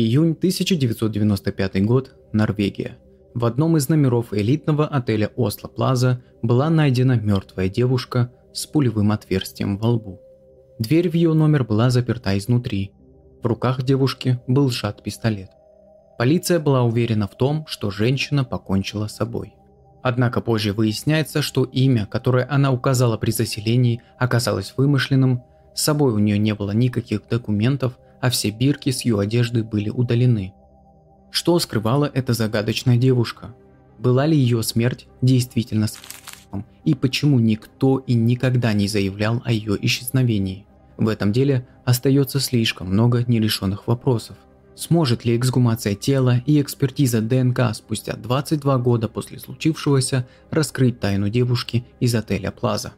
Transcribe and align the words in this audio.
Июнь 0.00 0.30
1995 0.30 1.84
год, 1.84 2.14
Норвегия. 2.32 2.98
В 3.34 3.44
одном 3.44 3.76
из 3.76 3.88
номеров 3.88 4.32
элитного 4.32 4.86
отеля 4.86 5.32
Осло 5.34 5.66
Плаза 5.66 6.22
была 6.40 6.70
найдена 6.70 7.18
мертвая 7.18 7.68
девушка 7.68 8.30
с 8.52 8.64
пулевым 8.66 9.10
отверстием 9.10 9.76
во 9.76 9.88
лбу. 9.88 10.20
Дверь 10.78 11.10
в 11.10 11.14
ее 11.14 11.32
номер 11.32 11.64
была 11.64 11.90
заперта 11.90 12.38
изнутри. 12.38 12.92
В 13.42 13.46
руках 13.48 13.82
девушки 13.82 14.38
был 14.46 14.70
сжат 14.70 15.02
пистолет. 15.02 15.50
Полиция 16.16 16.60
была 16.60 16.84
уверена 16.84 17.26
в 17.26 17.36
том, 17.36 17.66
что 17.66 17.90
женщина 17.90 18.44
покончила 18.44 19.08
с 19.08 19.16
собой. 19.16 19.54
Однако 20.04 20.40
позже 20.40 20.74
выясняется, 20.74 21.42
что 21.42 21.64
имя, 21.64 22.06
которое 22.06 22.46
она 22.48 22.70
указала 22.70 23.16
при 23.16 23.32
заселении, 23.32 24.00
оказалось 24.16 24.74
вымышленным, 24.76 25.42
с 25.74 25.82
собой 25.82 26.12
у 26.12 26.18
нее 26.18 26.38
не 26.38 26.54
было 26.54 26.70
никаких 26.70 27.26
документов, 27.28 27.98
а 28.20 28.30
все 28.30 28.50
бирки 28.50 28.90
с 28.90 29.04
ее 29.04 29.20
одежды 29.20 29.64
были 29.64 29.90
удалены. 29.90 30.52
Что 31.30 31.58
скрывала 31.58 32.10
эта 32.12 32.32
загадочная 32.32 32.96
девушка? 32.96 33.54
Была 33.98 34.26
ли 34.26 34.36
ее 34.36 34.62
смерть 34.62 35.06
действительно 35.20 35.86
с 35.86 35.98
и 36.84 36.94
почему 36.94 37.38
никто 37.38 37.98
и 37.98 38.14
никогда 38.14 38.72
не 38.72 38.88
заявлял 38.88 39.42
о 39.44 39.52
ее 39.52 39.76
исчезновении? 39.82 40.66
В 40.96 41.08
этом 41.08 41.32
деле 41.32 41.68
остается 41.84 42.40
слишком 42.40 42.88
много 42.88 43.24
нерешенных 43.26 43.86
вопросов. 43.86 44.36
Сможет 44.74 45.24
ли 45.24 45.36
эксгумация 45.36 45.94
тела 45.94 46.40
и 46.46 46.60
экспертиза 46.60 47.20
ДНК 47.20 47.74
спустя 47.74 48.14
22 48.14 48.78
года 48.78 49.08
после 49.08 49.38
случившегося 49.38 50.26
раскрыть 50.50 51.00
тайну 51.00 51.28
девушки 51.28 51.84
из 52.00 52.14
отеля 52.14 52.50
Плаза? 52.50 52.94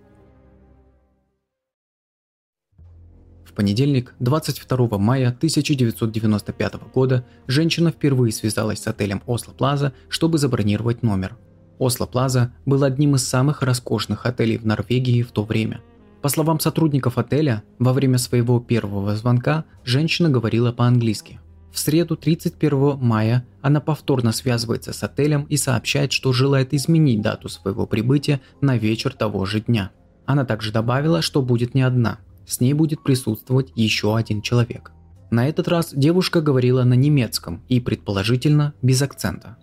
Понедельник, 3.61 4.15
22 4.21 4.97
мая 4.97 5.29
1995 5.29 6.75
года, 6.95 7.27
женщина 7.47 7.91
впервые 7.91 8.33
связалась 8.33 8.81
с 8.81 8.87
отелем 8.87 9.23
Осло 9.27 9.53
Плаза, 9.53 9.93
чтобы 10.09 10.39
забронировать 10.39 11.03
номер. 11.03 11.37
Осло 11.79 12.07
Плаза 12.07 12.55
был 12.65 12.85
одним 12.85 13.17
из 13.17 13.29
самых 13.29 13.61
роскошных 13.61 14.25
отелей 14.25 14.57
в 14.57 14.65
Норвегии 14.65 15.23
в 15.23 15.31
то 15.31 15.45
время. 15.45 15.83
По 16.23 16.31
словам 16.31 16.59
сотрудников 16.59 17.19
отеля, 17.19 17.63
во 17.79 17.93
время 17.93 18.17
своего 18.17 18.61
первого 18.61 19.15
звонка 19.15 19.67
женщина 19.85 20.31
говорила 20.31 20.73
по-английски– 20.73 21.39
в 21.71 21.79
среду 21.79 22.17
31 22.17 22.97
мая 22.99 23.47
она 23.61 23.81
повторно 23.81 24.33
связывается 24.33 24.93
с 24.93 25.05
отелем 25.05 25.45
и 25.45 25.57
сообщает, 25.57 26.11
что 26.11 26.33
желает 26.33 26.75
изменить 26.75 27.21
дату 27.21 27.49
своего 27.49 27.87
прибытия 27.87 28.41
на 28.61 28.77
вечер 28.77 29.13
того 29.13 29.45
же 29.45 29.61
дня. 29.61 29.93
Она 30.27 30.45
также 30.45 30.73
добавила, 30.73 31.23
что 31.23 31.43
будет 31.43 31.75
не 31.75 31.83
одна. 31.83 32.19
С 32.51 32.61
ней 32.61 32.75
будет 32.75 33.03
присутствовать 33.03 33.73
еще 33.77 34.17
один 34.17 34.43
человек. 34.43 34.91
На 35.31 35.49
этот 35.49 35.69
раз 35.69 35.95
девушка 35.95 36.41
говорила 36.41 36.83
на 36.83 36.95
немецком 36.95 37.63
и, 37.69 37.79
предположительно, 37.79 38.75
без 38.83 39.01
акцента. 39.01 39.57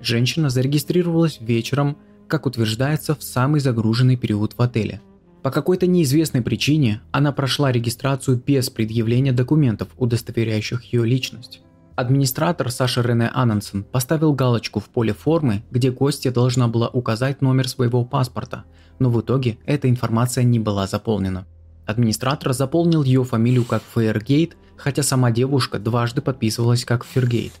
Женщина 0.00 0.48
зарегистрировалась 0.48 1.38
вечером, 1.40 1.98
как 2.28 2.46
утверждается, 2.46 3.16
в 3.16 3.24
самый 3.24 3.58
загруженный 3.58 4.16
период 4.16 4.54
в 4.56 4.62
отеле– 4.62 5.00
по 5.42 5.52
какой-то 5.52 5.86
неизвестной 5.86 6.42
причине 6.42 7.00
она 7.12 7.32
прошла 7.32 7.70
регистрацию 7.70 8.42
без 8.44 8.70
предъявления 8.70 9.32
документов, 9.32 9.88
удостоверяющих 9.96 10.82
ее 10.92 11.06
личность. 11.06 11.62
Администратор 11.94 12.70
Саша 12.70 13.02
Рене 13.02 13.30
Анненсон 13.32 13.84
поставил 13.84 14.32
галочку 14.32 14.80
в 14.80 14.90
поле 14.90 15.12
формы, 15.12 15.64
где 15.70 15.90
гостья 15.90 16.30
должна 16.32 16.68
была 16.68 16.88
указать 16.88 17.40
номер 17.40 17.68
своего 17.68 18.04
паспорта, 18.04 18.64
но 18.98 19.10
в 19.10 19.20
итоге 19.20 19.58
эта 19.64 19.88
информация 19.88 20.44
не 20.44 20.58
была 20.58 20.86
заполнена. 20.86 21.46
Администратор 21.88 22.52
заполнил 22.52 23.02
ее 23.02 23.24
фамилию 23.24 23.64
как 23.64 23.82
Фейергейт, 23.94 24.56
хотя 24.76 25.02
сама 25.02 25.32
девушка 25.32 25.80
дважды 25.80 26.22
подписывалась 26.22 26.84
как 26.84 27.04
Фергейт. 27.04 27.54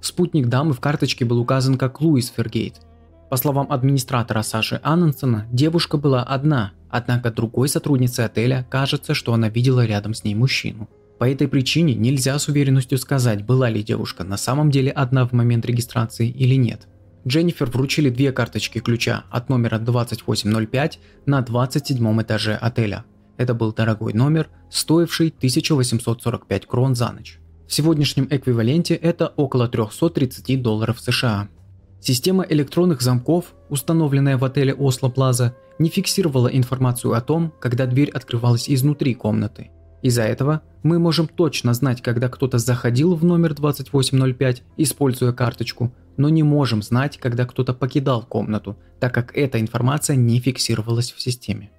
Спутник 0.00 0.46
дамы 0.48 0.72
в 0.72 0.80
карточке 0.80 1.26
был 1.26 1.38
указан 1.38 1.76
как 1.76 2.00
Луис 2.00 2.32
Фергейт. 2.34 2.80
По 3.28 3.36
словам 3.36 3.66
администратора 3.70 4.42
Саши 4.42 4.80
Анненсона, 4.82 5.46
девушка 5.50 5.98
была 5.98 6.22
одна, 6.22 6.72
Однако 6.92 7.30
другой 7.30 7.68
сотруднице 7.68 8.20
отеля 8.20 8.66
кажется, 8.68 9.14
что 9.14 9.32
она 9.32 9.48
видела 9.48 9.86
рядом 9.86 10.12
с 10.12 10.24
ней 10.24 10.34
мужчину. 10.34 10.90
По 11.18 11.28
этой 11.28 11.48
причине 11.48 11.94
нельзя 11.94 12.38
с 12.38 12.48
уверенностью 12.48 12.98
сказать, 12.98 13.46
была 13.46 13.70
ли 13.70 13.82
девушка 13.82 14.24
на 14.24 14.36
самом 14.36 14.70
деле 14.70 14.90
одна 14.90 15.26
в 15.26 15.32
момент 15.32 15.64
регистрации 15.64 16.28
или 16.28 16.54
нет. 16.54 16.86
Дженнифер 17.26 17.70
вручили 17.70 18.10
две 18.10 18.30
карточки 18.30 18.78
ключа 18.80 19.24
от 19.30 19.48
номера 19.48 19.78
2805 19.78 20.98
на 21.24 21.40
27 21.40 22.22
этаже 22.22 22.56
отеля. 22.56 23.04
Это 23.42 23.54
был 23.54 23.72
дорогой 23.72 24.12
номер, 24.12 24.48
стоивший 24.70 25.34
1845 25.36 26.64
крон 26.66 26.94
за 26.94 27.10
ночь. 27.10 27.40
В 27.66 27.74
сегодняшнем 27.74 28.28
эквиваленте 28.30 28.94
это 28.94 29.32
около 29.34 29.66
330 29.66 30.62
долларов 30.62 31.00
США. 31.00 31.48
Система 32.00 32.46
электронных 32.48 33.02
замков, 33.02 33.46
установленная 33.68 34.38
в 34.38 34.44
отеле 34.44 34.72
Осло 34.74 35.08
Плаза, 35.08 35.56
не 35.80 35.88
фиксировала 35.88 36.46
информацию 36.46 37.14
о 37.14 37.20
том, 37.20 37.52
когда 37.60 37.86
дверь 37.86 38.10
открывалась 38.10 38.70
изнутри 38.70 39.12
комнаты. 39.14 39.72
Из-за 40.02 40.22
этого 40.22 40.62
мы 40.84 41.00
можем 41.00 41.26
точно 41.26 41.74
знать, 41.74 42.00
когда 42.00 42.28
кто-то 42.28 42.58
заходил 42.58 43.16
в 43.16 43.24
номер 43.24 43.54
2805, 43.54 44.62
используя 44.76 45.32
карточку, 45.32 45.92
но 46.16 46.28
не 46.28 46.44
можем 46.44 46.80
знать, 46.80 47.18
когда 47.18 47.44
кто-то 47.44 47.74
покидал 47.74 48.22
комнату, 48.22 48.76
так 49.00 49.12
как 49.12 49.36
эта 49.36 49.60
информация 49.60 50.14
не 50.14 50.38
фиксировалась 50.38 51.10
в 51.10 51.20
системе. 51.20 51.72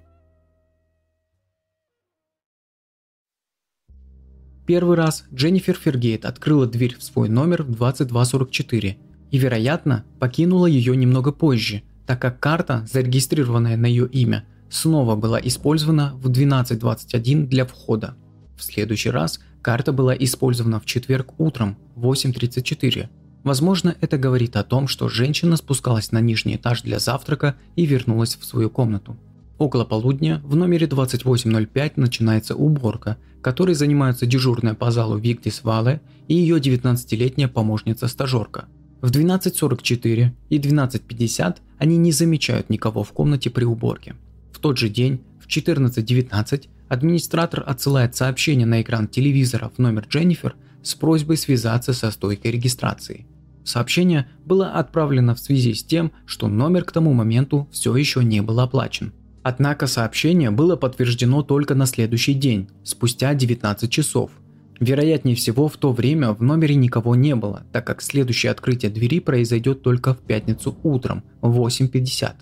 Первый 4.66 4.96
раз 4.96 5.24
Дженнифер 5.32 5.74
Фергейт 5.74 6.24
открыла 6.24 6.66
дверь 6.66 6.96
в 6.98 7.02
свой 7.02 7.28
номер 7.28 7.64
в 7.64 7.72
2244 7.72 8.96
и, 9.30 9.38
вероятно, 9.38 10.04
покинула 10.18 10.66
ее 10.66 10.96
немного 10.96 11.32
позже, 11.32 11.82
так 12.06 12.22
как 12.22 12.40
карта, 12.40 12.86
зарегистрированная 12.90 13.76
на 13.76 13.84
ее 13.84 14.08
имя, 14.08 14.46
снова 14.70 15.16
была 15.16 15.38
использована 15.38 16.14
в 16.14 16.30
12.21 16.30 17.46
для 17.46 17.66
входа. 17.66 18.16
В 18.56 18.62
следующий 18.62 19.10
раз 19.10 19.38
карта 19.60 19.92
была 19.92 20.14
использована 20.14 20.80
в 20.80 20.86
четверг 20.86 21.34
утром 21.38 21.76
в 21.94 22.10
8.34. 22.10 23.10
Возможно, 23.42 23.94
это 24.00 24.16
говорит 24.16 24.56
о 24.56 24.64
том, 24.64 24.88
что 24.88 25.10
женщина 25.10 25.56
спускалась 25.56 26.10
на 26.10 26.22
нижний 26.22 26.56
этаж 26.56 26.80
для 26.80 26.98
завтрака 26.98 27.56
и 27.76 27.84
вернулась 27.84 28.36
в 28.36 28.44
свою 28.46 28.70
комнату. 28.70 29.18
Около 29.58 29.84
полудня 29.84 30.40
в 30.44 30.56
номере 30.56 30.86
2805 30.86 31.96
начинается 31.96 32.54
уборка, 32.56 33.18
которой 33.40 33.74
занимаются 33.74 34.26
дежурная 34.26 34.74
по 34.74 34.90
залу 34.90 35.16
Виктис 35.18 35.62
Вале 35.62 36.00
и 36.28 36.34
ее 36.34 36.58
19-летняя 36.58 37.48
помощница-стажерка– 37.48 38.66
в 39.04 39.10
12.44 39.10 40.30
и 40.48 40.58
12.50 40.58 41.56
они 41.76 41.98
не 41.98 42.10
замечают 42.10 42.70
никого 42.70 43.04
в 43.04 43.12
комнате 43.12 43.50
при 43.50 43.64
уборке. 43.64 44.16
В 44.50 44.58
тот 44.58 44.78
же 44.78 44.88
день, 44.88 45.20
в 45.38 45.46
14.19, 45.46 46.68
администратор 46.88 47.62
отсылает 47.66 48.16
сообщение 48.16 48.66
на 48.66 48.80
экран 48.80 49.06
телевизора 49.06 49.68
в 49.68 49.78
номер 49.78 50.06
Дженнифер 50.08 50.56
с 50.82 50.94
просьбой 50.94 51.36
связаться 51.36 51.92
со 51.92 52.10
стойкой 52.10 52.52
регистрации. 52.52 53.26
Сообщение 53.62 54.26
было 54.46 54.70
отправлено 54.70 55.34
в 55.34 55.38
связи 55.38 55.74
с 55.74 55.84
тем, 55.84 56.10
что 56.24 56.48
номер 56.48 56.84
к 56.84 56.92
тому 56.92 57.12
моменту 57.12 57.68
все 57.70 57.94
еще 57.94 58.24
не 58.24 58.40
был 58.40 58.58
оплачен. 58.58 59.12
Однако 59.44 59.86
сообщение 59.86 60.50
было 60.50 60.74
подтверждено 60.74 61.42
только 61.42 61.76
на 61.76 61.86
следующий 61.86 62.34
день, 62.34 62.68
спустя 62.82 63.32
19 63.34 63.88
часов– 63.88 64.32
Вероятнее 64.80 65.36
всего, 65.36 65.68
в 65.68 65.76
то 65.76 65.92
время 65.92 66.32
в 66.32 66.42
номере 66.42 66.74
никого 66.74 67.14
не 67.14 67.34
было, 67.36 67.62
так 67.72 67.86
как 67.86 68.02
следующее 68.02 68.50
открытие 68.50 68.90
двери 68.90 69.20
произойдет 69.20 69.82
только 69.82 70.14
в 70.14 70.18
пятницу 70.18 70.76
утром 70.82 71.22
в 71.40 71.60
8.50. 71.60 72.32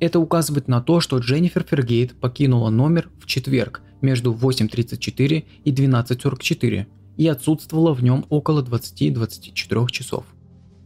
Это 0.00 0.18
указывает 0.18 0.68
на 0.68 0.80
то, 0.80 1.00
что 1.00 1.18
Дженнифер 1.18 1.64
Фергейт 1.68 2.14
покинула 2.20 2.70
номер 2.70 3.08
в 3.20 3.26
четверг 3.26 3.82
между 4.02 4.34
8.34 4.34 5.44
и 5.64 5.72
12.44 5.72 6.86
и 7.16 7.28
отсутствовала 7.28 7.94
в 7.94 8.02
нем 8.02 8.26
около 8.28 8.62
20-24 8.62 9.90
часов. 9.90 10.24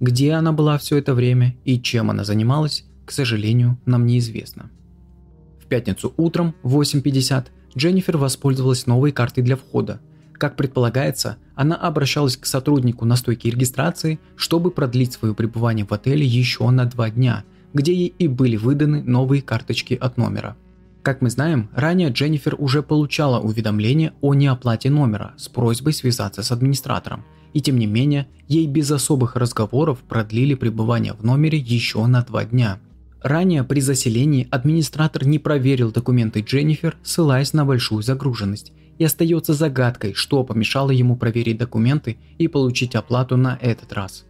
Где 0.01 0.33
она 0.33 0.53
была 0.53 0.79
все 0.79 0.99
это 0.99 1.15
время 1.15 1.57
и 1.65 1.81
чем 1.81 2.11
она 2.11 2.25
занималась, 2.25 2.85
к 3.05 3.11
сожалению, 3.11 3.81
нам 3.85 4.07
неизвестно. 4.07 4.71
Пятницу 5.71 6.13
утром 6.19 6.55
в 6.63 6.79
8.50 6.79 7.47
Дженнифер 7.75 8.19
воспользовалась 8.19 8.87
новой 8.87 9.13
картой 9.13 9.43
для 9.43 9.57
входа– 9.57 10.01
как 10.41 10.57
предполагается, 10.57 11.37
она 11.55 11.77
обращалась 11.77 12.39
к 12.39 12.47
сотруднику 12.47 13.05
на 13.05 13.17
стойке 13.17 13.51
регистрации, 13.51 14.19
чтобы 14.37 14.71
продлить 14.71 15.13
свое 15.13 15.35
пребывание 15.35 15.85
в 15.85 15.93
отеле 15.93 16.25
еще 16.25 16.71
на 16.71 16.87
два 16.87 17.11
дня, 17.11 17.45
где 17.75 17.93
ей 17.93 18.15
и 18.19 18.27
были 18.27 18.57
выданы 18.57 19.03
новые 19.03 19.43
карточки 19.43 19.93
от 19.93 20.17
номера. 20.17 20.57
Как 21.03 21.21
мы 21.21 21.29
знаем, 21.29 21.69
ранее 21.75 22.09
Дженнифер 22.09 22.57
уже 22.57 22.83
получала 22.83 23.39
уведомление 23.39 24.15
о 24.23 24.33
неоплате 24.33 24.89
номера 24.89 25.35
с 25.37 25.51
просьбой 25.51 25.93
связаться 25.93 26.43
с 26.43 26.51
администратором, 26.51 27.23
и 27.53 27.61
тем 27.61 27.79
не 27.79 27.87
менее, 27.87 28.27
ей 28.49 28.67
без 28.67 28.91
особых 28.91 29.37
разговоров 29.37 29.99
продлили 30.09 30.55
пребывание 30.55 31.13
в 31.13 31.23
номере 31.23 31.59
еще 31.59 32.07
на 32.07 32.23
два 32.23 32.47
дня. 32.47 32.79
Ранее 33.23 33.65
при 33.65 33.81
заселении 33.81 34.49
администратор 34.51 35.27
не 35.27 35.39
проверил 35.39 35.93
документы 35.93 36.41
Дженнифер, 36.41 36.97
ссылаясь 37.03 37.53
на 37.53 37.65
большую 37.65 38.03
загруженность, 38.03 38.73
и 38.99 39.05
остается 39.05 39.53
загадкой, 39.53 40.15
что 40.15 40.43
помешало 40.43 40.91
ему 40.91 41.17
проверить 41.17 41.59
документы 41.59 42.17
и 42.39 42.49
получить 42.49 42.95
оплату 42.95 43.37
на 43.37 43.59
этот 43.61 43.93
раз. 43.93 44.25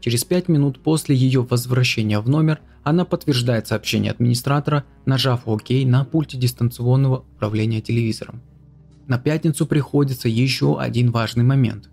Через 0.00 0.24
5 0.24 0.48
минут 0.48 0.80
после 0.80 1.16
ее 1.16 1.42
возвращения 1.42 2.18
в 2.20 2.28
номер 2.28 2.60
она 2.82 3.04
подтверждает 3.04 3.68
сообщение 3.68 4.12
администратора, 4.12 4.84
нажав 5.06 5.42
ОК 5.46 5.70
на 5.86 6.04
пульте 6.04 6.36
дистанционного 6.36 7.24
управления 7.36 7.80
телевизором. 7.80 8.42
На 9.06 9.18
пятницу 9.18 9.66
приходится 9.66 10.28
еще 10.28 10.78
один 10.78 11.10
важный 11.10 11.44
момент. 11.44 11.88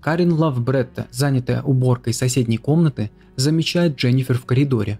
Карин 0.00 0.32
Лавбретта, 0.32 1.06
занятая 1.12 1.62
уборкой 1.62 2.14
соседней 2.14 2.58
комнаты, 2.58 3.10
замечает 3.36 3.96
Дженнифер 3.96 4.38
в 4.38 4.44
коридоре. 4.44 4.98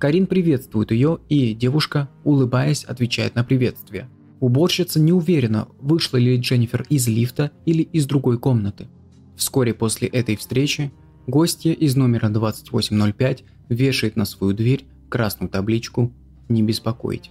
Карин 0.00 0.26
приветствует 0.26 0.92
ее, 0.92 1.18
и 1.28 1.52
девушка, 1.52 2.08
улыбаясь, 2.24 2.84
отвечает 2.84 3.34
на 3.34 3.44
приветствие. 3.44 4.08
Уборщица 4.40 4.98
не 4.98 5.12
уверена, 5.12 5.68
вышла 5.78 6.16
ли 6.16 6.38
Дженнифер 6.38 6.86
из 6.88 7.06
лифта 7.06 7.50
или 7.66 7.82
из 7.82 8.06
другой 8.06 8.38
комнаты. 8.38 8.88
Вскоре 9.36 9.74
после 9.74 10.08
этой 10.08 10.36
встречи 10.36 10.90
гостья 11.26 11.72
из 11.72 11.96
номера 11.96 12.30
2805 12.30 13.44
вешает 13.68 14.16
на 14.16 14.24
свою 14.24 14.54
дверь 14.54 14.86
красную 15.10 15.50
табличку 15.50 16.10
«Не 16.48 16.62
беспокоить». 16.62 17.30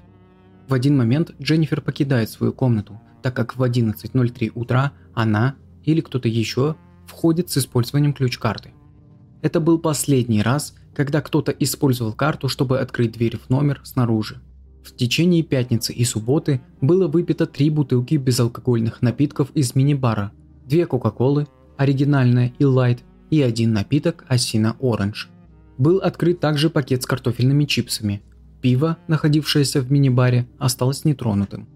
В 0.68 0.76
один 0.76 0.96
момент 0.96 1.34
Дженнифер 1.42 1.82
покидает 1.82 2.30
свою 2.30 2.54
комнату, 2.54 3.02
так 3.24 3.36
как 3.36 3.58
в 3.58 3.64
11.03 3.64 4.52
утра 4.54 4.92
она 5.16 5.56
или 5.86 6.02
кто-то 6.02 6.28
еще 6.28 6.76
входит 7.08 7.50
с 7.50 7.58
использованием 7.58 8.14
ключ-карты. 8.14 8.74
Это 9.42 9.60
был 9.60 9.80
последний 9.80 10.44
раз, 10.44 10.76
когда 11.00 11.22
кто-то 11.22 11.54
использовал 11.54 12.12
карту, 12.12 12.50
чтобы 12.50 12.82
открыть 12.82 13.14
дверь 13.14 13.38
в 13.38 13.50
номер 13.50 13.80
снаружи. 13.86 14.42
В 14.84 14.94
течение 14.94 15.44
пятницы 15.44 15.94
и 15.94 16.04
субботы 16.04 16.60
было 16.82 17.08
выпито 17.08 17.46
три 17.46 17.70
бутылки 17.70 18.16
безалкогольных 18.16 19.02
напитков 19.02 19.50
из 19.54 19.76
мини-бара, 19.76 20.34
две 20.66 20.86
Кока-Колы, 20.86 21.48
оригинальная 21.78 22.52
и 22.60 22.66
лайт, 22.66 23.00
и 23.30 23.42
один 23.42 23.72
напиток 23.72 24.26
Осина 24.28 24.76
Оранж. 24.82 25.30
Был 25.78 26.00
открыт 26.00 26.42
также 26.42 26.70
пакет 26.70 27.02
с 27.04 27.06
картофельными 27.06 27.64
чипсами. 27.64 28.22
Пиво, 28.60 28.98
находившееся 29.08 29.80
в 29.80 29.90
мини-баре, 29.90 30.50
осталось 30.58 31.06
нетронутым. 31.06 31.70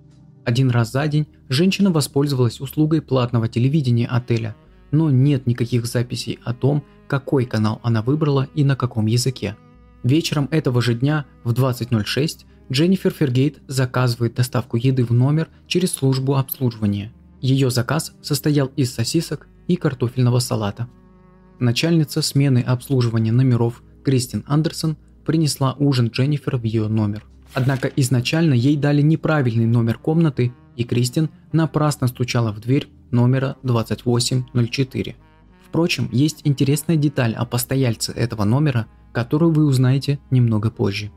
Один 0.44 0.70
раз 0.70 0.92
за 0.92 1.08
день 1.08 1.28
женщина 1.48 1.92
воспользовалась 1.92 2.60
услугой 2.60 3.02
платного 3.02 3.48
телевидения 3.48 4.06
отеля, 4.06 4.54
но 4.94 5.12
нет 5.12 5.45
никаких 5.45 5.86
записей 5.86 6.40
о 6.45 6.54
том, 6.54 6.84
какой 7.07 7.45
канал 7.45 7.81
она 7.84 8.01
выбрала 8.01 8.48
и 8.56 8.63
на 8.63 8.78
каком 8.78 9.07
языке. 9.07 9.57
Вечером 10.04 10.48
этого 10.51 10.81
же 10.81 10.94
дня 10.94 11.25
в 11.44 11.51
20.06 11.51 12.45
Дженнифер 12.72 13.12
Фергейт 13.12 13.60
заказывает 13.68 14.36
доставку 14.36 14.78
еды 14.78 15.04
в 15.04 15.12
номер 15.12 15.50
через 15.68 15.92
службу 15.92 16.36
обслуживания. 16.36 17.12
Ее 17.42 17.69
заказ 17.69 18.13
состоял 18.22 18.68
из 18.75 18.94
сосисок 18.94 19.48
и 19.68 19.75
картофельного 19.75 20.40
салата. 20.40 20.88
Начальница 21.60 22.22
смены 22.22 22.60
обслуживания 22.60 23.31
номеров 23.31 23.84
Кристин 24.04 24.44
Андерсон 24.48 24.98
принесла 25.25 25.75
ужин 25.80 26.07
Дженнифер 26.07 26.57
в 26.57 26.63
ее 26.63 26.88
номер. 26.88 27.25
Однако 27.54 27.88
изначально 27.88 28.54
ей 28.54 28.75
дали 28.75 29.01
неправильный 29.01 29.66
номер 29.66 29.98
комнаты, 29.98 30.54
и 30.75 30.84
Кристин 30.84 31.30
напрасно 31.52 32.08
стучала 32.08 32.52
в 32.52 32.60
дверь 32.60 32.88
номера 33.12 33.58
2804. 33.64 35.16
Впрочем, 35.68 36.10
есть 36.12 36.42
интересная 36.44 36.98
деталь 36.98 37.34
о 37.34 37.46
постояльце 37.46 38.12
этого 38.12 38.44
номера, 38.44 38.88
которую 39.12 39.52
вы 39.52 39.66
узнаете 39.66 40.20
немного 40.30 40.70
позже. 40.70 41.12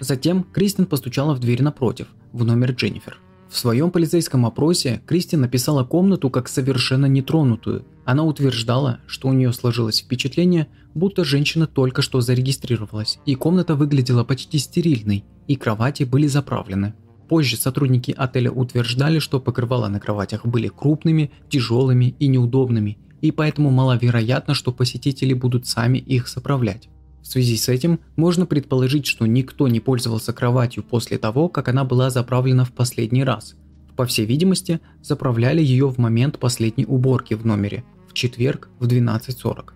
Затем 0.00 0.44
Кристин 0.44 0.86
постучала 0.86 1.34
в 1.34 1.40
дверь 1.40 1.62
напротив, 1.62 2.08
в 2.32 2.44
номер 2.44 2.72
Дженнифер. 2.72 3.18
В 3.52 3.58
своем 3.58 3.90
полицейском 3.90 4.46
опросе 4.46 5.02
Кристин 5.06 5.42
написала 5.42 5.84
комнату 5.84 6.30
как 6.30 6.48
совершенно 6.48 7.04
нетронутую. 7.04 7.84
Она 8.06 8.24
утверждала, 8.24 9.00
что 9.06 9.28
у 9.28 9.32
нее 9.34 9.52
сложилось 9.52 10.00
впечатление, 10.00 10.68
будто 10.94 11.22
женщина 11.22 11.66
только 11.66 12.00
что 12.00 12.22
зарегистрировалась, 12.22 13.18
и 13.26 13.34
комната 13.34 13.74
выглядела 13.74 14.24
почти 14.24 14.58
стерильной, 14.58 15.24
и 15.48 15.56
кровати 15.56 16.04
были 16.04 16.28
заправлены. 16.28 16.94
Позже 17.32 17.56
сотрудники 17.56 18.14
отеля 18.14 18.50
утверждали, 18.50 19.18
что 19.18 19.40
покрывала 19.40 19.88
на 19.88 20.00
кроватях 20.00 20.44
были 20.44 20.68
крупными, 20.68 21.30
тяжелыми 21.48 22.14
и 22.18 22.26
неудобными, 22.26 22.98
и 23.22 23.30
поэтому 23.30 23.70
маловероятно, 23.70 24.52
что 24.52 24.70
посетители 24.70 25.32
будут 25.32 25.66
сами 25.66 25.96
их 25.96 26.28
соправлять. 26.28 26.90
В 27.22 27.26
связи 27.26 27.56
с 27.56 27.70
этим 27.70 28.00
можно 28.16 28.44
предположить, 28.44 29.06
что 29.06 29.24
никто 29.24 29.66
не 29.66 29.80
пользовался 29.80 30.34
кроватью 30.34 30.82
после 30.82 31.16
того, 31.16 31.48
как 31.48 31.68
она 31.68 31.84
была 31.84 32.10
заправлена 32.10 32.66
в 32.66 32.72
последний 32.72 33.24
раз. 33.24 33.54
По 33.96 34.04
всей 34.04 34.26
видимости, 34.26 34.80
заправляли 35.00 35.62
ее 35.62 35.88
в 35.88 35.96
момент 35.96 36.38
последней 36.38 36.84
уборки 36.84 37.32
в 37.32 37.46
номере, 37.46 37.82
в 38.10 38.12
четверг 38.12 38.68
в 38.78 38.86
12.40. 38.86 39.70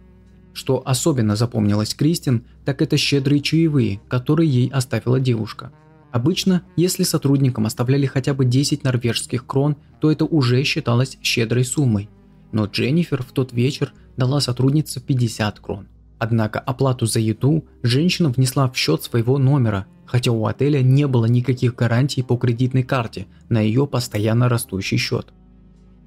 Что 0.53 0.83
особенно 0.85 1.37
запомнилось 1.37 1.95
Кристин, 1.95 2.45
так 2.67 2.83
это 2.83 2.99
щедрые 2.99 3.41
чаевые, 3.41 4.03
которые 4.09 4.51
ей 4.51 4.69
оставила 4.69 5.19
девушка. 5.19 5.73
Обычно, 6.17 6.63
если 6.77 7.03
сотрудникам 7.03 7.67
оставляли 7.67 8.07
хотя 8.07 8.33
бы 8.33 8.47
10 8.47 8.85
норвежских 8.85 9.45
крон, 9.45 9.77
то 10.01 10.11
это 10.11 10.25
уже 10.25 10.65
считалось 10.65 11.19
щедрой 11.23 11.63
суммой. 11.63 12.09
Но 12.53 12.65
Дженнифер 12.65 13.23
в 13.23 13.33
тот 13.33 13.53
вечер 13.53 13.93
дала 14.17 14.41
сотруднице 14.41 14.99
50 14.99 15.61
крон. 15.61 15.89
Однако 16.19 16.59
оплату 16.59 17.05
за 17.05 17.21
еду 17.21 17.67
женщина 17.83 18.31
внесла 18.31 18.67
в 18.71 18.79
счет 18.79 19.03
своего 19.03 19.37
номера, 19.37 19.85
хотя 20.07 20.33
у 20.33 20.47
отеля 20.47 20.81
не 20.81 21.07
было 21.07 21.27
никаких 21.27 21.75
гарантий 21.75 22.23
по 22.23 22.39
кредитной 22.39 22.83
карте 22.83 23.27
на 23.51 23.61
ее 23.61 23.87
постоянно 23.87 24.49
растущий 24.49 24.97
счет. 24.97 25.35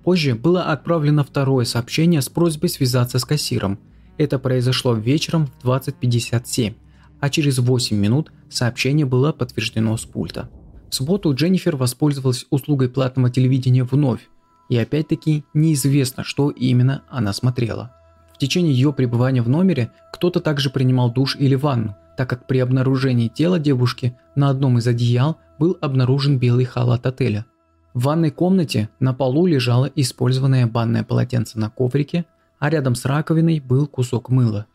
Позже 0.04 0.34
было 0.34 0.64
отправлено 0.64 1.24
второе 1.24 1.66
сообщение 1.66 2.24
с 2.24 2.30
просьбой 2.30 2.70
связаться 2.70 3.20
с 3.20 3.26
кассиром. 3.26 3.78
Это 4.18 4.40
произошло 4.40 4.96
вечером 4.96 5.52
в 5.62 5.70
20.57, 5.70 6.74
а 7.20 7.30
через 7.30 7.60
8 7.60 7.96
минут 7.98 8.32
сообщение 8.50 9.06
было 9.06 9.32
подтверждено 9.32 9.96
с 9.98 10.06
пульта. 10.06 10.50
В 10.90 10.96
субботу 10.96 11.34
Дженнифер 11.34 11.76
воспользовалась 11.76 12.46
услугой 12.50 12.90
платного 12.90 13.30
телевидения 13.30 13.84
вновь, 13.84 14.28
и 14.70 14.78
опять-таки 14.78 15.44
неизвестно, 15.54 16.24
что 16.24 16.50
именно 16.50 17.04
она 17.10 17.34
смотрела. 17.34 17.92
В 18.34 18.38
течение 18.38 18.74
ее 18.74 18.94
пребывания 18.94 19.42
в 19.42 19.50
номере 19.50 19.92
кто-то 20.14 20.40
также 20.40 20.70
принимал 20.70 21.12
душ 21.12 21.36
или 21.36 21.56
ванну, 21.56 21.96
так 22.16 22.30
как 22.30 22.48
при 22.48 22.60
обнаружении 22.60 23.28
тела 23.28 23.60
девушки 23.60 24.18
на 24.36 24.50
одном 24.50 24.78
из 24.78 24.88
одеял 24.88 25.38
был 25.60 25.78
обнаружен 25.82 26.40
белый 26.40 26.66
халат 26.66 27.06
отеля. 27.06 27.46
В 27.94 28.04
ванной 28.04 28.32
комнате 28.32 28.90
на 29.00 29.14
полу 29.14 29.46
лежало 29.46 29.92
использованное 29.96 30.68
банное 30.68 31.04
полотенце 31.04 31.60
на 31.60 31.70
коврике, 31.70 32.26
а 32.60 32.70
рядом 32.70 32.96
с 32.96 33.06
раковиной 33.06 33.60
был 33.60 33.88
кусок 33.88 34.30
мыла. 34.30 34.68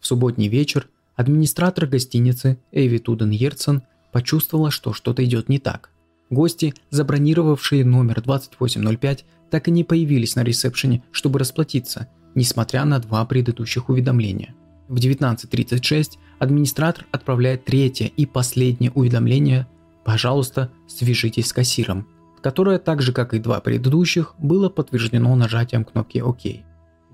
В 0.00 0.06
субботний 0.06 0.48
вечер 0.48 0.88
администратор 1.22 1.86
гостиницы 1.86 2.58
Эви 2.70 2.98
Туден 2.98 3.30
Йерцен 3.30 3.82
почувствовала, 4.12 4.70
что 4.70 4.92
что-то 4.92 5.24
идет 5.24 5.48
не 5.48 5.58
так. 5.58 5.90
Гости, 6.28 6.74
забронировавшие 6.90 7.84
номер 7.84 8.20
2805, 8.20 9.24
так 9.50 9.68
и 9.68 9.70
не 9.70 9.84
появились 9.84 10.36
на 10.36 10.44
ресепшене, 10.44 11.02
чтобы 11.12 11.38
расплатиться– 11.38 12.08
несмотря 12.34 12.84
на 12.84 12.98
два 12.98 13.24
предыдущих 13.24 13.88
уведомления. 13.88 14.54
В 14.88 14.96
19.36 14.96 16.18
администратор 16.38 17.06
отправляет 17.10 17.64
третье 17.64 18.06
и 18.06 18.26
последнее 18.26 18.90
уведомление 18.90 19.66
«Пожалуйста, 20.04 20.70
свяжитесь 20.88 21.48
с 21.48 21.52
кассиром», 21.52 22.08
которое, 22.42 22.78
так 22.78 23.00
же 23.02 23.12
как 23.12 23.34
и 23.34 23.38
два 23.38 23.60
предыдущих, 23.60 24.34
было 24.38 24.68
подтверждено 24.68 25.34
нажатием 25.36 25.84
кнопки 25.84 26.20
«Ок». 26.20 26.40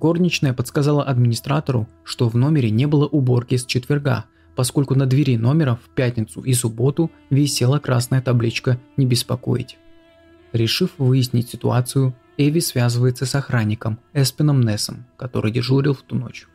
Горничная 0.01 0.55
подсказала 0.55 1.03
администратору, 1.03 1.89
что 2.05 2.29
в 2.29 2.37
номере 2.37 2.71
не 2.71 2.87
было 2.87 3.07
уборки 3.07 3.57
с 3.57 3.67
четверга, 3.67 4.27
поскольку 4.55 4.95
на 4.95 5.07
двери 5.07 5.37
номера 5.37 5.75
в 5.75 5.89
пятницу 5.95 6.41
и 6.43 6.53
субботу 6.53 7.11
висела 7.31 7.79
красная 7.79 8.23
табличка 8.23 8.79
«Не 8.97 9.07
беспокоить». 9.07 9.77
Решив 10.53 10.91
выяснить 10.99 11.51
ситуацию, 11.51 12.15
Эви 12.37 12.61
связывается 12.61 13.27
с 13.27 13.35
охранником 13.35 13.99
Эспином 14.15 14.61
Нессом, 14.61 15.05
который 15.17 15.51
дежурил 15.51 15.95
в 15.95 16.03
ту 16.03 16.15
ночь. 16.15 16.47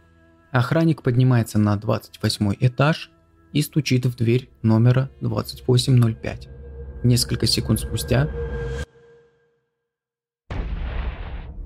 Охранник 0.51 1.01
поднимается 1.01 1.59
на 1.59 1.75
28 1.75 2.53
этаж 2.61 3.11
и 3.51 3.61
стучит 3.61 4.05
в 4.05 4.15
дверь 4.15 4.49
номера 4.61 5.09
2805. 5.19 6.47
Несколько 7.03 7.45
секунд 7.45 7.81
спустя 7.81 8.29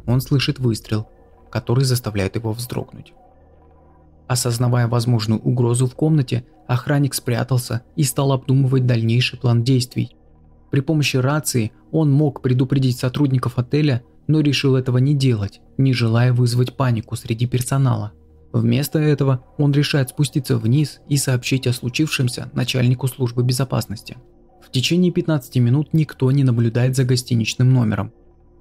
он 0.08 0.22
слышит 0.22 0.58
выстрел, 0.58 1.08
который 1.50 1.86
заставляет 1.86 2.36
его 2.36 2.54
вздрогнуть. 2.54 3.14
Осознавая 4.28 4.88
возможную 4.88 5.40
угрозу 5.40 5.88
в 5.88 5.96
комнате, 5.96 6.46
охранник 6.68 7.14
спрятался 7.14 7.84
и 7.96 8.04
стал 8.04 8.34
обдумывать 8.34 8.86
дальнейший 8.86 9.40
план 9.40 9.64
действий. 9.64 10.16
При 10.70 10.82
помощи 10.82 11.18
рации 11.18 11.72
он 11.92 12.12
мог 12.12 12.42
предупредить 12.42 13.00
сотрудников 13.00 13.58
отеля, 13.58 14.04
но 14.28 14.42
решил 14.42 14.76
этого 14.76 14.98
не 14.98 15.14
делать, 15.14 15.62
не 15.78 15.94
желая 15.94 16.34
вызвать 16.34 16.76
панику 16.76 17.16
среди 17.16 17.48
персонала. 17.48 18.12
Вместо 18.52 19.00
этого 19.00 19.46
он 19.58 19.72
решает 19.72 20.10
спуститься 20.10 20.58
вниз 20.58 21.00
и 21.08 21.16
сообщить 21.16 21.68
о 21.68 21.74
случившемся 21.74 22.50
начальнику 22.54 23.08
службы 23.08 23.44
безопасности. 23.44 24.18
В 24.62 24.72
течение 24.72 25.14
15 25.14 25.56
минут 25.58 25.94
никто 25.94 26.30
не 26.32 26.44
наблюдает 26.44 26.96
за 26.96 27.06
гостиничным 27.06 27.72
номером. 27.72 28.12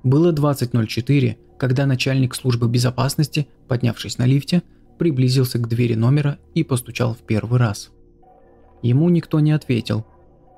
Было 0.06 0.30
20.04, 0.30 1.36
когда 1.58 1.84
начальник 1.84 2.36
службы 2.36 2.68
безопасности, 2.68 3.48
поднявшись 3.66 4.18
на 4.18 4.24
лифте, 4.24 4.62
приблизился 4.98 5.58
к 5.58 5.66
двери 5.66 5.94
номера 5.94 6.38
и 6.54 6.62
постучал 6.62 7.14
в 7.14 7.22
первый 7.26 7.58
раз. 7.58 7.90
Ему 8.82 9.08
никто 9.08 9.40
не 9.40 9.50
ответил, 9.50 10.06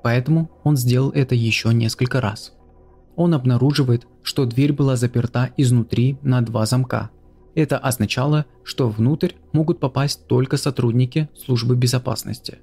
поэтому 0.03 0.51
он 0.63 0.77
сделал 0.77 1.09
это 1.09 1.33
еще 1.33 1.73
несколько 1.73 2.21
раз. 2.21 2.53
Он 3.15 3.33
обнаруживает, 3.33 4.05
что 4.21 4.45
дверь 4.45 4.71
была 4.71 4.95
заперта 4.95 5.49
изнутри 5.57 6.19
на 6.21 6.41
два 6.41 6.67
замка. 6.67 7.09
Это 7.55 7.79
означало, 7.79 8.45
что 8.63 8.87
внутрь 8.87 9.31
могут 9.51 9.79
попасть 9.79 10.27
только 10.27 10.57
сотрудники 10.57 11.27
службы 11.35 11.75
безопасности. 11.75 12.59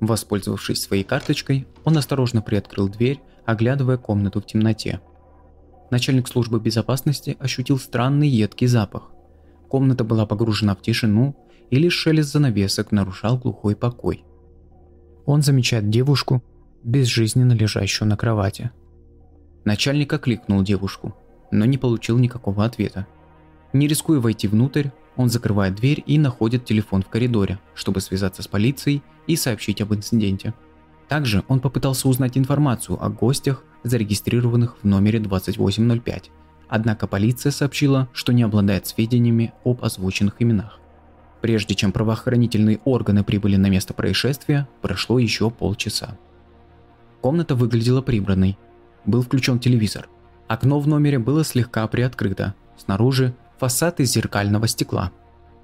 Воспользовавшись 0.00 0.80
своей 0.80 1.04
карточкой, 1.04 1.66
он 1.84 1.98
осторожно 1.98 2.40
приоткрыл 2.40 2.88
дверь, 2.88 3.20
оглядывая 3.44 3.98
комнату 3.98 4.40
в 4.40 4.46
темноте. 4.46 5.02
Начальник 5.90 6.28
службы 6.28 6.60
безопасности 6.60 7.36
ощутил 7.38 7.78
странный 7.78 8.28
едкий 8.28 8.66
запах. 8.66 9.10
Комната 9.68 10.04
была 10.04 10.26
погружена 10.26 10.74
в 10.74 10.82
тишину, 10.82 11.36
и 11.70 11.76
лишь 11.76 11.94
шелест 11.94 12.32
занавесок 12.32 12.92
нарушал 12.92 13.38
глухой 13.38 13.74
покой. 13.76 14.24
Он 15.26 15.42
замечает 15.42 15.88
девушку, 15.88 16.42
безжизненно 16.82 17.52
лежащую 17.52 18.08
на 18.08 18.16
кровати. 18.16 18.70
Начальник 19.64 20.12
окликнул 20.12 20.62
девушку, 20.62 21.14
но 21.50 21.64
не 21.64 21.78
получил 21.78 22.18
никакого 22.18 22.64
ответа. 22.64 23.06
Не 23.72 23.88
рискуя 23.88 24.20
войти 24.20 24.46
внутрь, 24.46 24.88
он 25.16 25.28
закрывает 25.28 25.76
дверь 25.76 26.02
и 26.06 26.18
находит 26.18 26.64
телефон 26.64 27.02
в 27.02 27.08
коридоре, 27.08 27.58
чтобы 27.74 28.00
связаться 28.00 28.42
с 28.42 28.48
полицией 28.48 29.02
и 29.26 29.36
сообщить 29.36 29.80
об 29.80 29.94
инциденте. 29.94 30.54
Также 31.08 31.44
он 31.48 31.60
попытался 31.60 32.08
узнать 32.08 32.36
информацию 32.36 33.02
о 33.02 33.08
гостях, 33.08 33.64
зарегистрированных 33.84 34.76
в 34.82 34.86
номере 34.86 35.20
2805, 35.20 36.30
однако 36.68 37.06
полиция 37.06 37.52
сообщила, 37.52 38.08
что 38.12 38.32
не 38.32 38.42
обладает 38.42 38.86
сведениями 38.86 39.52
об 39.64 39.84
озвученных 39.84 40.36
именах. 40.40 40.80
Прежде 41.40 41.74
чем 41.74 41.92
правоохранительные 41.92 42.80
органы 42.84 43.22
прибыли 43.22 43.56
на 43.56 43.68
место 43.68 43.92
происшествия, 43.94 44.66
прошло 44.80 45.18
еще 45.18 45.50
полчаса. 45.50 46.16
Комната 47.20 47.54
выглядела 47.54 48.00
прибранной, 48.02 48.58
был 49.04 49.22
включен 49.22 49.58
телевизор. 49.58 50.08
Окно 50.48 50.80
в 50.80 50.88
номере 50.88 51.18
было 51.18 51.44
слегка 51.44 51.86
приоткрыто. 51.86 52.54
Снаружи 52.76 53.34
фасад 53.58 54.00
из 54.00 54.12
зеркального 54.12 54.66
стекла. 54.68 55.12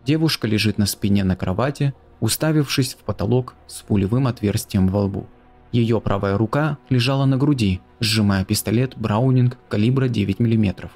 Девушка 0.05 0.47
лежит 0.47 0.79
на 0.79 0.87
спине 0.87 1.25
на 1.25 1.37
кровати, 1.37 1.95
уставившись 2.21 2.95
в 2.95 2.99
потолок 2.99 3.55
с 3.67 3.83
пулевым 3.83 4.27
отверстием 4.27 4.89
во 4.89 5.05
лбу. 5.05 5.27
Ее 5.73 6.01
правая 6.01 6.37
рука 6.37 6.79
лежала 6.89 7.25
на 7.27 7.37
груди, 7.37 7.81
сжимая 8.01 8.45
пистолет 8.45 8.95
Браунинг 8.97 9.57
калибра 9.69 10.09
9 10.09 10.41
мм. 10.41 10.91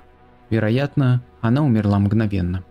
Вероятно, 0.50 1.22
она 1.40 1.62
умерла 1.62 1.98
мгновенно. 1.98 2.64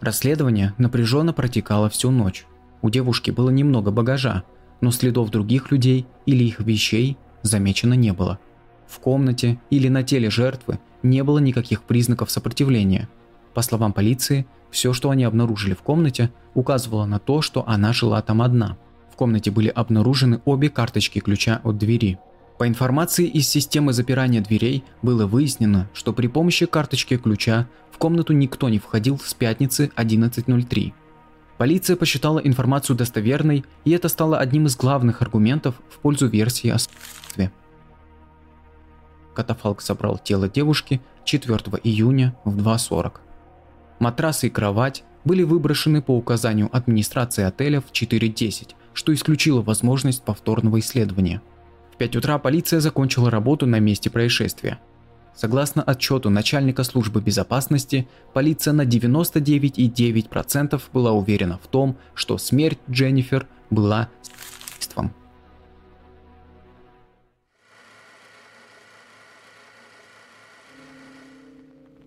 Расследование 0.00 0.74
напряженно 0.78 1.32
протекало 1.32 1.88
всю 1.88 2.10
ночь. 2.10 2.46
У 2.82 2.90
девушки 2.90 3.30
было 3.30 3.50
немного 3.50 3.90
багажа, 3.90 4.42
но 4.80 4.90
следов 4.90 5.30
других 5.30 5.70
людей 5.70 6.06
или 6.26 6.44
их 6.44 6.60
вещей 6.60 7.16
замечено 7.42 7.94
не 7.94 8.12
было– 8.12 8.38
в 8.92 9.00
комнате 9.00 9.58
или 9.70 9.88
на 9.88 10.02
теле 10.02 10.28
жертвы 10.28 10.78
не 11.02 11.24
было 11.24 11.38
никаких 11.38 11.82
признаков 11.82 12.30
сопротивления. 12.30 13.08
По 13.54 13.62
словам 13.62 13.94
полиции, 13.94 14.46
все, 14.70 14.92
что 14.92 15.08
они 15.08 15.24
обнаружили 15.24 15.72
в 15.72 15.80
комнате, 15.80 16.30
указывало 16.52 17.06
на 17.06 17.18
то, 17.18 17.40
что 17.40 17.66
она 17.66 17.94
жила 17.94 18.20
там 18.20 18.42
одна. 18.42 18.76
В 19.12 19.16
комнате 19.16 19.50
были 19.50 19.68
обнаружены 19.68 20.40
обе 20.46 20.70
карточки 20.70 21.18
ключа 21.18 21.60
от 21.64 21.76
двери. 21.76 22.18
По 22.58 22.66
информации 22.66 23.26
из 23.26 23.46
системы 23.46 23.92
запирания 23.92 24.40
дверей 24.40 24.84
было 25.02 25.26
выяснено, 25.26 25.90
что 25.92 26.14
при 26.14 26.28
помощи 26.28 26.64
карточки 26.64 27.18
ключа 27.18 27.68
в 27.90 27.98
комнату 27.98 28.32
никто 28.32 28.70
не 28.70 28.78
входил 28.78 29.18
с 29.18 29.34
пятницы 29.34 29.90
11.03. 29.96 30.94
Полиция 31.58 31.96
посчитала 31.96 32.38
информацию 32.38 32.96
достоверной, 32.96 33.64
и 33.84 33.90
это 33.90 34.08
стало 34.08 34.38
одним 34.38 34.66
из 34.66 34.76
главных 34.76 35.20
аргументов 35.20 35.74
в 35.90 35.98
пользу 35.98 36.26
версии 36.26 36.70
о 36.70 36.78
следствии. 36.78 37.52
Катафалк 39.34 39.82
забрал 39.82 40.18
тело 40.18 40.48
девушки 40.48 41.02
4 41.24 41.58
июня 41.84 42.34
в 42.44 42.56
2.40. 42.56 43.12
Матрасы 43.98 44.46
и 44.46 44.50
кровать 44.50 45.04
были 45.24 45.42
выброшены 45.42 46.00
по 46.00 46.16
указанию 46.16 46.68
администрации 46.74 47.44
отеля 47.44 47.80
в 47.80 47.92
4.10, 47.92 48.74
что 48.94 49.12
исключило 49.14 49.62
возможность 49.62 50.24
повторного 50.24 50.78
исследования. 50.80 51.42
В 51.92 51.96
5 51.96 52.16
утра 52.16 52.38
полиция 52.38 52.80
закончила 52.80 53.30
работу 53.30 53.66
на 53.66 53.78
месте 53.78 54.10
происшествия. 54.10 54.78
Согласно 55.34 55.82
отчету 55.82 56.30
начальника 56.30 56.84
службы 56.84 57.20
безопасности, 57.22 58.06
полиция 58.34 58.72
на 58.72 58.82
99,9% 58.84 60.82
была 60.92 61.12
уверена 61.12 61.58
в 61.62 61.66
том, 61.68 61.96
что 62.14 62.36
смерть 62.38 62.78
Дженнифер 62.90 63.46
была 63.70 64.08
убийством. 64.92 65.12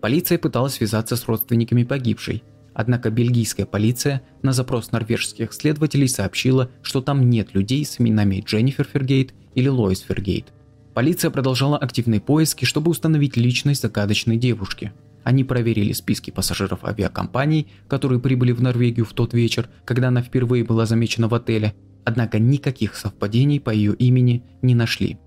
Полиция 0.00 0.38
пыталась 0.38 0.74
связаться 0.74 1.16
с 1.16 1.26
родственниками 1.26 1.82
погибшей, 1.82 2.44
однако 2.76 3.10
бельгийская 3.10 3.64
полиция 3.64 4.20
на 4.42 4.52
запрос 4.52 4.92
норвежских 4.92 5.54
следователей 5.54 6.08
сообщила, 6.08 6.70
что 6.82 7.00
там 7.00 7.30
нет 7.30 7.54
людей 7.54 7.86
с 7.86 7.98
именами 7.98 8.44
Дженнифер 8.46 8.86
Фергейт 8.92 9.32
или 9.54 9.68
Лоис 9.68 10.00
Фергейт. 10.00 10.52
Полиция 10.92 11.30
продолжала 11.30 11.78
активные 11.78 12.20
поиски, 12.20 12.66
чтобы 12.66 12.90
установить 12.90 13.38
личность 13.38 13.80
загадочной 13.80 14.36
девушки. 14.36 14.92
Они 15.24 15.42
проверили 15.42 15.92
списки 15.94 16.30
пассажиров 16.30 16.84
авиакомпаний, 16.84 17.66
которые 17.88 18.20
прибыли 18.20 18.52
в 18.52 18.60
Норвегию 18.60 19.06
в 19.06 19.14
тот 19.14 19.32
вечер, 19.32 19.70
когда 19.86 20.08
она 20.08 20.20
впервые 20.20 20.62
была 20.62 20.84
замечена 20.84 21.28
в 21.28 21.34
отеле, 21.34 21.74
однако 22.04 22.38
никаких 22.38 22.94
совпадений 22.94 23.58
по 23.58 23.70
ее 23.70 23.94
имени 23.94 24.44
не 24.60 24.74
нашли. 24.74 25.18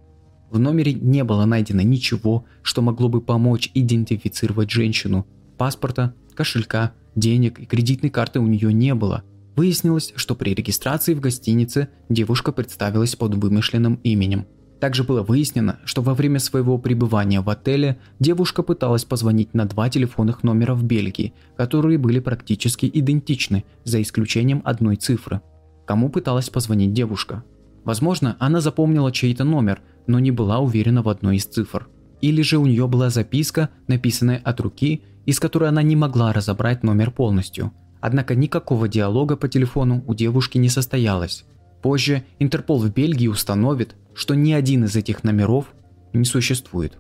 В 0.52 0.60
номере 0.60 0.94
не 0.94 1.24
было 1.24 1.46
найдено 1.46 1.82
ничего, 1.82 2.46
что 2.62 2.84
могло 2.84 3.10
бы 3.10 3.22
помочь 3.22 3.72
идентифицировать 3.74 4.70
женщину. 4.70 5.26
Паспорта, 5.58 6.14
кошелька, 6.36 6.94
денег 7.16 7.60
и 7.60 7.66
кредитной 7.66 8.10
карты 8.10 8.40
у 8.40 8.48
нее 8.48 8.74
не 8.74 8.94
было. 8.96 9.24
Выяснилось, 9.56 10.14
что 10.16 10.36
при 10.36 10.54
регистрации 10.54 11.14
в 11.14 11.20
гостинице 11.20 11.90
девушка 12.08 12.52
представилась 12.52 13.16
под 13.16 13.36
вымышленным 13.36 14.00
именем. 14.04 14.46
Также 14.80 15.04
было 15.04 15.22
выяснено, 15.22 15.80
что 15.84 16.02
во 16.02 16.14
время 16.14 16.40
своего 16.40 16.78
пребывания 16.78 17.42
в 17.42 17.50
отеле 17.50 18.00
девушка 18.20 18.64
пыталась 18.64 19.04
позвонить 19.04 19.54
на 19.54 19.66
два 19.66 19.90
телефонных 19.90 20.44
номера 20.44 20.74
в 20.74 20.84
Бельгии, 20.84 21.34
которые 21.58 21.98
были 21.98 22.20
практически 22.20 22.90
идентичны, 22.92 23.66
за 23.84 24.02
исключением 24.02 24.62
одной 24.64 24.96
цифры. 24.96 25.42
Кому 25.86 26.10
пыталась 26.10 26.50
позвонить 26.50 26.94
девушка? 26.94 27.44
Возможно, 27.84 28.38
она 28.40 28.62
запомнила 28.62 29.12
чей-то 29.12 29.44
номер, 29.44 29.82
но 30.08 30.20
не 30.20 30.32
была 30.32 30.60
уверена 30.60 31.02
в 31.02 31.10
одной 31.10 31.38
из 31.38 31.46
цифр. 31.46 31.90
Или 32.22 32.42
же 32.42 32.58
у 32.58 32.66
нее 32.66 32.88
была 32.88 33.10
записка, 33.10 33.70
написанная 33.88 34.42
от 34.44 34.60
руки, 34.60 35.04
из 35.26 35.40
которой 35.40 35.70
она 35.70 35.82
не 35.82 35.96
могла 35.96 36.34
разобрать 36.34 36.84
номер 36.84 37.12
полностью. 37.12 37.72
Однако 38.02 38.36
никакого 38.36 38.88
диалога 38.88 39.36
по 39.36 39.48
телефону 39.48 40.04
у 40.08 40.14
девушки 40.14 40.58
не 40.58 40.70
состоялось. 40.70 41.46
Позже 41.82 42.24
Интерпол 42.40 42.80
в 42.80 42.94
Бельгии 42.94 43.28
установит, 43.28 43.96
что 44.14 44.36
ни 44.36 44.52
один 44.52 44.86
из 44.86 44.96
этих 44.96 45.24
номеров 45.24 45.68
не 46.14 46.26
существует. 46.26 46.98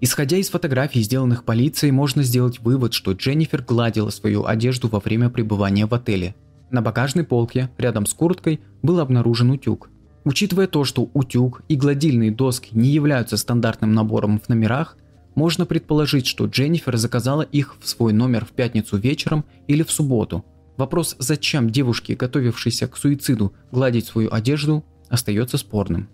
Исходя 0.00 0.36
из 0.36 0.50
фотографий, 0.50 1.02
сделанных 1.02 1.44
полицией, 1.44 1.92
можно 1.92 2.22
сделать 2.22 2.60
вывод, 2.60 2.92
что 2.92 3.12
Дженнифер 3.12 3.62
гладила 3.62 4.10
свою 4.10 4.44
одежду 4.44 4.88
во 4.88 5.00
время 5.00 5.30
пребывания 5.30 5.86
в 5.86 5.94
отеле. 5.94 6.34
На 6.70 6.82
багажной 6.82 7.24
полке, 7.24 7.70
рядом 7.78 8.04
с 8.04 8.12
курткой, 8.12 8.60
был 8.82 9.00
обнаружен 9.00 9.50
утюг. 9.50 9.88
Учитывая 10.24 10.66
то, 10.66 10.84
что 10.84 11.10
утюг 11.12 11.62
и 11.68 11.76
гладильные 11.76 12.30
доски 12.30 12.70
не 12.72 12.88
являются 12.88 13.36
стандартным 13.36 13.92
набором 13.92 14.40
в 14.40 14.48
номерах, 14.48 14.96
можно 15.34 15.66
предположить, 15.66 16.26
что 16.26 16.46
Дженнифер 16.46 16.96
заказала 16.96 17.42
их 17.42 17.76
в 17.80 17.88
свой 17.88 18.12
номер 18.12 18.44
в 18.44 18.50
пятницу 18.50 18.96
вечером 18.96 19.44
или 19.68 19.82
в 19.82 19.90
субботу. 19.90 20.44
Вопрос, 20.76 21.14
зачем 21.18 21.70
девушке, 21.70 22.14
готовившейся 22.14 22.88
к 22.88 22.96
суициду, 22.96 23.52
гладить 23.70 24.06
свою 24.06 24.32
одежду, 24.32 24.84
остается 25.08 25.58
спорным. 25.58 26.08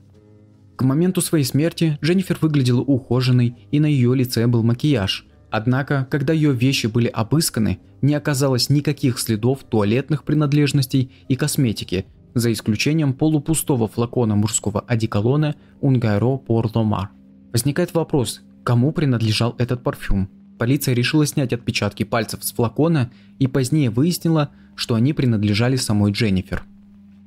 К 0.76 0.82
моменту 0.82 1.20
своей 1.20 1.44
смерти 1.44 1.98
Дженнифер 2.02 2.38
выглядела 2.40 2.80
ухоженной 2.80 3.54
и 3.70 3.80
на 3.80 3.86
ее 3.86 4.14
лице 4.14 4.46
был 4.46 4.62
макияж. 4.62 5.26
Однако, 5.50 6.06
когда 6.10 6.32
ее 6.32 6.52
вещи 6.52 6.86
были 6.86 7.08
обысканы, 7.08 7.80
не 8.02 8.14
оказалось 8.14 8.70
никаких 8.70 9.18
следов 9.18 9.60
туалетных 9.68 10.24
принадлежностей 10.24 11.10
и 11.28 11.36
косметики, 11.36 12.06
за 12.34 12.52
исключением 12.52 13.12
полупустого 13.12 13.88
флакона 13.88 14.36
мужского 14.36 14.80
одеколона 14.80 15.54
Унгайро 15.80 16.38
Порломар. 16.38 17.10
Возникает 17.52 17.94
вопрос, 17.94 18.42
кому 18.64 18.92
принадлежал 18.92 19.54
этот 19.58 19.82
парфюм? 19.82 20.28
Полиция 20.58 20.94
решила 20.94 21.26
снять 21.26 21.52
отпечатки 21.52 22.02
пальцев 22.02 22.44
с 22.44 22.52
флакона 22.52 23.10
и 23.38 23.46
позднее 23.46 23.90
выяснила, 23.90 24.50
что 24.74 24.94
они 24.94 25.12
принадлежали 25.12 25.76
самой 25.76 26.12
Дженнифер. 26.12 26.64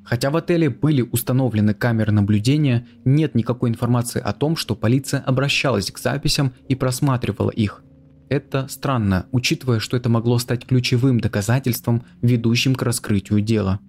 Хотя 0.04 0.30
в 0.30 0.38
отеле 0.38 0.70
были 0.70 1.02
установлены 1.02 1.74
камеры 1.74 2.12
наблюдения, 2.12 2.86
нет 3.06 3.36
никакой 3.36 3.70
информации 3.70 4.22
о 4.22 4.34
том, 4.34 4.56
что 4.56 4.76
полиция 4.76 5.22
обращалась 5.22 5.92
к 5.92 5.98
записям 5.98 6.54
и 6.68 6.76
просматривала 6.76 7.52
их. 7.52 7.84
Это 8.30 8.68
странно, 8.68 9.28
учитывая, 9.32 9.80
что 9.80 9.96
это 9.96 10.10
могло 10.10 10.40
стать 10.40 10.66
ключевым 10.66 11.20
доказательством, 11.20 12.04
ведущим 12.22 12.76
к 12.76 12.82
раскрытию 12.82 13.42
дела. 13.42 13.80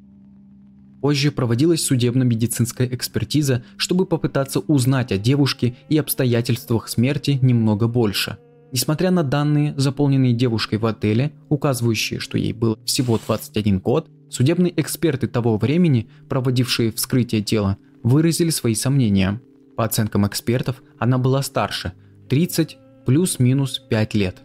Позже 1.05 1.31
проводилась 1.31 1.85
судебно-медицинская 1.85 2.89
экспертиза, 2.89 3.63
чтобы 3.77 4.07
попытаться 4.07 4.61
узнать 4.61 5.13
о 5.13 5.19
девушке 5.19 5.77
и 5.91 5.99
обстоятельствах 5.99 6.89
смерти 6.89 7.39
немного 7.43 7.89
больше. 7.89 8.39
Несмотря 8.73 9.11
на 9.11 9.23
данные, 9.23 9.75
заполненные 9.77 10.33
девушкой 10.33 10.79
в 10.79 10.87
отеле, 10.87 11.33
указывающие, 11.51 12.21
что 12.21 12.39
ей 12.39 12.55
было 12.55 12.79
всего 12.87 13.19
21 13.19 13.81
год, 13.81 14.09
судебные 14.31 14.73
эксперты 14.81 15.27
того 15.27 15.59
времени, 15.59 16.09
проводившие 16.31 16.91
вскрытие 16.91 17.43
тела, 17.43 17.77
выразили 18.03 18.49
свои 18.49 18.75
сомнения. 18.75 19.43
По 19.77 19.85
оценкам 19.85 20.27
экспертов, 20.27 20.83
она 20.99 21.19
была 21.19 21.43
старше– 21.43 21.93
30 22.31 22.79
плюс-минус 23.05 23.79
5 23.91 24.15
лет. 24.15 24.39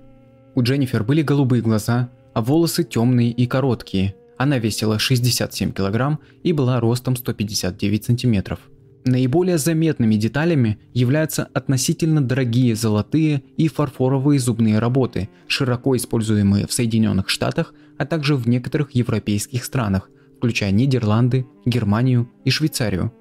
У 0.55 0.61
Дженнифер 0.61 1.05
были 1.05 1.21
голубые 1.21 1.61
глаза, 1.61 2.09
а 2.33 2.41
волосы 2.41 2.83
темные 2.83 3.31
и 3.31 3.47
короткие, 3.47 4.15
она 4.39 4.57
весила 4.57 4.97
67 4.97 5.73
кг 5.73 6.17
и 6.43 6.53
была 6.53 6.79
ростом 6.79 7.17
159 7.17 8.05
см. 8.05 8.57
Наиболее 9.03 9.57
заметными 9.57 10.15
деталями 10.15 10.79
являются 10.93 11.43
относительно 11.53 12.21
дорогие 12.21 12.73
золотые 12.73 13.43
и 13.57 13.67
фарфоровые 13.67 14.39
зубные 14.39 14.79
работы, 14.79 15.29
широко 15.47 15.95
используемые 15.97 16.67
в 16.67 16.73
Соединенных 16.73 17.27
Штатах, 17.27 17.73
а 17.97 18.05
также 18.05 18.37
в 18.37 18.47
некоторых 18.47 18.91
европейских 18.91 19.65
странах, 19.65 20.09
включая 20.37 20.71
Нидерланды, 20.71 21.45
Германию 21.65 22.31
и 22.45 22.49
Швейцарию. 22.49 23.11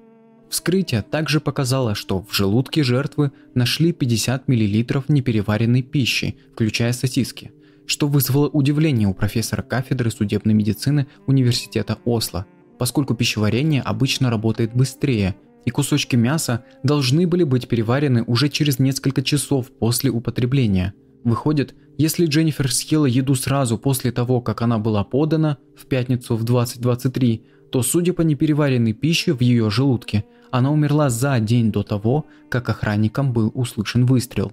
Вскрытие 0.49 1.01
также 1.01 1.41
показало, 1.41 1.95
что 1.95 2.21
в 2.21 2.33
желудке 2.33 2.81
жертвы 2.81 3.33
нашли 3.53 3.91
50 3.91 4.47
мл 4.47 5.03
непереваренной 5.09 5.81
пищи, 5.81 6.37
включая 6.53 6.93
сосиски– 6.93 7.51
что 7.89 8.07
вызвало 8.07 8.47
удивление 8.47 9.07
у 9.07 9.15
профессора 9.15 9.63
кафедры 9.63 10.11
судебной 10.11 10.53
медицины 10.53 11.07
Университета 11.25 11.97
Осло, 12.05 12.45
поскольку 12.77 13.15
пищеварение 13.15 13.81
обычно 13.81 14.29
работает 14.29 14.75
быстрее, 14.75 15.35
и 15.65 15.71
кусочки 15.71 16.15
мяса 16.15 16.63
должны 16.83 17.25
были 17.25 17.43
быть 17.43 17.67
переварены 17.67 18.23
уже 18.23 18.49
через 18.49 18.77
несколько 18.77 19.23
часов 19.23 19.71
после 19.71 20.11
употребления. 20.11 20.93
Выходит, 21.23 21.73
если 21.97 22.27
Дженнифер 22.27 22.71
съела 22.71 23.07
еду 23.07 23.33
сразу 23.33 23.79
после 23.79 24.11
того, 24.11 24.39
как 24.39 24.61
она 24.61 24.77
была 24.77 25.03
подана, 25.03 25.57
в 25.75 25.87
пятницу 25.87 26.35
в 26.35 26.43
2023, 26.43 27.43
то, 27.71 27.81
судя 27.81 28.13
по 28.13 28.21
непереваренной 28.21 28.93
пище 28.93 29.33
в 29.33 29.41
ее 29.41 29.71
желудке, 29.71 30.25
она 30.51 30.71
умерла 30.71 31.09
за 31.09 31.39
день 31.39 31.71
до 31.71 31.81
того, 31.81 32.27
как 32.49 32.69
охранникам 32.69 33.33
был 33.33 33.51
услышан 33.55 34.05
выстрел. 34.05 34.51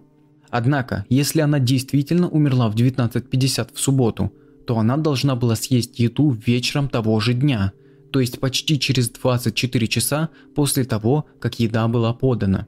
Однако, 0.51 1.05
если 1.09 1.41
она 1.41 1.59
действительно 1.59 2.29
умерла 2.29 2.69
в 2.69 2.75
19.50 2.75 3.75
в 3.75 3.81
субботу, 3.81 4.33
то 4.67 4.79
она 4.79 4.97
должна 4.97 5.37
была 5.37 5.57
съесть 5.57 5.99
еду 5.99 6.31
вечером 6.31 6.89
того 6.89 7.19
же 7.21 7.35
дня, 7.35 7.73
то 8.11 8.21
есть 8.21 8.41
почти 8.41 8.79
через 8.79 9.11
24 9.11 9.87
часа 9.89 10.31
после 10.55 10.85
того, 10.85 11.27
как 11.41 11.61
еда 11.61 11.87
была 11.89 12.13
подана. 12.13 12.67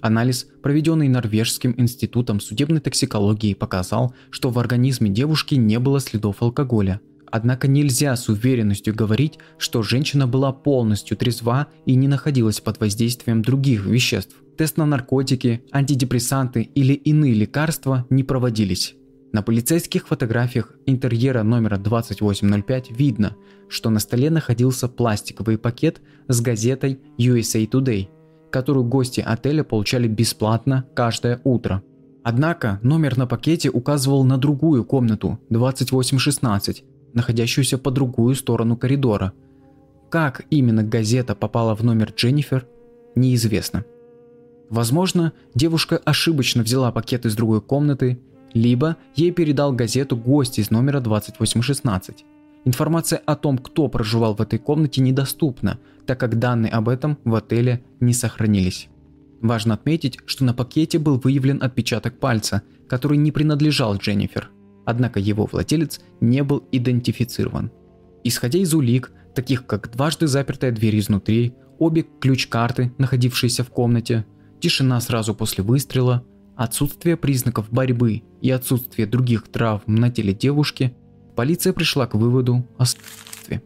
Анализ, 0.00 0.46
проведенный 0.62 1.08
Норвежским 1.08 1.74
институтом 1.76 2.40
судебной 2.40 2.80
токсикологии, 2.80 3.54
показал, 3.54 4.14
что 4.30 4.50
в 4.50 4.58
организме 4.58 5.10
девушки 5.10 5.56
не 5.56 5.78
было 5.78 6.00
следов 6.00 6.42
алкоголя. 6.42 7.00
Однако 7.30 7.68
нельзя 7.68 8.16
с 8.16 8.28
уверенностью 8.28 8.94
говорить, 8.94 9.38
что 9.58 9.82
женщина 9.82 10.26
была 10.26 10.52
полностью 10.52 11.16
трезва 11.16 11.68
и 11.86 11.94
не 11.94 12.08
находилась 12.08 12.60
под 12.60 12.80
воздействием 12.80 13.42
других 13.42 13.84
веществ 13.84 14.34
тест 14.60 14.76
на 14.76 14.84
наркотики, 14.84 15.62
антидепрессанты 15.72 16.68
или 16.74 16.92
иные 16.92 17.32
лекарства 17.32 18.04
не 18.10 18.22
проводились. 18.22 18.94
На 19.32 19.40
полицейских 19.40 20.06
фотографиях 20.06 20.74
интерьера 20.84 21.42
номера 21.42 21.78
2805 21.78 22.90
видно, 22.90 23.36
что 23.70 23.88
на 23.88 24.00
столе 24.00 24.28
находился 24.28 24.86
пластиковый 24.86 25.56
пакет 25.56 26.02
с 26.28 26.42
газетой 26.42 27.00
USA 27.16 27.66
Today, 27.66 28.08
которую 28.50 28.84
гости 28.84 29.24
отеля 29.26 29.64
получали 29.64 30.08
бесплатно 30.08 30.84
каждое 30.94 31.40
утро. 31.42 31.82
Однако 32.22 32.80
номер 32.82 33.16
на 33.16 33.26
пакете 33.26 33.70
указывал 33.70 34.24
на 34.24 34.36
другую 34.36 34.84
комнату 34.84 35.40
2816, 35.48 36.84
находящуюся 37.14 37.78
по 37.78 37.90
другую 37.90 38.34
сторону 38.34 38.76
коридора. 38.76 39.32
Как 40.10 40.44
именно 40.50 40.82
газета 40.82 41.34
попала 41.34 41.74
в 41.74 41.82
номер 41.82 42.12
Дженнифер, 42.14 42.66
неизвестно. 43.14 43.86
Возможно, 44.70 45.32
девушка 45.54 46.00
ошибочно 46.04 46.62
взяла 46.62 46.92
пакет 46.92 47.26
из 47.26 47.34
другой 47.34 47.60
комнаты, 47.60 48.20
либо 48.54 48.96
ей 49.16 49.32
передал 49.32 49.72
газету 49.72 50.16
гость 50.16 50.60
из 50.60 50.70
номера 50.70 51.00
2816. 51.00 52.24
Информация 52.64 53.20
о 53.26 53.34
том, 53.34 53.58
кто 53.58 53.88
проживал 53.88 54.36
в 54.36 54.40
этой 54.40 54.60
комнате, 54.60 55.00
недоступна, 55.00 55.80
так 56.06 56.20
как 56.20 56.38
данные 56.38 56.70
об 56.70 56.88
этом 56.88 57.18
в 57.24 57.34
отеле 57.34 57.82
не 57.98 58.12
сохранились. 58.12 58.88
Важно 59.40 59.74
отметить, 59.74 60.18
что 60.26 60.44
на 60.44 60.54
пакете 60.54 60.98
был 60.98 61.18
выявлен 61.18 61.62
отпечаток 61.62 62.18
пальца, 62.18 62.62
который 62.88 63.18
не 63.18 63.32
принадлежал 63.32 63.96
Дженнифер, 63.96 64.50
однако 64.84 65.18
его 65.18 65.48
владелец 65.50 66.00
не 66.20 66.44
был 66.44 66.62
идентифицирован. 66.70 67.72
Исходя 68.22 68.58
из 68.58 68.72
улик, 68.74 69.10
таких 69.34 69.66
как 69.66 69.90
дважды 69.90 70.26
запертая 70.26 70.70
дверь 70.70 70.98
изнутри, 70.98 71.54
обе 71.78 72.04
ключ-карты, 72.20 72.92
находившиеся 72.98 73.64
в 73.64 73.70
комнате, 73.70 74.26
тишина 74.60 75.00
сразу 75.00 75.34
после 75.34 75.64
выстрела, 75.64 76.24
отсутствие 76.56 77.16
признаков 77.16 77.70
борьбы 77.70 78.22
и 78.40 78.50
отсутствие 78.50 79.06
других 79.06 79.48
травм 79.48 79.94
на 79.94 80.10
теле 80.10 80.32
девушки, 80.32 80.94
полиция 81.34 81.72
пришла 81.72 82.06
к 82.06 82.14
выводу 82.14 82.66
о 82.76 82.84
самоубийстве. 82.84 83.62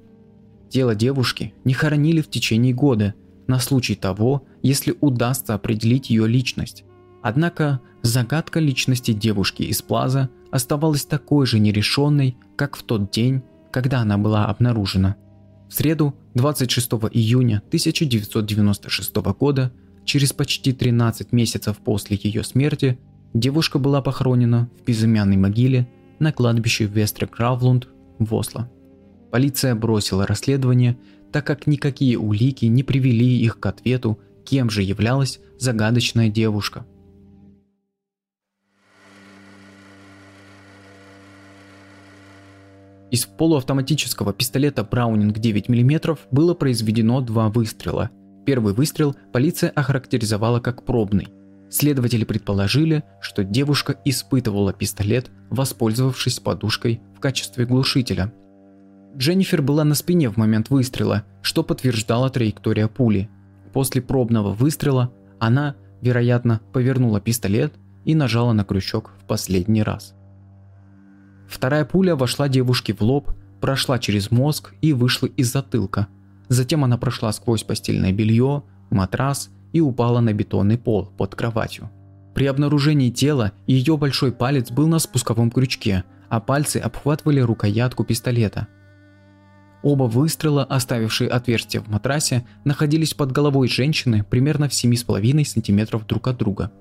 Тело 0.71 0.95
девушки 0.95 1.55
не 1.65 1.75
хоронили 1.75 2.21
в 2.21 2.31
течение 2.31 2.73
года 2.73 3.15
на 3.47 3.59
случай 3.59 3.95
того, 3.95 4.47
если 4.63 4.97
удастся 5.01 5.55
определить 5.55 6.11
ее 6.11 6.27
личность. 6.27 6.85
Однако 7.23 7.81
загадка 8.03 8.61
личности 8.61 9.13
девушки 9.13 9.63
из 9.63 9.83
Плаза 9.83 10.31
оставалась 10.51 11.05
такой 11.05 11.47
же 11.47 11.59
нерешенной, 11.59 12.37
как 12.57 12.77
в 12.77 12.83
тот 12.83 13.11
день, 13.11 13.43
когда 13.71 14.01
она 14.01 14.19
была 14.19 14.47
обнаружена. 14.47 15.17
В 15.69 15.75
среду, 15.75 16.15
26 16.35 16.93
июня 17.13 17.63
1996 17.67 19.17
года, 19.39 19.73
Через 20.05 20.33
почти 20.33 20.73
13 20.73 21.33
месяцев 21.33 21.79
после 21.79 22.19
ее 22.23 22.45
смерти 22.45 22.99
девушка 23.33 23.79
была 23.79 24.03
похоронена 24.03 24.69
в 24.79 24.85
безымянной 24.85 25.37
могиле 25.37 25.89
на 26.19 26.33
кладбище 26.33 26.85
Вестре 26.85 27.27
Гравлунд 27.27 27.89
в 28.19 28.35
Осло. 28.35 28.71
Полиция 29.31 29.75
бросила 29.75 30.27
расследование, 30.27 30.97
так 31.33 31.47
как 31.47 31.67
никакие 31.67 32.19
улики 32.19 32.67
не 32.67 32.83
привели 32.83 33.39
их 33.39 33.59
к 33.59 33.67
ответу, 33.67 34.21
кем 34.45 34.71
же 34.71 34.83
являлась 34.83 35.41
загадочная 35.59 36.29
девушка. 36.29 36.87
Из 43.11 43.27
полуавтоматического 43.27 44.33
пистолета 44.33 44.85
Браунинг 44.85 45.39
9 45.39 45.69
мм 45.69 46.19
было 46.31 46.55
произведено 46.55 47.21
два 47.21 47.49
выстрела– 47.49 48.11
Первый 48.45 48.75
выстрел 48.75 49.17
полиция 49.33 49.71
охарактеризовала 49.71 50.61
как 50.61 50.85
пробный. 50.85 51.29
Следователи 51.71 52.25
предположили, 52.25 53.03
что 53.21 53.43
девушка 53.43 53.97
испытывала 54.05 54.73
пистолет, 54.73 55.31
воспользовавшись 55.51 56.41
подушкой 56.41 57.01
в 57.17 57.21
качестве 57.21 57.65
глушителя. 57.65 58.33
Дженнифер 59.17 59.63
была 59.63 59.85
на 59.85 59.95
спине 59.95 60.29
в 60.29 60.37
момент 60.37 60.71
выстрела, 60.71 61.25
что 61.41 61.63
подтверждала 61.63 62.29
траектория 62.31 62.87
пули. 62.87 63.31
После 63.73 64.03
пробного 64.03 64.53
выстрела 64.53 65.13
она, 65.41 65.75
вероятно, 66.03 66.61
повернула 66.73 67.21
пистолет 67.21 67.73
и 68.05 68.15
нажала 68.15 68.53
на 68.53 68.65
крючок 68.65 69.13
в 69.23 69.27
последний 69.27 69.83
раз. 69.83 70.15
Вторая 71.49 71.85
пуля 71.85 72.15
вошла 72.15 72.49
девушке 72.49 72.93
в 72.93 73.01
лоб, 73.01 73.31
прошла 73.61 73.99
через 73.99 74.31
мозг 74.31 74.75
и 74.83 74.93
вышла 74.93 75.27
из 75.27 75.51
затылка– 75.51 76.09
Затем 76.49 76.85
она 76.85 76.99
прошла 76.99 77.33
сквозь 77.33 77.63
постельное 77.63 78.13
белье, 78.13 78.63
матрас 78.91 79.51
и 79.73 79.81
упала 79.81 80.21
на 80.21 80.33
бетонный 80.33 80.79
пол 80.79 81.07
под 81.07 81.35
кроватью. 81.35 81.91
При 82.35 82.47
обнаружении 82.47 83.11
тела 83.11 83.53
ее 83.67 83.97
большой 83.97 84.33
палец 84.33 84.71
был 84.71 84.89
на 84.89 84.99
спусковом 84.99 85.51
крючке, 85.51 86.05
а 86.29 86.41
пальцы 86.41 86.79
обхватывали 86.79 87.41
рукоятку 87.41 88.05
пистолета. 88.05 88.67
Оба 89.83 90.05
выстрела, 90.05 90.65
оставившие 90.65 91.29
отверстие 91.29 91.83
в 91.83 91.89
матрасе, 91.89 92.47
находились 92.65 93.15
под 93.15 93.33
головой 93.33 93.69
женщины 93.69 94.25
примерно 94.25 94.69
в 94.69 94.73
7,5 94.73 95.45
см 95.45 96.05
друг 96.07 96.27
от 96.27 96.39
друга. 96.39 96.73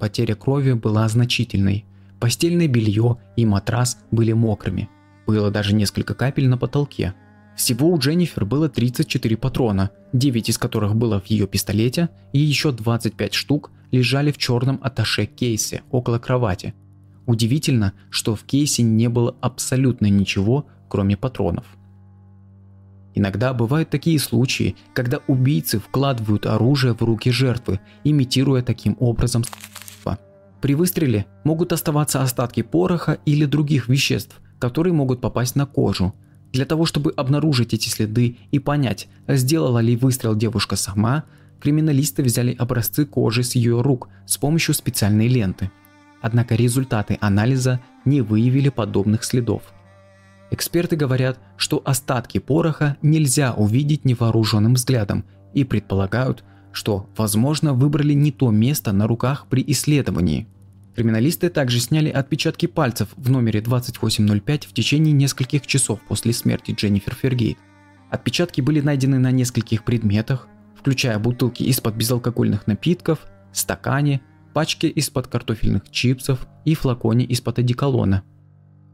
Потеря 0.00 0.34
крови 0.34 0.72
была 0.72 1.06
значительной. 1.08 1.84
Постельное 2.20 2.66
белье 2.66 3.18
и 3.36 3.44
матрас 3.44 3.98
были 4.10 4.32
мокрыми. 4.32 4.88
Было 5.26 5.50
даже 5.50 5.74
несколько 5.74 6.14
капель 6.14 6.48
на 6.48 6.58
потолке– 6.58 7.14
Всего 7.56 7.88
у 7.88 7.98
Дженнифер 7.98 8.44
было 8.44 8.68
34 8.68 9.36
патрона, 9.36 9.90
9 10.12 10.48
из 10.48 10.58
которых 10.58 10.96
было 10.96 11.20
в 11.20 11.26
ее 11.26 11.46
пистолете, 11.46 12.08
и 12.32 12.38
еще 12.38 12.72
25 12.72 13.34
штук 13.34 13.70
лежали 13.92 14.32
в 14.32 14.38
черном 14.38 14.80
аташе 14.82 15.26
кейсе 15.26 15.82
около 15.90 16.18
кровати. 16.18 16.74
Удивительно, 17.26 17.92
что 18.10 18.34
в 18.34 18.44
кейсе 18.44 18.82
не 18.82 19.08
было 19.08 19.36
абсолютно 19.40 20.06
ничего, 20.06 20.66
кроме 20.88 21.16
патронов. 21.16 21.64
Иногда 23.14 23.54
бывают 23.54 23.90
такие 23.90 24.18
случаи, 24.18 24.74
когда 24.92 25.20
убийцы 25.28 25.78
вкладывают 25.78 26.46
оружие 26.46 26.94
в 26.94 27.02
руки 27.02 27.30
жертвы, 27.30 27.78
имитируя 28.02 28.62
таким 28.62 28.96
образом 28.98 29.44
При 30.60 30.74
выстреле 30.74 31.26
могут 31.44 31.72
оставаться 31.72 32.22
остатки 32.22 32.62
пороха 32.62 33.18
или 33.24 33.44
других 33.44 33.88
веществ, 33.88 34.40
которые 34.58 34.92
могут 34.92 35.20
попасть 35.20 35.54
на 35.54 35.66
кожу. 35.66 36.14
Для 36.54 36.66
того, 36.66 36.86
чтобы 36.86 37.10
обнаружить 37.10 37.74
эти 37.74 37.88
следы 37.88 38.36
и 38.52 38.60
понять, 38.60 39.08
сделала 39.26 39.80
ли 39.80 39.96
выстрел 39.96 40.36
девушка 40.36 40.76
сама, 40.76 41.24
криминалисты 41.60 42.22
взяли 42.22 42.54
образцы 42.56 43.04
кожи 43.04 43.42
с 43.42 43.56
ее 43.56 43.82
рук 43.82 44.08
с 44.24 44.38
помощью 44.38 44.72
специальной 44.72 45.26
ленты. 45.26 45.72
Однако 46.22 46.54
результаты 46.54 47.18
анализа 47.20 47.80
не 48.04 48.20
выявили 48.20 48.68
подобных 48.68 49.24
следов. 49.24 49.62
Эксперты 50.52 50.94
говорят, 50.94 51.40
что 51.56 51.82
остатки 51.84 52.38
пороха 52.38 52.98
нельзя 53.02 53.52
увидеть 53.52 54.04
невооруженным 54.04 54.74
взглядом 54.74 55.24
и 55.54 55.64
предполагают, 55.64 56.44
что, 56.70 57.08
возможно, 57.16 57.74
выбрали 57.74 58.12
не 58.12 58.30
то 58.30 58.52
место 58.52 58.92
на 58.92 59.08
руках 59.08 59.48
при 59.50 59.64
исследовании. 59.66 60.46
Криминалисты 60.94 61.50
также 61.50 61.80
сняли 61.80 62.08
отпечатки 62.08 62.66
пальцев 62.66 63.08
в 63.16 63.30
номере 63.30 63.60
2805 63.60 64.66
в 64.66 64.72
течение 64.72 65.12
нескольких 65.12 65.66
часов 65.66 66.00
после 66.08 66.32
смерти 66.32 66.72
Дженнифер 66.72 67.14
Фергейт. 67.14 67.58
Отпечатки 68.10 68.60
были 68.60 68.80
найдены 68.80 69.18
на 69.18 69.30
нескольких 69.30 69.84
предметах, 69.84 70.46
включая 70.78 71.18
бутылки 71.18 71.62
из-под 71.64 71.96
безалкогольных 71.96 72.66
напитков, 72.66 73.20
стакане, 73.52 74.20
пачке 74.52 74.88
из-под 74.88 75.26
картофельных 75.26 75.90
чипсов 75.90 76.46
и 76.64 76.74
флаконе 76.74 77.24
из-под 77.24 77.58
одеколона– 77.58 78.22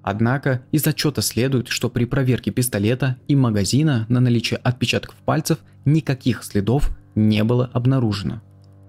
Однако 0.03 0.63
из 0.73 0.87
отчета 0.87 1.21
следует, 1.21 1.69
что 1.69 1.91
при 1.91 2.05
проверке 2.05 2.51
пистолета 2.51 3.17
и 3.29 3.37
магазина 3.37 4.07
на 4.09 4.21
наличие 4.21 4.59
отпечатков 4.59 5.17
пальцев 5.25 5.59
никаких 5.85 6.43
следов 6.43 6.91
не 7.15 7.45
было 7.45 7.71
обнаружено. 7.73 8.41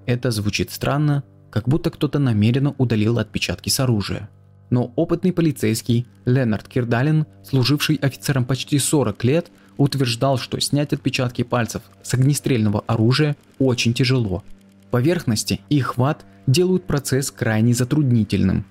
Это 0.06 0.32
звучит 0.32 0.71
странно, 0.71 1.24
как 1.51 1.67
будто 1.67 1.91
кто-то 1.91 2.17
намеренно 2.17 2.73
удалил 2.79 3.19
отпечатки 3.19 3.69
с 3.69 3.79
оружия. 3.79 4.29
Но 4.71 4.93
опытный 4.95 5.33
полицейский 5.33 6.07
Ленард 6.25 6.67
Кирдалин, 6.67 7.25
служивший 7.43 7.97
офицером 7.97 8.45
почти 8.45 8.79
40 8.79 9.23
лет, 9.25 9.51
утверждал, 9.77 10.37
что 10.37 10.59
снять 10.59 10.93
отпечатки 10.93 11.43
пальцев 11.43 11.83
с 12.01 12.13
огнестрельного 12.13 12.83
оружия 12.87 13.35
очень 13.59 13.93
тяжело. 13.93 14.43
Поверхности 14.89 15.61
и 15.69 15.81
хват 15.81 16.25
делают 16.47 16.85
процесс 16.85 17.31
крайне 17.31 17.73
затруднительным, 17.73 18.65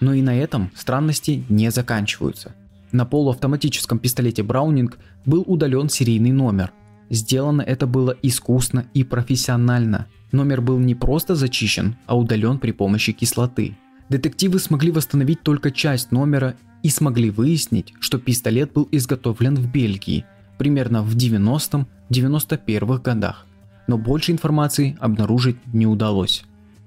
но 0.00 0.14
и 0.14 0.22
на 0.22 0.34
этом 0.36 0.70
странности 0.74 1.44
не 1.48 1.70
заканчиваются. 1.70 2.54
На 2.92 3.04
полуавтоматическом 3.04 3.98
пистолете 3.98 4.42
Браунинг 4.42 4.98
был 5.24 5.44
удален 5.46 5.88
серийный 5.88 6.32
номер. 6.32 6.72
Сделано 7.10 7.62
это 7.62 7.86
было 7.86 8.16
искусно 8.22 8.86
и 8.94 9.02
профессионально. 9.02 10.06
Номер 10.32 10.60
был 10.60 10.78
не 10.78 10.94
просто 10.94 11.34
зачищен, 11.34 11.96
а 12.06 12.16
удален 12.16 12.58
при 12.58 12.70
помощи 12.70 13.12
кислоты. 13.12 13.76
Детективы 14.08 14.60
смогли 14.60 14.92
восстановить 14.92 15.42
только 15.42 15.72
часть 15.72 16.12
номера 16.12 16.54
и 16.82 16.88
смогли 16.88 17.30
выяснить, 17.30 17.92
что 18.00 18.18
пистолет 18.18 18.72
был 18.72 18.88
изготовлен 18.92 19.56
в 19.56 19.70
Бельгии, 19.70 20.24
примерно 20.56 21.02
в 21.02 21.16
90-91 21.16 23.02
годах. 23.02 23.46
Но 23.88 23.98
больше 23.98 24.30
информации 24.30 24.96
обнаружить 25.00 25.56
не 25.72 25.86
удалось. 25.86 26.44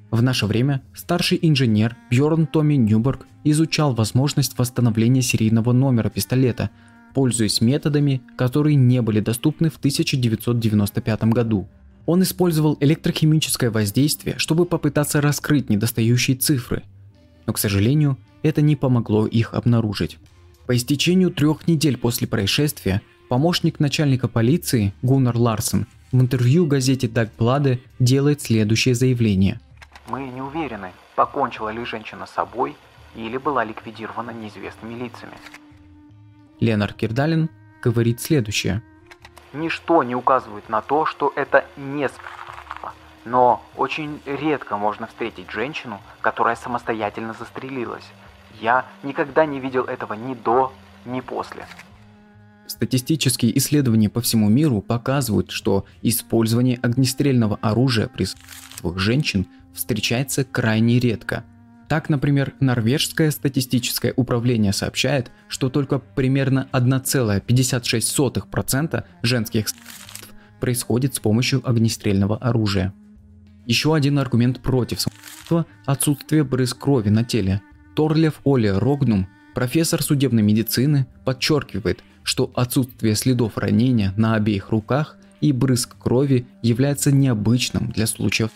В 0.10 0.22
наше 0.22 0.46
время 0.46 0.82
старший 0.94 1.40
инженер 1.42 1.98
Бьорн 2.12 2.46
Томми 2.46 2.76
Ньюберг 2.76 3.26
изучал 3.44 3.94
возможность 3.94 4.58
восстановления 4.58 5.22
серийного 5.22 5.74
номера 5.74 6.10
пистолета, 6.10 6.70
пользуясь 7.14 7.62
методами, 7.62 8.22
которые 8.36 8.76
не 8.76 9.02
были 9.02 9.20
доступны 9.20 9.70
в 9.70 9.78
1995 9.78 11.24
году. 11.26 11.68
Он 12.06 12.22
использовал 12.24 12.78
электрохимическое 12.80 13.72
воздействие, 13.72 14.38
чтобы 14.38 14.66
попытаться 14.66 15.22
раскрыть 15.22 15.70
недостающие 15.70 16.36
цифры, 16.36 16.84
но, 17.46 17.54
к 17.54 17.58
сожалению, 17.58 18.18
это 18.42 18.62
не 18.62 18.76
помогло 18.76 19.26
их 19.26 19.54
обнаружить. 19.54 20.18
По 20.66 20.76
истечению 20.76 21.32
трех 21.32 21.68
недель 21.68 21.98
после 21.98 22.28
происшествия 22.28 23.02
помощник 23.30 23.80
начальника 23.80 24.28
полиции 24.28 24.94
Гуннар 25.02 25.38
Ларсен 25.38 25.88
в 26.12 26.20
интервью 26.20 26.66
газете 26.68 27.08
Дагбладе 27.08 27.80
делает 28.00 28.42
следующее 28.42 28.96
заявление– 28.96 29.60
мы 30.08 30.28
не 30.28 30.42
уверены, 30.42 30.92
покончила 31.16 31.70
ли 31.70 31.86
женщина 31.86 32.26
с 32.26 32.32
собой 32.32 32.76
или 33.16 33.38
была 33.38 33.64
ликвидирована 33.64 34.32
неизвестными 34.32 34.96
лицами. 34.96 35.34
Ленар 36.60 36.94
Кирдалин 36.94 37.50
говорит 37.82 38.22
следующее. 38.22 38.82
Ничто 39.54 40.04
не 40.04 40.16
указывает 40.16 40.70
на 40.70 40.82
то, 40.82 41.06
что 41.06 41.32
это 41.36 41.66
не 41.78 42.10
но 43.26 43.64
очень 43.78 44.20
редко 44.26 44.78
можно 44.78 45.08
встретить 45.08 45.50
женщину, 45.50 46.02
которая 46.22 46.56
самостоятельно 46.56 47.34
застрелилась. 47.34 48.04
Я 48.62 48.86
никогда 49.04 49.46
не 49.46 49.60
видел 49.60 49.86
этого 49.86 50.14
ни 50.14 50.34
до, 50.34 50.74
ни 51.06 51.22
после. 51.22 51.66
Статистические 52.68 53.58
исследования 53.58 54.10
по 54.10 54.22
всему 54.22 54.50
миру 54.50 54.82
показывают, 54.82 55.52
что 55.52 55.86
использование 56.02 56.80
огнестрельного 56.82 57.60
оружия 57.62 58.08
при 58.08 58.28
женщин 58.96 59.48
встречается 59.74 60.44
крайне 60.44 61.00
редко. 61.00 61.44
Так, 61.94 62.10
например, 62.10 62.54
норвежское 62.60 63.30
статистическое 63.30 64.14
управление 64.16 64.74
сообщает, 64.74 65.30
что 65.48 65.70
только 65.70 66.00
примерно 66.00 66.68
1,56% 66.72 69.04
женских 69.22 69.68
происходит 70.60 71.14
с 71.14 71.20
помощью 71.20 71.62
огнестрельного 71.64 72.38
оружия. 72.38 72.96
Еще 73.68 73.94
один 73.94 74.18
аргумент 74.18 74.60
против 74.60 75.02
самоубийства– 75.02 75.68
отсутствие 75.86 76.44
брызг 76.44 76.80
крови 76.80 77.10
на 77.10 77.24
теле. 77.24 77.62
Торлев 77.96 78.42
Оли 78.44 78.70
Рогнум, 78.70 79.28
профессор 79.54 80.02
судебной 80.02 80.42
медицины, 80.42 81.06
подчеркивает, 81.26 82.04
что 82.24 82.52
отсутствие 82.56 83.14
следов 83.14 83.60
ранения 83.60 84.16
на 84.18 84.34
обеих 84.34 84.72
руках 84.72 85.16
и 85.42 85.52
брызг 85.52 85.96
крови 86.00 86.48
является 86.64 87.12
необычным 87.12 87.92
для 87.92 88.08
случаев 88.08 88.50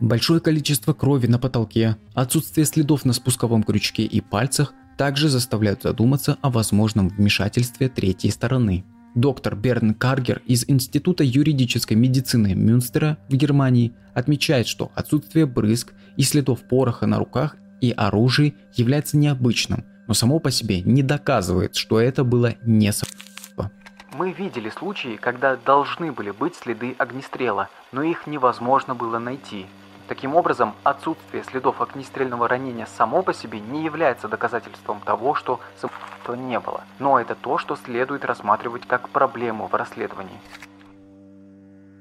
Большое 0.00 0.40
количество 0.40 0.92
крови 0.92 1.26
на 1.26 1.40
потолке, 1.40 1.96
отсутствие 2.14 2.64
следов 2.66 3.04
на 3.04 3.12
спусковом 3.12 3.64
крючке 3.64 4.04
и 4.04 4.20
пальцах 4.20 4.72
также 4.96 5.28
заставляют 5.28 5.82
задуматься 5.82 6.38
о 6.40 6.50
возможном 6.50 7.08
вмешательстве 7.08 7.88
третьей 7.88 8.30
стороны. 8.30 8.84
Доктор 9.16 9.56
Берн 9.56 9.94
Каргер 9.94 10.42
из 10.46 10.64
Института 10.68 11.24
юридической 11.24 11.94
медицины 11.94 12.54
Мюнстера 12.54 13.18
в 13.28 13.34
Германии 13.34 13.92
отмечает, 14.14 14.68
что 14.68 14.92
отсутствие 14.94 15.46
брызг 15.46 15.92
и 16.16 16.22
следов 16.22 16.60
пороха 16.68 17.06
на 17.06 17.18
руках 17.18 17.56
и 17.80 17.90
оружии 17.90 18.54
является 18.74 19.16
необычным, 19.16 19.84
но 20.06 20.14
само 20.14 20.38
по 20.38 20.52
себе 20.52 20.80
не 20.82 21.02
доказывает, 21.02 21.74
что 21.74 22.00
это 22.00 22.22
было 22.22 22.54
не 22.62 22.92
самоубийство. 22.92 23.72
Мы 24.16 24.32
видели 24.32 24.70
случаи, 24.70 25.16
когда 25.16 25.56
должны 25.56 26.12
были 26.12 26.30
быть 26.30 26.54
следы 26.54 26.94
огнестрела, 26.98 27.68
но 27.90 28.02
их 28.02 28.28
невозможно 28.28 28.94
было 28.94 29.18
найти. 29.18 29.66
Таким 30.08 30.34
образом, 30.34 30.74
отсутствие 30.84 31.44
следов 31.44 31.82
огнестрельного 31.82 32.48
ранения 32.48 32.88
само 32.96 33.22
по 33.22 33.34
себе 33.34 33.60
не 33.60 33.84
является 33.84 34.26
доказательством 34.26 35.00
того, 35.04 35.34
что 35.34 35.60
самоубийства 35.78 36.34
не 36.34 36.58
было, 36.58 36.82
но 36.98 37.20
это 37.20 37.34
то, 37.34 37.58
что 37.58 37.76
следует 37.76 38.24
рассматривать 38.24 38.86
как 38.86 39.10
проблему 39.10 39.68
в 39.68 39.74
расследовании. 39.74 40.40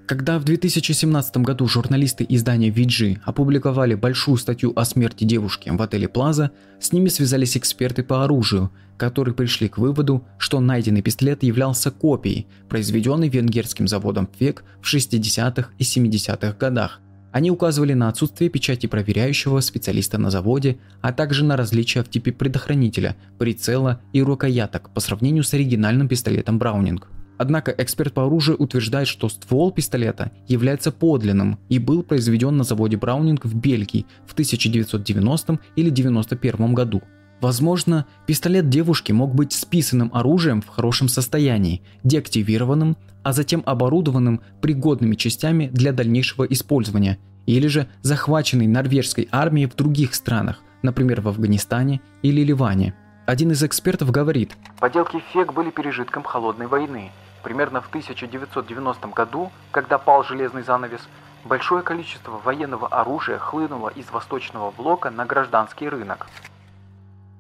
Когда 0.08 0.40
в 0.40 0.46
2017 0.46 1.38
году 1.38 1.68
журналисты 1.68 2.26
издания 2.30 2.70
VG 2.70 3.20
опубликовали 3.26 3.94
большую 3.94 4.38
статью 4.38 4.72
о 4.74 4.86
смерти 4.86 5.26
девушки 5.26 5.70
в 5.70 5.82
отеле 5.82 6.08
Плаза, 6.08 6.52
с 6.80 6.94
ними 6.94 7.10
связались 7.10 7.58
эксперты 7.58 8.04
по 8.04 8.24
оружию, 8.24 8.72
которые 8.96 9.36
пришли 9.36 9.68
к 9.68 9.78
выводу, 9.78 10.26
что 10.38 10.62
найденный 10.62 11.02
пистолет 11.02 11.44
являлся 11.44 11.92
копией, 11.92 12.48
произведенной 12.70 13.28
венгерским 13.28 13.86
заводом 13.86 14.30
ВЕК 14.40 14.64
в 14.82 14.94
60-х 14.94 15.72
и 15.78 15.84
70-х 15.84 16.54
годах, 16.54 17.02
они 17.38 17.52
указывали 17.52 17.94
на 17.94 18.10
отсутствие 18.10 18.50
печати 18.50 18.88
проверяющего 18.88 19.60
специалиста 19.60 20.18
на 20.18 20.32
заводе, 20.32 20.80
а 21.02 21.14
также 21.14 21.46
на 21.46 21.56
различия 21.56 22.02
в 22.02 22.10
типе 22.10 22.32
предохранителя, 22.32 23.16
прицела 23.38 24.02
и 24.12 24.24
рукояток 24.24 24.90
по 24.90 25.00
сравнению 25.00 25.44
с 25.44 25.54
оригинальным 25.54 26.08
пистолетом 26.08 26.58
Браунинг. 26.58 27.08
Однако 27.38 27.72
эксперт 27.78 28.16
по 28.16 28.26
оружию 28.26 28.58
утверждает, 28.58 29.08
что 29.08 29.30
ствол 29.30 29.72
пистолета 29.72 30.32
является 30.48 30.92
подлинным 30.92 31.60
и 31.70 31.78
был 31.78 32.02
произведен 32.02 32.58
на 32.58 32.64
заводе 32.64 32.98
Браунинг 32.98 33.46
в 33.46 33.56
Бельгии 33.56 34.08
в 34.26 34.34
1990 34.34 35.60
или 35.76 35.92
1991 35.92 36.74
году. 36.74 37.04
Возможно, 37.40 38.08
пистолет 38.26 38.70
девушки 38.70 39.12
мог 39.12 39.36
быть 39.36 39.54
списанным 39.54 40.10
оружием 40.14 40.62
в 40.62 40.68
хорошем 40.68 41.08
состоянии, 41.08 41.84
деактивированным, 42.04 42.98
а 43.24 43.34
затем 43.34 43.62
оборудованным 43.66 44.42
пригодными 44.62 45.16
частями 45.16 45.68
для 45.68 45.92
дальнейшего 45.92 46.46
использования, 46.46 47.20
или 47.46 47.68
же 47.68 47.88
захваченный 48.02 48.68
норвежской 48.68 49.28
армией 49.32 49.68
в 49.68 49.76
других 49.76 50.16
странах, 50.16 50.62
например, 50.82 51.22
в 51.22 51.28
Афганистане 51.28 52.02
или 52.24 52.42
Ливане. 52.42 52.96
Один 53.28 53.52
из 53.52 53.64
экспертов 53.64 54.10
говорит, 54.10 54.56
«Поделки 54.80 55.22
ФЕК 55.34 55.54
были 55.54 55.70
пережитком 55.70 56.24
холодной 56.24 56.68
войны. 56.68 57.12
Примерно 57.44 57.82
в 57.82 57.90
1990 57.90 59.08
году, 59.10 59.52
когда 59.72 59.98
пал 59.98 60.24
железный 60.24 60.64
занавес, 60.64 61.02
большое 61.46 61.84
количество 61.84 62.40
военного 62.44 62.88
оружия 62.88 63.38
хлынуло 63.38 63.90
из 63.90 64.10
восточного 64.10 64.72
блока 64.72 65.12
на 65.12 65.26
гражданский 65.26 65.88
рынок. 65.88 66.28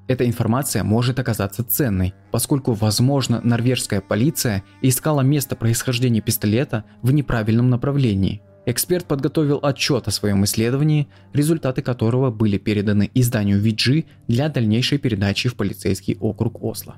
Эта 0.08 0.26
информация 0.26 0.84
может 0.84 1.20
оказаться 1.20 1.64
ценной, 1.64 2.14
поскольку, 2.32 2.72
возможно, 2.74 3.42
норвежская 3.44 4.00
полиция 4.00 4.64
искала 4.82 5.22
место 5.22 5.56
происхождения 5.58 6.22
пистолета 6.22 6.86
в 7.02 7.12
неправильном 7.12 7.70
направлении. 7.70 8.42
Эксперт 8.66 9.06
подготовил 9.06 9.60
отчет 9.62 10.08
о 10.08 10.12
своем 10.12 10.44
исследовании, 10.46 11.08
результаты 11.34 11.82
которого 11.82 12.32
были 12.32 12.58
переданы 12.58 13.10
изданию 13.14 13.62
VG 13.64 14.06
для 14.28 14.50
дальнейшей 14.50 14.98
передачи 14.98 15.50
в 15.50 15.56
полицейский 15.56 16.18
округ 16.20 16.64
Осло. 16.64 16.96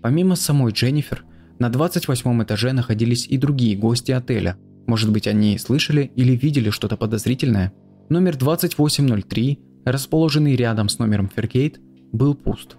Помимо 0.00 0.36
самой 0.36 0.72
Дженнифер, 0.72 1.24
на 1.58 1.70
28 1.70 2.42
этаже 2.42 2.72
находились 2.72 3.26
и 3.26 3.38
другие 3.38 3.76
гости 3.76 4.12
отеля. 4.12 4.58
Может 4.86 5.10
быть, 5.10 5.26
они 5.26 5.58
слышали 5.58 6.10
или 6.14 6.36
видели 6.36 6.70
что-то 6.70 6.96
подозрительное? 6.96 7.72
Номер 8.08 8.36
2803, 8.36 9.58
расположенный 9.84 10.56
рядом 10.56 10.88
с 10.88 10.98
номером 10.98 11.30
Фергейт, 11.34 11.80
был 12.12 12.34
пуст. 12.34 12.76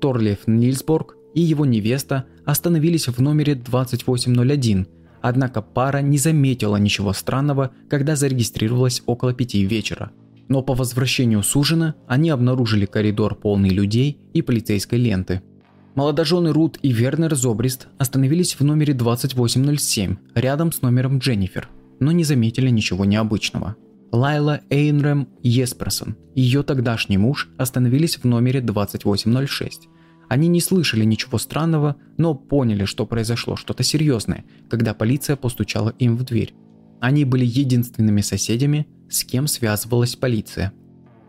Торлиф 0.00 0.46
Нильсборг 0.46 1.16
и 1.34 1.40
его 1.40 1.64
невеста 1.64 2.26
остановились 2.44 3.08
в 3.08 3.20
номере 3.20 3.54
2801, 3.54 4.86
однако 5.22 5.62
пара 5.62 5.98
не 5.98 6.18
заметила 6.18 6.76
ничего 6.76 7.12
странного, 7.12 7.70
когда 7.88 8.16
зарегистрировалась 8.16 9.02
около 9.06 9.32
пяти 9.32 9.64
вечера. 9.64 10.12
Но 10.48 10.62
по 10.62 10.74
возвращению 10.74 11.42
с 11.42 11.56
ужина 11.56 11.94
они 12.06 12.28
обнаружили 12.28 12.84
коридор 12.84 13.34
полный 13.34 13.70
людей 13.70 14.18
и 14.34 14.42
полицейской 14.42 14.98
ленты– 14.98 15.42
Молодожены 15.94 16.52
Рут 16.52 16.78
и 16.82 16.90
Вернер 16.90 17.36
Зобрист 17.36 17.86
остановились 17.98 18.58
в 18.58 18.64
номере 18.64 18.94
2807, 18.94 20.16
рядом 20.34 20.72
с 20.72 20.82
номером 20.82 21.18
Дженнифер, 21.18 21.68
но 22.00 22.10
не 22.10 22.24
заметили 22.24 22.68
ничего 22.68 23.04
необычного. 23.04 23.76
Лайла 24.10 24.60
Эйнрем 24.70 25.28
Есперсон 25.42 26.16
и 26.34 26.40
ее 26.40 26.64
тогдашний 26.64 27.16
муж 27.16 27.48
остановились 27.58 28.16
в 28.16 28.24
номере 28.24 28.60
2806. 28.60 29.88
Они 30.28 30.48
не 30.48 30.60
слышали 30.60 31.04
ничего 31.04 31.38
странного, 31.38 31.96
но 32.16 32.34
поняли, 32.34 32.86
что 32.86 33.06
произошло 33.06 33.54
что-то 33.54 33.84
серьезное, 33.84 34.44
когда 34.68 34.94
полиция 34.94 35.36
постучала 35.36 35.90
им 35.90 36.16
в 36.16 36.24
дверь. 36.24 36.54
Они 37.00 37.24
были 37.24 37.44
единственными 37.44 38.20
соседями, 38.20 38.88
с 39.08 39.22
кем 39.24 39.46
связывалась 39.46 40.16
полиция– 40.16 40.72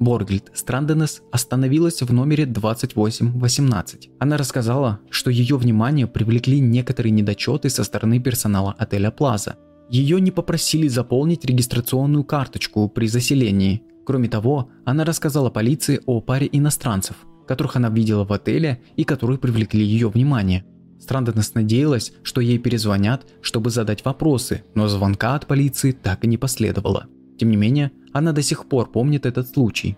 Боргельд 0.06 0.52
Странденес 0.54 1.24
остановилась 1.32 2.04
в 2.04 2.13
номере 2.13 2.46
2818. 2.46 4.12
Она 4.20 4.38
рассказала, 4.38 5.00
что 5.10 5.32
ее 5.32 5.58
внимание 5.58 6.06
привлекли 6.06 6.60
некоторые 6.60 7.12
недочеты 7.12 7.72
со 7.72 7.84
стороны 7.84 8.20
персонала 8.20 8.76
отеля 8.78 9.10
Плаза. 9.10 9.56
Ее 9.89 10.22
не 10.22 10.30
попросили 10.30 10.88
заполнить 10.88 11.44
регистрационную 11.44 12.24
карточку 12.24 12.88
при 12.88 13.08
заселении. 13.08 13.82
Кроме 14.06 14.30
того, 14.30 14.70
она 14.86 15.06
рассказала 15.06 15.50
полиции 15.50 16.00
о 16.06 16.22
паре 16.22 16.48
иностранцев, 16.52 17.15
которых 17.48 17.76
она 17.76 17.89
видела 17.89 18.26
в 18.26 18.32
отеле 18.32 18.84
и 18.96 19.06
которые 19.06 19.39
привлекли 19.39 19.84
ее 19.84 20.10
внимание. 20.10 20.65
Странденес 21.00 21.56
надеялась, 21.56 22.13
что 22.22 22.41
ей 22.41 22.60
перезвонят, 22.60 23.26
чтобы 23.41 23.72
задать 23.72 24.06
вопросы, 24.06 24.63
но 24.76 24.88
звонка 24.88 25.34
от 25.34 25.48
полиции 25.48 25.94
так 25.94 26.24
и 26.24 26.28
не 26.28 26.38
последовало. 26.38 27.08
Тем 27.38 27.50
не 27.50 27.58
менее, 27.58 27.91
она 28.15 28.32
до 28.32 28.41
сих 28.41 28.67
пор 28.67 28.89
помнит 28.89 29.25
этот 29.25 29.49
случай. 29.49 29.97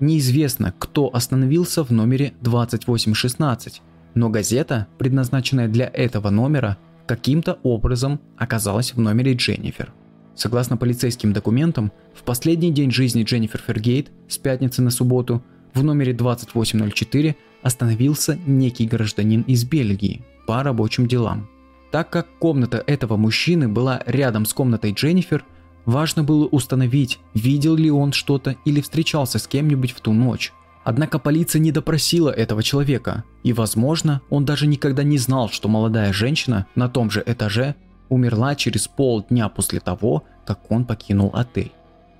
Неизвестно, 0.00 0.74
кто 0.76 1.14
остановился 1.14 1.84
в 1.84 1.92
номере 1.92 2.32
2816, 2.40 3.80
но 4.14 4.28
газета, 4.28 4.88
предназначенная 4.98 5.68
для 5.68 5.86
этого 5.86 6.30
номера, 6.30 6.78
каким-то 7.06 7.60
образом 7.62 8.20
оказалась 8.36 8.92
в 8.92 9.00
номере 9.00 9.34
Дженнифер. 9.34 9.92
Согласно 10.34 10.76
полицейским 10.76 11.32
документам, 11.32 11.92
в 12.12 12.24
последний 12.24 12.72
день 12.72 12.90
жизни 12.90 13.22
Дженнифер 13.22 13.62
Фергейт 13.64 14.10
с 14.26 14.36
пятницы 14.36 14.82
на 14.82 14.90
субботу 14.90 15.40
в 15.74 15.84
номере 15.84 16.12
2804 16.12 17.36
остановился 17.62 18.36
некий 18.48 18.88
гражданин 18.88 19.42
из 19.42 19.62
Бельгии 19.62 20.24
по 20.48 20.60
рабочим 20.64 21.06
делам. 21.06 21.48
Так 21.92 22.10
как 22.10 22.26
комната 22.40 22.82
этого 22.84 23.16
мужчины 23.16 23.68
была 23.68 24.02
рядом 24.06 24.44
с 24.44 24.52
комнатой 24.52 24.90
Дженнифер, 24.90 25.44
Важно 25.86 26.24
было 26.24 26.46
установить, 26.46 27.20
видел 27.34 27.76
ли 27.76 27.90
он 27.90 28.12
что-то 28.12 28.56
или 28.64 28.80
встречался 28.80 29.38
с 29.38 29.46
кем-нибудь 29.46 29.92
в 29.92 30.00
ту 30.00 30.12
ночь. 30.12 30.52
Однако 30.82 31.18
полиция 31.18 31.60
не 31.60 31.72
допросила 31.72 32.30
этого 32.30 32.62
человека, 32.62 33.24
и, 33.42 33.52
возможно, 33.52 34.20
он 34.28 34.44
даже 34.44 34.66
никогда 34.66 35.02
не 35.02 35.18
знал, 35.18 35.48
что 35.48 35.68
молодая 35.68 36.12
женщина 36.12 36.66
на 36.74 36.88
том 36.88 37.10
же 37.10 37.22
этаже 37.24 37.74
умерла 38.10 38.54
через 38.54 38.86
полдня 38.86 39.48
после 39.48 39.80
того, 39.80 40.24
как 40.46 40.70
он 40.70 40.84
покинул 40.84 41.30
отель. 41.32 41.72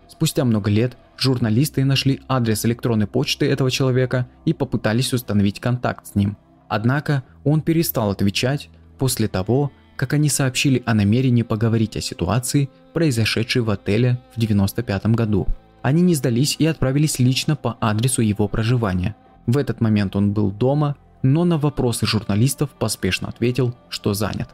Спустя 0.09 0.44
много 0.44 0.70
лет 0.70 0.96
журналисты 1.18 1.85
нашли 1.85 2.20
адрес 2.29 2.64
электронной 2.64 3.07
почты 3.07 3.46
этого 3.46 3.70
человека 3.70 4.29
и 4.44 4.53
попытались 4.53 5.12
установить 5.12 5.61
контакт 5.61 6.07
с 6.07 6.14
ним. 6.14 6.37
Однако 6.68 7.22
он 7.44 7.61
перестал 7.61 8.11
отвечать 8.11 8.70
после 8.98 9.29
того, 9.29 9.70
как 9.97 10.13
они 10.13 10.29
сообщили 10.29 10.83
о 10.87 10.95
намерении 10.95 11.43
поговорить 11.43 11.97
о 11.97 12.01
ситуации, 12.01 12.69
произошедшей 12.93 13.63
в 13.63 13.71
отеле 13.71 14.21
в 14.33 14.37
1995 14.37 15.07
году. 15.15 15.47
Они 15.83 16.03
не 16.03 16.15
сдались 16.15 16.57
и 16.59 16.67
отправились 16.67 17.19
лично 17.19 17.57
по 17.57 17.77
адресу 17.81 18.23
его 18.23 18.49
проживания. 18.49 19.17
В 19.47 19.59
этот 19.59 19.81
момент 19.81 20.17
он 20.17 20.33
был 20.33 20.51
дома, 20.51 20.97
но 21.23 21.45
на 21.45 21.59
вопросы 21.59 22.07
журналистов 22.07 22.71
поспешно 22.71 23.29
ответил, 23.29 23.75
что 23.89 24.15
занят. 24.15 24.49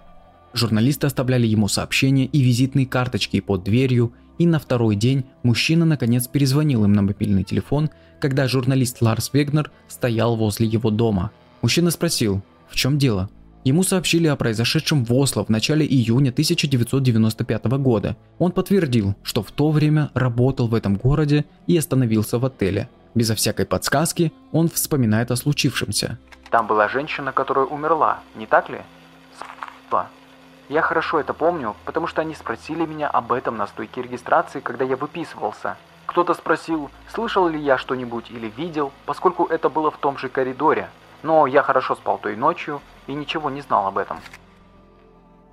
Журналисты 0.53 1.07
оставляли 1.07 1.46
ему 1.46 1.68
сообщения 1.68 2.26
и 2.26 2.40
визитные 2.40 2.87
карточки 2.87 3.40
под 3.40 3.62
дверью, 3.62 4.12
и 4.38 4.46
на 4.46 4.59
второй 4.59 4.96
день 4.96 5.24
мужчина 5.42 5.85
наконец 5.85 6.26
перезвонил 6.26 6.85
им 6.85 6.92
на 6.92 7.03
мобильный 7.03 7.44
телефон, 7.44 7.90
когда 8.20 8.48
журналист 8.48 9.00
Ларс 9.00 9.31
Вегнер 9.33 9.70
стоял 9.87 10.37
возле 10.37 10.66
его 10.66 10.90
дома. 10.90 11.31
Мужчина 11.62 11.90
спросил, 11.90 12.42
в 12.68 12.74
чем 12.74 12.98
дело? 12.98 13.31
Ему 13.62 13.82
сообщили 13.82 14.26
о 14.26 14.36
произошедшем 14.36 15.04
в 15.04 15.12
Осло 15.12 15.44
в 15.44 15.50
начале 15.50 15.84
июня 15.84 16.30
1995 16.30 17.64
года. 17.78 18.16
Он 18.38 18.52
подтвердил, 18.52 19.14
что 19.22 19.42
в 19.42 19.50
то 19.50 19.70
время 19.70 20.10
работал 20.14 20.66
в 20.66 20.74
этом 20.74 20.96
городе 20.96 21.44
и 21.66 21.76
остановился 21.76 22.38
в 22.38 22.46
отеле. 22.46 22.88
Безо 23.14 23.34
всякой 23.34 23.66
подсказки 23.66 24.32
он 24.52 24.70
вспоминает 24.70 25.30
о 25.30 25.36
случившемся. 25.36 26.18
Там 26.50 26.66
была 26.66 26.88
женщина, 26.88 27.32
которая 27.32 27.66
умерла, 27.66 28.20
не 28.34 28.46
так 28.46 28.70
ли? 28.70 28.78
С***ла. 29.38 30.08
Я 30.70 30.80
хорошо 30.80 31.20
это 31.20 31.34
помню, 31.34 31.76
потому 31.84 32.06
что 32.06 32.22
они 32.22 32.34
спросили 32.34 32.86
меня 32.86 33.08
об 33.08 33.30
этом 33.30 33.58
на 33.58 33.66
стойке 33.66 34.00
регистрации, 34.00 34.60
когда 34.60 34.86
я 34.86 34.96
выписывался. 34.96 35.76
Кто-то 36.06 36.32
спросил, 36.32 36.90
слышал 37.12 37.46
ли 37.46 37.60
я 37.60 37.76
что-нибудь 37.76 38.30
или 38.30 38.50
видел, 38.56 38.90
поскольку 39.04 39.44
это 39.44 39.68
было 39.68 39.90
в 39.90 39.98
том 39.98 40.16
же 40.16 40.30
коридоре. 40.30 40.88
Но 41.22 41.46
я 41.46 41.62
хорошо 41.62 41.94
спал 41.94 42.18
той 42.18 42.36
ночью 42.36 42.80
и 43.10 43.14
ничего 43.14 43.50
не 43.50 43.60
знал 43.60 43.86
об 43.86 43.98
этом. 43.98 44.18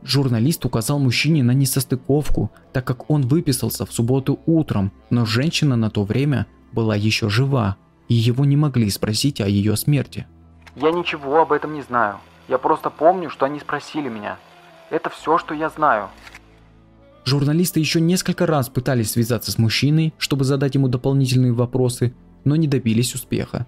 Журналист 0.04 0.64
указал 0.66 1.00
мужчине 1.00 1.44
на 1.44 1.52
несостыковку, 1.52 2.52
так 2.72 2.86
как 2.86 3.10
он 3.10 3.24
выписался 3.24 3.86
в 3.86 3.92
субботу 3.92 4.40
утром, 4.46 4.92
но 5.10 5.26
женщина 5.26 5.76
на 5.76 5.90
то 5.90 6.04
время 6.04 6.46
была 6.72 6.96
еще 6.96 7.30
жива, 7.30 7.78
и 8.08 8.14
его 8.14 8.46
не 8.46 8.56
могли 8.56 8.90
спросить 8.90 9.42
о 9.42 9.48
ее 9.48 9.76
смерти. 9.76 10.28
Я 10.76 10.92
ничего 10.92 11.42
об 11.42 11.52
этом 11.52 11.74
не 11.74 11.82
знаю. 11.82 12.20
Я 12.48 12.60
просто 12.60 12.90
помню, 12.90 13.30
что 13.30 13.46
они 13.46 13.60
спросили 13.60 14.08
меня. 14.08 14.38
Это 14.90 15.10
все, 15.10 15.38
что 15.38 15.54
я 15.54 15.70
знаю. 15.70 16.10
Журналисты 17.26 17.80
еще 17.82 18.00
несколько 18.00 18.46
раз 18.46 18.70
пытались 18.70 19.12
связаться 19.12 19.52
с 19.52 19.58
мужчиной, 19.58 20.14
чтобы 20.18 20.46
задать 20.46 20.76
ему 20.76 20.88
дополнительные 20.88 21.52
вопросы, 21.52 22.14
но 22.46 22.56
не 22.56 22.68
добились 22.68 23.16
успеха. 23.16 23.66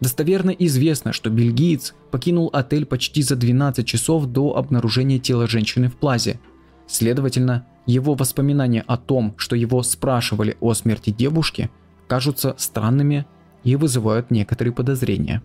Достоверно 0.00 0.50
известно, 0.50 1.12
что 1.12 1.28
бельгиец 1.28 1.94
покинул 2.10 2.48
отель 2.52 2.86
почти 2.86 3.22
за 3.22 3.36
12 3.36 3.86
часов 3.86 4.26
до 4.26 4.56
обнаружения 4.56 5.18
тела 5.18 5.46
женщины 5.46 5.88
в 5.88 5.96
плазе. 5.96 6.40
Следовательно, 6.86 7.66
его 7.86 8.14
воспоминания 8.14 8.82
о 8.86 8.96
том, 8.96 9.34
что 9.36 9.56
его 9.56 9.82
спрашивали 9.82 10.56
о 10.60 10.72
смерти 10.74 11.10
девушки, 11.10 11.70
кажутся 12.08 12.54
странными 12.56 13.26
и 13.62 13.76
вызывают 13.76 14.30
некоторые 14.30 14.72
подозрения. 14.72 15.42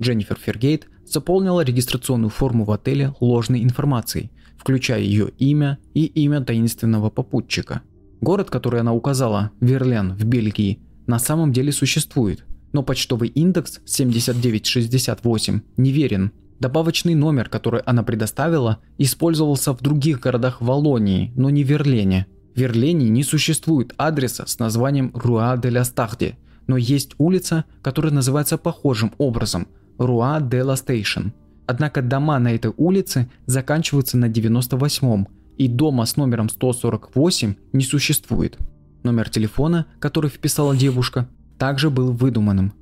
Дженнифер 0.00 0.38
Фергейт 0.38 0.88
заполнила 1.06 1.60
регистрационную 1.62 2.30
форму 2.30 2.64
в 2.64 2.72
отеле 2.72 3.14
ложной 3.20 3.62
информацией, 3.62 4.30
включая 4.58 5.00
ее 5.00 5.30
имя 5.38 5.78
и 5.94 6.04
имя 6.04 6.40
таинственного 6.40 7.10
попутчика. 7.10 7.82
Город, 8.20 8.50
который 8.50 8.80
она 8.80 8.92
указала, 8.92 9.50
Верлен 9.60 10.14
в 10.14 10.24
Бельгии, 10.24 10.80
на 11.06 11.18
самом 11.18 11.52
деле 11.52 11.72
существует, 11.72 12.44
но 12.72 12.82
почтовый 12.82 13.28
индекс 13.28 13.80
7968 13.84 15.60
неверен. 15.76 16.32
Добавочный 16.58 17.14
номер, 17.14 17.48
который 17.48 17.80
она 17.82 18.02
предоставила, 18.02 18.78
использовался 18.98 19.72
в 19.74 19.82
других 19.82 20.20
городах 20.20 20.60
Валлонии, 20.60 21.32
но 21.36 21.50
не 21.50 21.62
Верлене. 21.62 22.26
В 22.54 22.58
Верлене 22.58 23.10
не 23.10 23.22
существует 23.22 23.92
адреса 23.98 24.46
с 24.46 24.58
названием 24.58 25.12
Rue 25.14 25.56
de 25.58 25.70
la 25.70 25.84
Stehde, 25.84 26.38
но 26.66 26.78
есть 26.78 27.14
улица, 27.18 27.66
которая 27.82 28.12
называется 28.12 28.56
похожим 28.58 29.12
образом– 29.18 29.68
Rue 29.98 30.40
de 30.40 30.62
la 30.62 30.76
Station. 30.76 31.28
Однако 31.66 32.02
дома 32.02 32.38
на 32.38 32.54
этой 32.54 32.72
улице 32.76 33.28
заканчиваются 33.46 34.16
на 34.16 34.26
98-м, 34.26 35.28
и 35.58 35.68
дома 35.68 36.04
с 36.04 36.16
номером 36.16 36.48
148 36.48 37.54
не 37.72 37.84
существует. 37.84 38.58
Номер 39.02 39.28
телефона, 39.28 39.86
который 39.98 40.30
вписала 40.30 40.76
девушка, 40.76 41.28
также 41.58 41.90
был 41.90 42.12
выдуманным. 42.12 42.72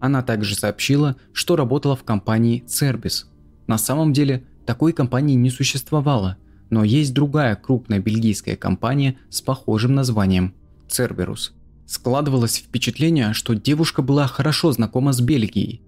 Она 0.00 0.22
также 0.22 0.54
сообщила, 0.54 1.16
что 1.32 1.56
работала 1.56 1.96
в 1.96 2.04
компании 2.04 2.64
Cerbis. 2.66 3.24
На 3.66 3.78
самом 3.78 4.12
деле, 4.12 4.44
такой 4.66 4.92
компании 4.92 5.34
не 5.34 5.50
существовало, 5.50 6.36
но 6.70 6.84
есть 6.84 7.12
другая 7.14 7.56
крупная 7.56 7.98
бельгийская 7.98 8.56
компания 8.56 9.16
с 9.28 9.42
похожим 9.42 9.94
названием– 9.94 10.54
Cerberus. 10.88 11.52
Складывалось 11.86 12.56
впечатление, 12.56 13.32
что 13.32 13.54
девушка 13.54 14.02
была 14.02 14.26
хорошо 14.26 14.72
знакома 14.72 15.12
с 15.12 15.20
Бельгией. 15.20 15.82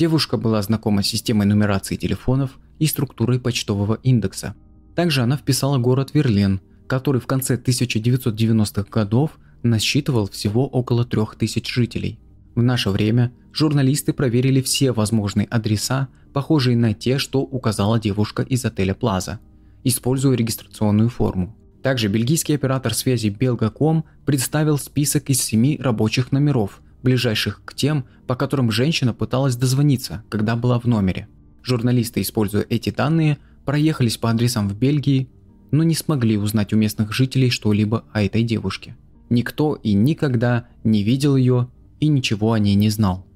Девушка 0.00 0.38
была 0.38 0.62
знакома 0.62 1.02
с 1.02 1.08
системой 1.08 1.46
нумерации 1.46 1.94
телефонов 1.94 2.58
и 2.78 2.86
структурой 2.86 3.38
почтового 3.38 3.98
индекса. 4.02 4.54
Также 4.94 5.20
она 5.20 5.36
вписала 5.36 5.76
город 5.76 6.12
Верлен, 6.14 6.62
который 6.86 7.20
в 7.20 7.26
конце 7.26 7.56
1990-х 7.56 8.86
годов 8.90 9.32
насчитывал 9.62 10.26
всего 10.26 10.66
около 10.66 11.04
3000 11.04 11.70
жителей. 11.70 12.18
В 12.54 12.62
наше 12.62 12.88
время 12.88 13.34
журналисты 13.52 14.14
проверили 14.14 14.62
все 14.62 14.92
возможные 14.92 15.46
адреса, 15.48 16.08
похожие 16.32 16.78
на 16.78 16.94
те, 16.94 17.18
что 17.18 17.42
указала 17.42 18.00
девушка 18.00 18.40
из 18.42 18.64
отеля 18.64 18.94
Плаза, 18.94 19.38
используя 19.84 20.34
регистрационную 20.34 21.10
форму. 21.10 21.54
Также 21.82 22.08
бельгийский 22.08 22.54
оператор 22.54 22.94
связи 22.94 23.28
Belgacom 23.28 24.04
представил 24.24 24.78
список 24.78 25.28
из 25.28 25.42
семи 25.42 25.78
рабочих 25.78 26.32
номеров, 26.32 26.80
ближайших 27.02 27.62
к 27.64 27.74
тем, 27.74 28.04
по 28.26 28.34
которым 28.34 28.70
женщина 28.70 29.14
пыталась 29.14 29.56
дозвониться, 29.56 30.24
когда 30.28 30.56
была 30.56 30.78
в 30.78 30.86
номере. 30.86 31.28
Журналисты, 31.62 32.20
используя 32.22 32.64
эти 32.68 32.90
данные, 32.90 33.38
проехались 33.64 34.16
по 34.16 34.30
адресам 34.30 34.68
в 34.68 34.76
Бельгии, 34.76 35.28
но 35.70 35.82
не 35.82 35.94
смогли 35.94 36.36
узнать 36.36 36.72
у 36.72 36.76
местных 36.76 37.12
жителей 37.12 37.50
что-либо 37.50 38.04
о 38.12 38.22
этой 38.22 38.42
девушке. 38.42 38.96
Никто 39.28 39.74
и 39.74 39.92
никогда 39.92 40.66
не 40.82 41.02
видел 41.02 41.36
ее 41.36 41.68
и 42.00 42.08
ничего 42.08 42.52
о 42.52 42.58
ней 42.58 42.74
не 42.74 42.90
знал. 42.90 43.26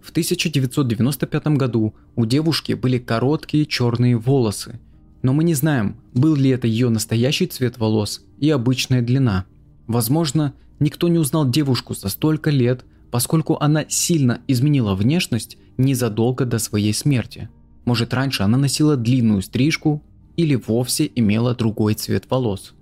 В 0.00 0.10
1995 0.10 1.48
году 1.48 1.94
у 2.16 2.24
девушки 2.24 2.72
были 2.72 2.98
короткие 2.98 3.66
черные 3.66 4.16
волосы, 4.16 4.80
но 5.22 5.32
мы 5.32 5.44
не 5.44 5.54
знаем, 5.54 5.96
был 6.14 6.34
ли 6.34 6.50
это 6.50 6.66
ее 6.66 6.88
настоящий 6.88 7.46
цвет 7.46 7.78
волос 7.78 8.24
и 8.38 8.50
обычная 8.50 9.02
длина. 9.02 9.44
Возможно, 9.86 10.54
никто 10.80 11.08
не 11.08 11.18
узнал 11.18 11.48
девушку 11.48 11.94
за 11.94 12.08
столько 12.08 12.50
лет, 12.50 12.84
поскольку 13.10 13.56
она 13.60 13.84
сильно 13.88 14.40
изменила 14.48 14.94
внешность 14.94 15.56
незадолго 15.76 16.44
до 16.44 16.58
своей 16.58 16.92
смерти. 16.92 17.48
Может 17.84 18.12
раньше 18.12 18.42
она 18.42 18.58
носила 18.58 18.96
длинную 18.96 19.42
стрижку 19.42 20.02
или 20.36 20.54
вовсе 20.54 21.10
имела 21.14 21.54
другой 21.54 21.94
цвет 21.94 22.26
волос. 22.28 22.74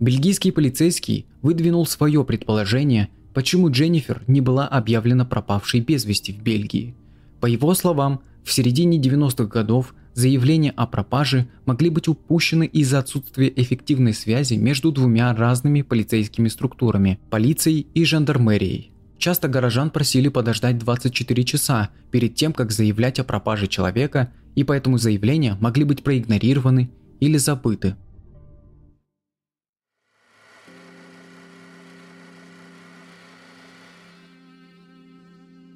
Бельгийский 0.00 0.52
полицейский 0.52 1.26
выдвинул 1.40 1.86
свое 1.86 2.24
предположение, 2.24 3.08
почему 3.32 3.70
Дженнифер 3.70 4.22
не 4.26 4.40
была 4.40 4.68
объявлена 4.68 5.24
пропавшей 5.24 5.80
без 5.80 6.04
вести 6.04 6.32
в 6.32 6.42
Бельгии. 6.42 6.94
По 7.40 7.46
его 7.46 7.74
словам, 7.74 8.20
в 8.44 8.52
середине 8.52 8.98
90-х 8.98 9.44
годов 9.46 9.94
заявления 10.14 10.70
о 10.70 10.86
пропаже 10.86 11.46
могли 11.66 11.90
быть 11.90 12.08
упущены 12.08 12.64
из-за 12.66 13.00
отсутствия 13.00 13.52
эффективной 13.54 14.14
связи 14.14 14.54
между 14.54 14.92
двумя 14.92 15.34
разными 15.34 15.82
полицейскими 15.82 16.48
структурами– 16.48 17.18
полицией 17.30 17.86
и 17.94 18.04
жандармерией. 18.04 18.92
Часто 19.18 19.48
горожан 19.48 19.90
просили 19.90 20.28
подождать 20.28 20.78
24 20.78 21.44
часа 21.44 21.90
перед 22.10 22.34
тем, 22.34 22.52
как 22.52 22.72
заявлять 22.72 23.18
о 23.18 23.24
пропаже 23.24 23.66
человека, 23.66 24.32
и 24.54 24.64
поэтому 24.64 24.98
заявления 24.98 25.56
могли 25.60 25.84
быть 25.84 26.02
проигнорированы 26.02 26.90
или 27.20 27.36
забыты. 27.36 27.96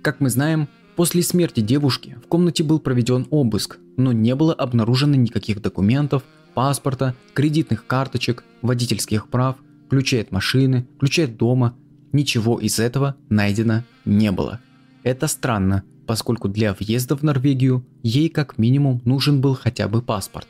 Как 0.03 0.21
мы 0.21 0.31
знаем, 0.31 0.69
после 0.99 1.23
смерти 1.23 1.61
девушки 1.61 2.19
в 2.25 2.27
комнате 2.27 2.65
был 2.65 2.81
проведен 2.81 3.29
обыск, 3.31 3.79
но 3.97 4.11
не 4.11 4.35
было 4.35 4.53
обнаружено 4.53 5.15
никаких 5.15 5.63
документов, 5.63 6.25
паспорта, 6.55 7.15
кредитных 7.35 7.87
карточек, 7.87 8.43
водительских 8.63 9.29
прав, 9.29 9.55
ключей 9.89 10.23
от 10.23 10.33
машины, 10.33 10.89
ключей 10.99 11.27
от 11.27 11.37
дома. 11.37 11.77
Ничего 12.11 12.59
из 12.59 12.81
этого 12.81 13.15
найдено 13.29 13.85
не 14.05 14.33
было. 14.33 14.59
Это 15.05 15.29
странно, 15.29 15.85
поскольку 16.05 16.49
для 16.49 16.75
въезда 16.75 17.17
в 17.17 17.23
Норвегию 17.23 17.87
ей 18.03 18.29
как 18.29 18.59
минимум 18.59 19.01
нужен 19.05 19.41
был 19.41 19.55
хотя 19.55 19.87
бы 19.87 20.03
паспорт. 20.03 20.49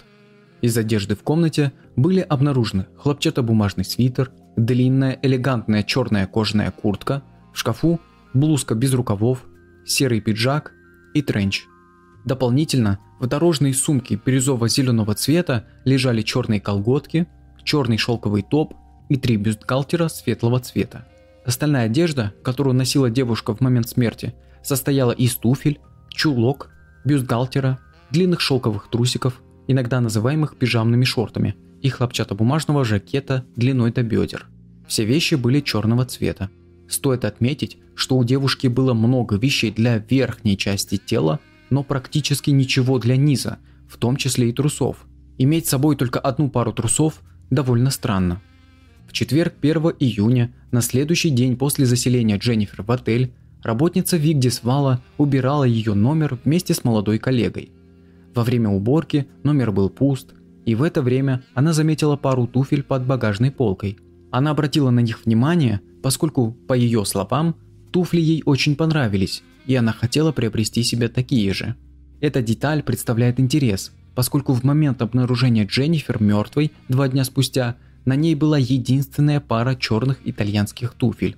Из 0.63 0.79
одежды 0.79 1.15
в 1.15 1.23
комнате 1.23 1.75
были 1.95 2.21
обнаружены 2.21 2.87
хлопчатобумажный 2.97 3.85
свитер, 3.85 4.33
длинная 4.57 5.19
элегантная 5.21 5.83
черная 5.83 6.27
кожаная 6.27 6.71
куртка, 6.71 7.23
в 7.53 7.59
шкафу 7.59 8.01
блузка 8.33 8.75
без 8.75 8.95
рукавов, 8.95 9.45
серый 9.89 10.21
пиджак 10.21 10.73
и 11.15 11.23
тренч. 11.23 11.67
Дополнительно 12.25 12.99
в 13.19 13.27
дорожной 13.27 13.75
сумке 13.75 14.21
бирюзово-зеленого 14.25 15.15
цвета 15.15 15.67
лежали 15.85 16.23
черные 16.23 16.61
колготки, 16.61 17.27
черный 17.65 17.97
шелковый 17.97 18.43
топ 18.43 18.75
и 19.09 19.17
три 19.17 19.37
бюстгальтера 19.37 20.09
светлого 20.09 20.61
цвета. 20.61 21.07
Остальная 21.45 21.87
одежда, 21.87 22.35
которую 22.43 22.75
носила 22.75 23.11
девушка 23.11 23.55
в 23.55 23.61
момент 23.61 23.89
смерти, 23.89 24.35
состояла 24.63 25.13
из 25.13 25.35
туфель, 25.37 25.81
чулок, 26.11 26.71
бюстгальтера, 27.05 27.79
длинных 28.11 28.41
шелковых 28.41 28.91
трусиков, 28.91 29.41
иногда 29.67 30.01
называемых 30.01 30.57
пижамными 30.59 31.05
шортами, 31.05 31.57
и 31.81 31.89
хлопчатобумажного 31.89 32.85
жакета 32.85 33.45
длиной 33.57 33.93
до 33.93 34.03
бедер. 34.03 34.47
Все 34.87 35.05
вещи 35.05 35.37
были 35.37 35.61
черного 35.61 36.05
цвета. 36.05 36.51
Стоит 36.89 37.25
отметить, 37.25 37.79
что 37.95 38.17
у 38.17 38.25
девушки 38.25 38.67
было 38.67 38.95
много 38.95 39.37
вещей 39.37 39.71
для 39.71 39.99
верхней 39.99 40.57
части 40.57 40.97
тела, 40.97 41.41
но 41.71 41.83
практически 41.83 42.51
ничего 42.51 42.99
для 42.99 43.17
низа, 43.17 43.59
в 43.89 43.99
том 43.99 44.17
числе 44.17 44.49
и 44.49 44.53
трусов. 44.53 45.07
Иметь 45.37 45.67
с 45.67 45.71
собой 45.71 45.97
только 45.97 46.19
одну 46.19 46.49
пару 46.49 46.73
трусов 46.73 47.23
довольно 47.51 47.91
странно. 47.91 48.41
В 49.07 49.13
четверг 49.13 49.55
1 49.61 49.77
июня, 50.01 50.53
на 50.71 50.81
следующий 50.81 51.31
день 51.31 51.57
после 51.57 51.87
заселения 51.87 52.39
Дженнифер 52.39 52.83
в 52.83 52.91
отель, 52.91 53.33
работница 53.63 54.17
Вигдис 54.17 54.63
Вала 54.63 55.03
убирала 55.17 55.65
ее 55.65 55.95
номер 55.95 56.39
вместе 56.45 56.75
с 56.75 56.85
молодой 56.85 57.19
коллегой. 57.19 57.73
Во 58.35 58.45
время 58.45 58.69
уборки 58.69 59.27
номер 59.43 59.73
был 59.73 59.89
пуст, 59.89 60.35
и 60.67 60.75
в 60.75 60.83
это 60.83 61.01
время 61.01 61.43
она 61.55 61.73
заметила 61.73 62.17
пару 62.17 62.47
туфель 62.47 62.83
под 62.83 63.07
багажной 63.07 63.51
полкой. 63.51 63.99
Она 64.31 64.51
обратила 64.51 64.91
на 64.91 65.01
них 65.01 65.25
внимание, 65.25 65.81
поскольку, 66.03 66.53
по 66.67 66.75
ее 66.75 67.05
словам, 67.05 67.57
туфли 67.91 68.21
ей 68.21 68.43
очень 68.45 68.77
понравились, 68.77 69.43
и 69.67 69.75
она 69.75 69.93
хотела 69.93 70.33
приобрести 70.33 70.83
себе 70.83 71.09
такие 71.09 71.53
же. 71.53 71.75
Эта 72.21 72.43
деталь 72.43 72.83
представляет 72.83 73.39
интерес, 73.39 73.93
поскольку 74.15 74.53
в 74.53 74.65
момент 74.65 75.03
обнаружения 75.03 75.67
Дженнифер 75.67 76.21
мертвой 76.23 76.73
два 76.89 77.09
дня 77.09 77.25
спустя 77.25 77.77
на 78.05 78.17
ней 78.17 78.35
была 78.35 78.59
единственная 78.59 79.41
пара 79.41 79.75
черных 79.77 80.19
итальянских 80.25 80.95
туфель. 80.95 81.37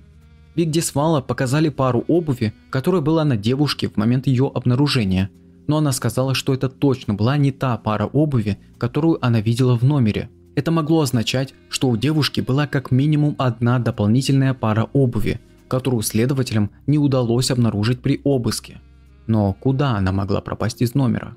Вигдисвала 0.55 1.21
показали 1.21 1.69
пару 1.69 2.03
обуви, 2.07 2.53
которая 2.69 3.01
была 3.01 3.23
на 3.23 3.37
девушке 3.37 3.87
в 3.87 3.97
момент 3.97 4.27
ее 4.27 4.51
обнаружения, 4.53 5.29
но 5.67 5.77
она 5.77 5.91
сказала, 5.91 6.33
что 6.33 6.53
это 6.53 6.69
точно 6.69 7.13
была 7.13 7.37
не 7.37 7.51
та 7.51 7.77
пара 7.77 8.05
обуви, 8.05 8.57
которую 8.77 9.23
она 9.23 9.41
видела 9.41 9.77
в 9.77 9.83
номере. 9.83 10.29
Это 10.61 10.69
могло 10.69 11.01
означать, 11.01 11.55
что 11.69 11.89
у 11.89 11.97
девушки 11.97 12.39
была 12.39 12.67
как 12.67 12.91
минимум 12.91 13.33
одна 13.39 13.79
дополнительная 13.79 14.53
пара 14.53 14.87
обуви, 14.93 15.41
которую 15.67 16.03
следователям 16.03 16.69
не 16.85 16.99
удалось 16.99 17.49
обнаружить 17.49 17.99
при 18.01 18.21
обыске. 18.23 18.79
Но 19.25 19.53
куда 19.53 19.97
она 19.97 20.11
могла 20.11 20.39
пропасть 20.39 20.83
из 20.83 20.93
номера? 20.93 21.35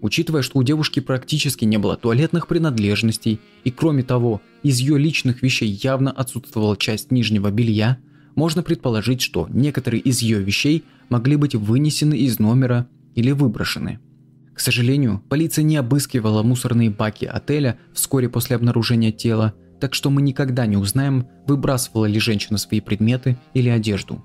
Учитывая, 0.00 0.40
что 0.40 0.58
у 0.58 0.62
девушки 0.62 1.00
практически 1.00 1.66
не 1.66 1.76
было 1.76 1.98
туалетных 1.98 2.46
принадлежностей, 2.46 3.38
и 3.64 3.70
кроме 3.70 4.02
того, 4.02 4.40
из 4.62 4.78
ее 4.78 4.96
личных 4.96 5.42
вещей 5.42 5.78
явно 5.82 6.10
отсутствовала 6.10 6.74
часть 6.74 7.10
нижнего 7.10 7.50
белья, 7.50 7.98
можно 8.34 8.62
предположить, 8.62 9.20
что 9.20 9.46
некоторые 9.50 10.00
из 10.00 10.22
ее 10.22 10.40
вещей 10.40 10.84
могли 11.10 11.36
быть 11.36 11.54
вынесены 11.54 12.14
из 12.14 12.38
номера 12.38 12.88
или 13.14 13.30
выброшены. 13.30 14.00
К 14.58 14.60
сожалению, 14.60 15.22
полиция 15.28 15.62
не 15.62 15.76
обыскивала 15.76 16.42
мусорные 16.42 16.90
баки 16.90 17.26
отеля 17.26 17.78
вскоре 17.94 18.28
после 18.28 18.56
обнаружения 18.56 19.12
тела, 19.12 19.54
так 19.80 19.94
что 19.94 20.10
мы 20.10 20.20
никогда 20.20 20.66
не 20.66 20.76
узнаем, 20.76 21.28
выбрасывала 21.46 22.06
ли 22.06 22.18
женщина 22.18 22.58
свои 22.58 22.80
предметы 22.80 23.38
или 23.54 23.68
одежду. 23.68 24.20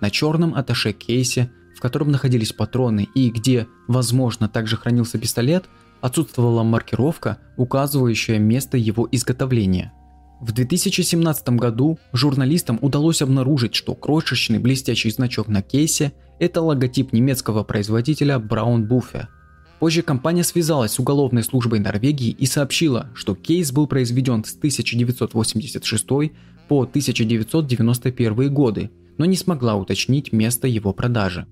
На 0.00 0.08
черном 0.08 0.54
аташе 0.54 0.94
кейсе, 0.94 1.50
в 1.76 1.80
котором 1.80 2.10
находились 2.10 2.54
патроны 2.54 3.08
и 3.14 3.28
где, 3.28 3.66
возможно, 3.88 4.48
также 4.48 4.78
хранился 4.78 5.18
пистолет, 5.18 5.66
отсутствовала 6.00 6.62
маркировка, 6.62 7.36
указывающая 7.58 8.38
место 8.38 8.78
его 8.78 9.06
изготовления. 9.12 9.92
В 10.40 10.52
2017 10.52 11.50
году 11.50 11.98
журналистам 12.14 12.78
удалось 12.80 13.20
обнаружить, 13.20 13.74
что 13.74 13.94
крошечный 13.94 14.60
блестящий 14.60 15.10
значок 15.10 15.46
на 15.46 15.60
кейсе– 15.60 16.14
это 16.38 16.62
логотип 16.62 17.12
немецкого 17.12 17.64
производителя 17.64 18.36
Braun 18.36 18.88
Buffet. 18.88 19.26
Позже 19.78 20.02
компания 20.02 20.42
связалась 20.42 20.92
с 20.92 20.98
уголовной 20.98 21.44
службой 21.44 21.78
Норвегии 21.78 22.30
и 22.30 22.46
сообщила, 22.46 23.10
что 23.14 23.34
кейс 23.34 23.70
был 23.70 23.86
произведен 23.86 24.44
с 24.44 24.56
1986 24.56 26.06
по 26.68 26.82
1991 26.82 28.52
годы, 28.52 28.90
но 29.18 29.24
не 29.24 29.36
смогла 29.36 29.76
уточнить 29.76 30.32
место 30.32 30.66
его 30.66 30.92
продажи. 30.92 31.46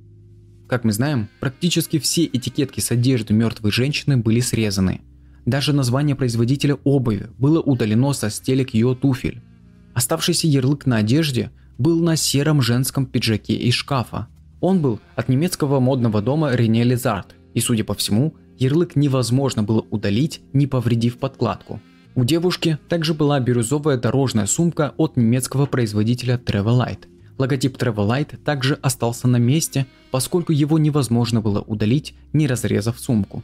Как 0.69 0.83
мы 0.83 0.93
знаем, 0.93 1.29
практически 1.39 2.01
все 2.01 2.25
этикетки 2.25 2.81
с 2.81 2.91
одежды 2.91 3.33
мертвой 3.33 3.71
женщины 3.71 4.17
были 4.17 4.41
срезаны. 4.41 5.03
Даже 5.45 5.73
название 5.73 6.17
производителя 6.17 6.77
обуви 6.83 7.29
было 7.39 7.61
удалено 7.61 8.13
со 8.13 8.31
стелек 8.31 8.75
ее 8.75 8.97
туфель. 9.01 9.43
Оставшийся 9.95 10.49
ярлык 10.49 10.85
на 10.87 10.97
одежде 10.97 11.53
был 11.79 12.03
на 12.03 12.17
сером 12.17 12.61
женском 12.61 13.07
пиджаке 13.07 13.55
из 13.55 13.75
шкафа. 13.75 14.27
Он 14.61 14.83
был 14.83 14.99
от 15.15 15.29
немецкого 15.29 15.79
модного 15.79 16.21
дома 16.21 16.53
Рене 16.55 16.83
Лизард, 16.83 17.37
и, 17.57 17.61
судя 17.61 17.83
по 17.83 17.95
всему, 17.95 18.37
ярлык 18.57 18.95
невозможно 18.95 19.65
было 19.65 19.85
удалить, 19.91 20.43
не 20.53 20.69
повредив 20.69 21.19
подкладку. 21.19 21.81
У 22.15 22.25
девушки 22.25 22.79
также 22.89 23.15
была 23.15 23.41
бирюзовая 23.41 23.99
дорожная 23.99 24.47
сумка 24.47 24.95
от 24.97 25.17
немецкого 25.17 25.67
производителя 25.67 26.37
Travelite– 26.37 27.07
Логотип 27.39 27.77
Travelite 27.77 28.39
также 28.39 28.75
остался 28.75 29.29
на 29.29 29.37
месте, 29.37 29.87
поскольку 30.11 30.53
его 30.53 30.79
невозможно 30.79 31.41
было 31.41 31.61
удалить, 31.61 32.15
не 32.33 32.47
разрезав 32.47 32.99
сумку. 32.99 33.43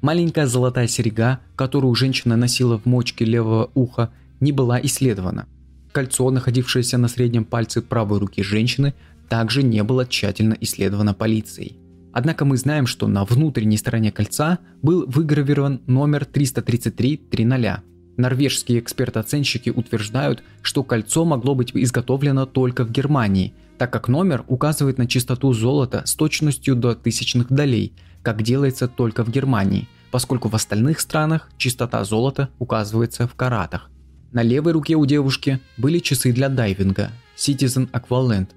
Маленькая 0.00 0.46
золотая 0.46 0.86
серега, 0.86 1.40
которую 1.56 1.94
женщина 1.94 2.36
носила 2.36 2.78
в 2.78 2.86
мочке 2.86 3.26
левого 3.26 3.70
уха, 3.74 4.10
не 4.40 4.52
была 4.52 4.80
исследована. 4.80 5.46
Кольцо, 5.92 6.30
находившееся 6.30 6.96
на 6.96 7.08
среднем 7.08 7.44
пальце 7.44 7.82
правой 7.82 8.18
руки 8.18 8.42
женщины, 8.42 8.94
также 9.28 9.62
не 9.62 9.82
было 9.82 10.06
тщательно 10.06 10.56
исследовано 10.58 11.12
полицией. 11.12 11.76
Однако 12.12 12.44
мы 12.44 12.56
знаем, 12.56 12.86
что 12.86 13.06
на 13.06 13.24
внутренней 13.24 13.76
стороне 13.76 14.10
кольца 14.10 14.58
был 14.82 15.04
выгравирован 15.06 15.80
номер 15.86 16.26
333-00, 16.32 17.80
Норвежские 18.20 18.80
эксперты-оценщики 18.80 19.70
утверждают, 19.70 20.42
что 20.62 20.84
кольцо 20.84 21.24
могло 21.24 21.54
быть 21.54 21.70
изготовлено 21.74 22.44
только 22.44 22.84
в 22.84 22.90
Германии, 22.90 23.54
так 23.78 23.90
как 23.90 24.08
номер 24.08 24.44
указывает 24.46 24.98
на 24.98 25.06
чистоту 25.06 25.52
золота 25.54 26.02
с 26.04 26.14
точностью 26.14 26.76
до 26.76 26.94
тысячных 26.94 27.48
долей, 27.50 27.94
как 28.22 28.42
делается 28.42 28.88
только 28.88 29.24
в 29.24 29.30
Германии, 29.30 29.88
поскольку 30.10 30.48
в 30.48 30.54
остальных 30.54 31.00
странах 31.00 31.48
чистота 31.56 32.04
золота 32.04 32.50
указывается 32.58 33.26
в 33.26 33.34
каратах. 33.34 33.90
На 34.32 34.42
левой 34.42 34.72
руке 34.72 34.96
у 34.96 35.06
девушки 35.06 35.58
были 35.78 35.98
часы 35.98 36.32
для 36.32 36.50
дайвинга 36.50 37.12
Citizen 37.36 37.90
Aqualand. 37.90 38.48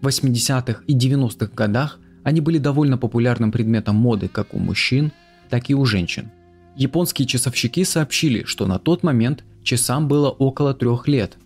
В 0.00 0.06
80-х 0.06 0.82
и 0.86 0.96
90-х 0.96 1.50
годах 1.54 1.98
они 2.24 2.40
были 2.40 2.58
довольно 2.58 2.98
популярным 2.98 3.52
предметом 3.52 3.96
моды 3.96 4.28
как 4.28 4.54
у 4.54 4.58
мужчин, 4.58 5.12
так 5.48 5.70
и 5.70 5.74
у 5.74 5.84
женщин. 5.84 6.30
Японские 6.76 7.26
часовщики 7.26 7.84
сообщили, 7.84 8.44
что 8.44 8.66
на 8.66 8.78
тот 8.78 9.02
момент 9.02 9.44
часам 9.62 10.08
было 10.08 10.30
около 10.30 10.74
трех 10.74 11.08
лет. 11.08 11.36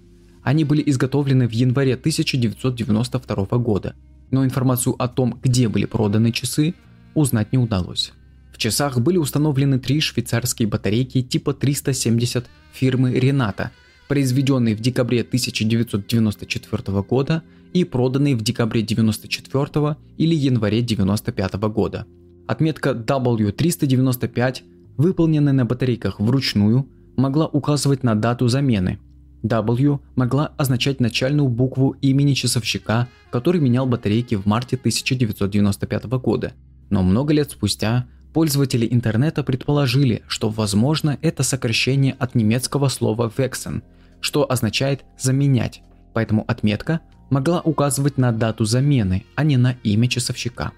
Они 0.42 0.64
были 0.64 0.82
изготовлены 0.84 1.48
в 1.48 1.52
январе 1.52 1.94
1992 1.94 3.58
года, 3.58 3.94
но 4.30 4.44
информацию 4.44 4.94
о 4.98 5.08
том, 5.08 5.38
где 5.42 5.68
были 5.68 5.84
проданы 5.84 6.32
часы, 6.32 6.74
узнать 7.14 7.52
не 7.52 7.58
удалось. 7.58 8.12
В 8.52 8.58
часах 8.58 8.98
были 9.00 9.16
установлены 9.16 9.78
три 9.78 10.00
швейцарские 10.00 10.68
батарейки 10.68 11.22
типа 11.22 11.54
370 11.54 12.46
фирмы 12.72 13.12
Рената, 13.14 13.70
произведенные 14.08 14.76
в 14.76 14.80
декабре 14.80 15.22
1994 15.22 17.02
года 17.02 17.42
и 17.72 17.84
проданные 17.84 18.36
в 18.36 18.42
декабре 18.42 18.82
1994 18.82 19.96
или 20.18 20.34
январе 20.34 20.78
1995 20.80 21.54
года. 21.72 22.06
Отметка 22.46 22.90
W395 22.90 24.62
выполненная 24.96 25.52
на 25.52 25.64
батарейках 25.64 26.20
вручную, 26.20 26.88
могла 27.16 27.46
указывать 27.46 28.02
на 28.02 28.14
дату 28.14 28.48
замены. 28.48 28.98
W 29.42 29.98
могла 30.14 30.52
означать 30.56 31.00
начальную 31.00 31.48
букву 31.48 31.96
имени 32.00 32.34
часовщика, 32.34 33.08
который 33.30 33.60
менял 33.60 33.86
батарейки 33.86 34.36
в 34.36 34.46
марте 34.46 34.76
1995 34.76 36.04
года. 36.04 36.52
Но 36.90 37.02
много 37.02 37.32
лет 37.34 37.50
спустя 37.50 38.06
пользователи 38.32 38.86
интернета 38.90 39.42
предположили, 39.42 40.22
что 40.28 40.48
возможно 40.48 41.18
это 41.22 41.42
сокращение 41.42 42.14
от 42.18 42.34
немецкого 42.34 42.88
слова 42.88 43.32
«wechseln», 43.36 43.82
что 44.20 44.50
означает 44.50 45.04
«заменять», 45.18 45.82
поэтому 46.14 46.44
отметка 46.46 47.00
могла 47.32 47.62
указывать 47.62 48.18
на 48.18 48.30
дату 48.30 48.66
замены, 48.66 49.24
а 49.36 49.42
не 49.42 49.56
на 49.56 49.76
имя 49.82 50.06
часовщика. 50.06 50.72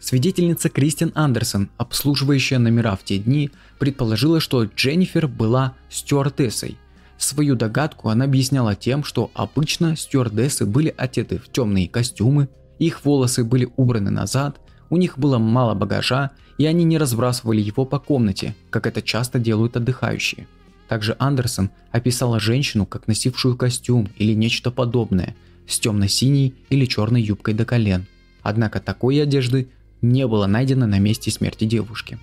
Свидетельница 0.00 0.68
Кристин 0.68 1.12
Андерсон, 1.14 1.70
обслуживающая 1.76 2.58
номера 2.58 2.96
в 2.96 3.04
те 3.04 3.18
дни, 3.18 3.52
предположила, 3.78 4.40
что 4.40 4.64
Дженнифер 4.64 5.28
была 5.28 5.74
стюардессой. 5.88 6.76
Свою 7.18 7.54
догадку 7.54 8.08
она 8.08 8.24
объясняла 8.24 8.74
тем, 8.74 9.04
что 9.04 9.30
обычно 9.32 9.94
стюардессы 9.94 10.66
были 10.66 10.92
одеты 10.96 11.38
в 11.38 11.52
темные 11.52 11.88
костюмы, 11.88 12.48
их 12.80 13.04
волосы 13.04 13.44
были 13.44 13.68
убраны 13.76 14.10
назад, 14.10 14.60
у 14.90 14.96
них 14.96 15.20
было 15.20 15.38
мало 15.38 15.74
багажа, 15.74 16.32
и 16.58 16.66
они 16.66 16.82
не 16.82 16.98
разбрасывали 16.98 17.60
его 17.60 17.84
по 17.84 18.00
комнате, 18.00 18.56
как 18.70 18.88
это 18.88 19.02
часто 19.02 19.38
делают 19.38 19.76
отдыхающие. 19.76 20.48
Также 20.88 21.14
Андерсон 21.20 21.70
описала 21.92 22.40
женщину 22.40 22.86
как 22.86 23.06
носившую 23.06 23.56
костюм 23.56 24.08
или 24.16 24.34
нечто 24.34 24.72
подобное, 24.72 25.36
с 25.72 25.80
темно-синей 25.80 26.54
или 26.70 26.84
черной 26.84 27.22
юбкой 27.22 27.54
до 27.54 27.64
колен. 27.64 28.06
Однако 28.42 28.80
такой 28.80 29.22
одежды 29.22 29.68
не 30.00 30.26
было 30.26 30.46
найдено 30.46 30.86
на 30.86 30.98
месте 30.98 31.30
смерти 31.30 31.64
девушки. 31.64 32.18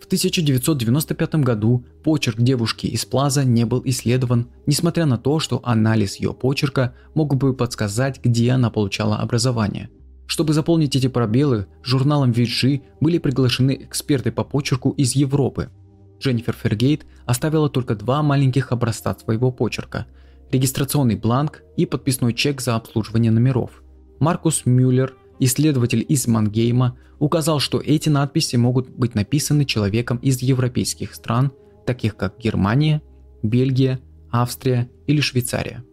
В 0.00 0.06
1995 0.06 1.34
году 1.36 1.84
почерк 2.04 2.40
девушки 2.40 2.86
из 2.86 3.04
Плаза 3.04 3.44
не 3.44 3.66
был 3.66 3.82
исследован, 3.84 4.46
несмотря 4.64 5.04
на 5.04 5.18
то, 5.18 5.40
что 5.40 5.60
анализ 5.64 6.14
ее 6.16 6.32
почерка 6.32 6.94
мог 7.14 7.34
бы 7.34 7.52
подсказать, 7.52 8.20
где 8.22 8.52
она 8.52 8.70
получала 8.70 9.16
образование. 9.16 9.90
Чтобы 10.26 10.54
заполнить 10.54 10.94
эти 10.94 11.08
пробелы, 11.08 11.66
журналом 11.82 12.30
VG 12.30 12.82
были 13.00 13.18
приглашены 13.18 13.76
эксперты 13.80 14.30
по 14.30 14.44
почерку 14.44 14.90
из 14.90 15.16
Европы. 15.16 15.70
Дженнифер 16.18 16.54
Фергейт 16.54 17.06
оставила 17.24 17.68
только 17.68 17.94
два 17.94 18.22
маленьких 18.22 18.72
образца 18.72 19.16
своего 19.16 19.50
почерка, 19.50 20.06
регистрационный 20.50 21.16
бланк 21.16 21.62
и 21.76 21.86
подписной 21.86 22.32
чек 22.32 22.60
за 22.60 22.76
обслуживание 22.76 23.30
номеров. 23.30 23.82
Маркус 24.18 24.62
Мюллер, 24.64 25.14
исследователь 25.38 26.04
из 26.08 26.26
Мангейма, 26.26 26.96
указал, 27.18 27.60
что 27.60 27.80
эти 27.80 28.08
надписи 28.08 28.56
могут 28.56 28.88
быть 28.88 29.14
написаны 29.14 29.64
человеком 29.64 30.18
из 30.18 30.40
европейских 30.42 31.14
стран, 31.14 31.52
таких 31.84 32.16
как 32.16 32.38
Германия, 32.38 33.02
Бельгия, 33.42 34.00
Австрия 34.30 34.88
или 35.06 35.20
Швейцария. 35.20 35.84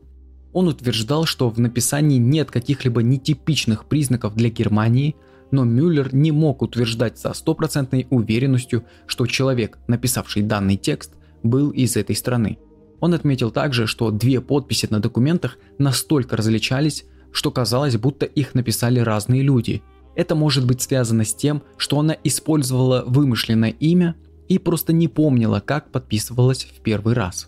Он 0.53 0.67
утверждал, 0.67 1.25
что 1.25 1.49
в 1.49 1.59
написании 1.59 2.17
нет 2.17 2.51
каких-либо 2.51 3.01
нетипичных 3.01 3.85
признаков 3.85 4.35
для 4.35 4.49
Германии, 4.49 5.15
но 5.53 5.65
Мюллер 5.65 6.15
не 6.15 6.31
мог 6.31 6.63
утверждать 6.63 7.19
со 7.19 7.31
стопроцентной 7.31 8.07
уверенностью, 8.09 8.85
что 9.05 9.27
человек, 9.27 9.77
написавший 9.85 10.41
данный 10.41 10.77
текст, 10.77 11.11
был 11.43 11.69
из 11.69 11.95
этой 11.95 12.15
страны. 12.15 12.57
Он 12.99 13.13
отметил 13.13 13.51
также, 13.51 13.85
что 13.85 14.09
две 14.09 14.41
подписи 14.41 14.87
на 14.89 14.99
документах 14.99 15.59
настолько 15.77 16.37
различались, 16.37 17.05
что 17.31 17.51
казалось, 17.51 17.97
будто 17.97 18.25
их 18.25 18.55
написали 18.55 18.99
разные 18.99 19.43
люди. 19.43 19.83
Это 20.15 20.33
может 20.33 20.65
быть 20.65 20.81
связано 20.81 21.23
с 21.23 21.35
тем, 21.35 21.61
что 21.77 21.99
она 21.99 22.17
использовала 22.23 23.03
вымышленное 23.05 23.75
имя 23.79 24.15
и 24.47 24.57
просто 24.57 24.91
не 24.91 25.07
помнила, 25.07 25.59
как 25.63 25.91
подписывалась 25.91 26.63
в 26.63 26.81
первый 26.81 27.13
раз. 27.13 27.47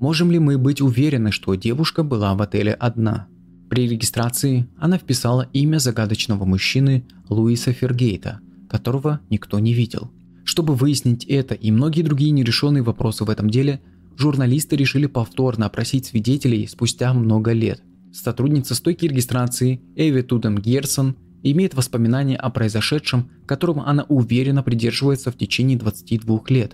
Можем 0.00 0.30
ли 0.30 0.38
мы 0.38 0.56
быть 0.56 0.80
уверены, 0.80 1.30
что 1.30 1.54
девушка 1.56 2.02
была 2.02 2.34
в 2.34 2.40
отеле 2.40 2.72
одна? 2.72 3.28
При 3.68 3.86
регистрации 3.86 4.66
она 4.78 4.96
вписала 4.96 5.46
имя 5.52 5.76
загадочного 5.76 6.46
мужчины 6.46 7.04
Луиса 7.28 7.74
Фергейта, 7.74 8.40
которого 8.66 9.20
никто 9.28 9.58
не 9.58 9.74
видел. 9.74 10.10
Чтобы 10.42 10.74
выяснить 10.74 11.26
это 11.26 11.54
и 11.54 11.70
многие 11.70 12.00
другие 12.00 12.30
нерешенные 12.30 12.82
вопросы 12.82 13.24
в 13.24 13.30
этом 13.30 13.50
деле, 13.50 13.82
журналисты 14.16 14.74
решили 14.74 15.04
повторно 15.04 15.66
опросить 15.66 16.06
свидетелей 16.06 16.66
спустя 16.66 17.12
много 17.12 17.52
лет. 17.52 17.82
Сотрудница 18.10 18.74
стойки 18.74 19.04
регистрации 19.04 19.82
Эви 19.96 20.22
Тудем 20.22 20.56
Герсон 20.56 21.14
имеет 21.42 21.74
воспоминания 21.74 22.36
о 22.36 22.48
произошедшем, 22.48 23.30
которым 23.46 23.80
она 23.80 24.04
уверенно 24.08 24.62
придерживается 24.62 25.30
в 25.30 25.36
течение 25.36 25.76
22 25.76 26.40
лет. 26.48 26.72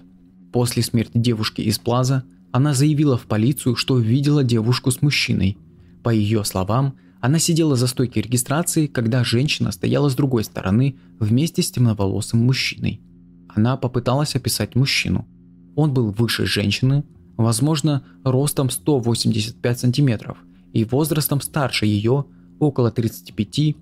После 0.52 0.84
смерти 0.84 1.18
девушки 1.18 1.60
из 1.60 1.80
Плаза 1.80 2.22
она 2.52 2.74
заявила 2.74 3.16
в 3.16 3.26
полицию, 3.26 3.76
что 3.76 3.98
видела 3.98 4.44
девушку 4.44 4.90
с 4.90 5.02
мужчиной. 5.02 5.58
По 6.02 6.10
ее 6.10 6.44
словам, 6.44 6.96
она 7.20 7.38
сидела 7.38 7.76
за 7.76 7.86
стойкой 7.86 8.22
регистрации, 8.22 8.86
когда 8.86 9.24
женщина 9.24 9.72
стояла 9.72 10.08
с 10.08 10.14
другой 10.14 10.44
стороны 10.44 10.96
вместе 11.18 11.62
с 11.62 11.70
темноволосым 11.70 12.40
мужчиной. 12.40 13.00
Она 13.48 13.76
попыталась 13.76 14.36
описать 14.36 14.74
мужчину. 14.74 15.26
Он 15.74 15.92
был 15.92 16.10
выше 16.10 16.46
женщины, 16.46 17.04
возможно, 17.36 18.04
ростом 18.22 18.70
185 18.70 19.80
сантиметров 19.80 20.38
и 20.72 20.84
возрастом 20.84 21.40
старше 21.40 21.86
ее, 21.86 22.26
около 22.58 22.90
35-40 22.90 23.74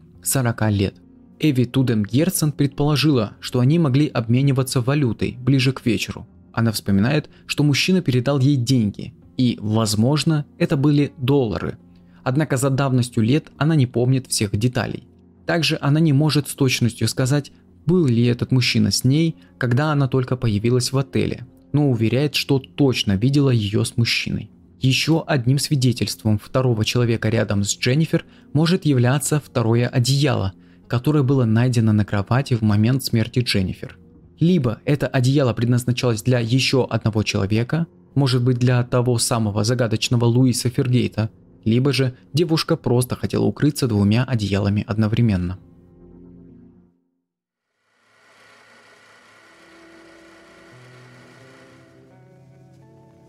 лет. 0.70 0.94
Эви 1.40 1.64
Тудем 1.64 2.04
Герцен 2.04 2.52
предположила, 2.52 3.32
что 3.40 3.60
они 3.60 3.78
могли 3.78 4.06
обмениваться 4.06 4.80
валютой 4.80 5.36
ближе 5.38 5.72
к 5.72 5.84
вечеру. 5.84 6.26
Она 6.54 6.70
вспоминает, 6.70 7.28
что 7.46 7.64
мужчина 7.64 8.00
передал 8.00 8.38
ей 8.38 8.56
деньги, 8.56 9.12
и, 9.36 9.58
возможно, 9.60 10.46
это 10.56 10.76
были 10.76 11.12
доллары. 11.18 11.78
Однако 12.22 12.56
за 12.56 12.70
давностью 12.70 13.22
лет 13.24 13.48
она 13.58 13.74
не 13.74 13.86
помнит 13.86 14.28
всех 14.28 14.56
деталей. 14.56 15.08
Также 15.46 15.76
она 15.80 16.00
не 16.00 16.12
может 16.12 16.48
с 16.48 16.54
точностью 16.54 17.08
сказать, 17.08 17.50
был 17.86 18.06
ли 18.06 18.24
этот 18.24 18.52
мужчина 18.52 18.92
с 18.92 19.04
ней, 19.04 19.36
когда 19.58 19.90
она 19.92 20.08
только 20.08 20.36
появилась 20.36 20.92
в 20.92 20.96
отеле, 20.96 21.46
но 21.72 21.90
уверяет, 21.90 22.34
что 22.36 22.60
точно 22.60 23.16
видела 23.16 23.50
ее 23.50 23.84
с 23.84 23.96
мужчиной. 23.96 24.50
Еще 24.80 25.24
одним 25.26 25.58
свидетельством 25.58 26.38
второго 26.38 26.84
человека 26.84 27.28
рядом 27.28 27.64
с 27.64 27.76
Дженнифер 27.76 28.24
может 28.52 28.84
являться 28.84 29.40
второе 29.40 29.88
одеяло, 29.88 30.52
которое 30.86 31.24
было 31.24 31.44
найдено 31.44 31.92
на 31.92 32.04
кровати 32.04 32.54
в 32.54 32.62
момент 32.62 33.02
смерти 33.04 33.40
Дженнифер. 33.40 33.98
Либо 34.44 34.80
это 34.84 35.06
одеяло 35.06 35.54
предназначалось 35.54 36.22
для 36.22 36.38
еще 36.38 36.84
одного 36.84 37.22
человека, 37.22 37.86
может 38.14 38.44
быть 38.44 38.58
для 38.58 38.84
того 38.84 39.16
самого 39.16 39.64
загадочного 39.64 40.26
Луиса 40.26 40.68
Фергейта, 40.68 41.30
либо 41.64 41.94
же 41.94 42.14
девушка 42.34 42.76
просто 42.76 43.16
хотела 43.16 43.46
укрыться 43.46 43.88
двумя 43.88 44.22
одеялами 44.22 44.84
одновременно. 44.86 45.58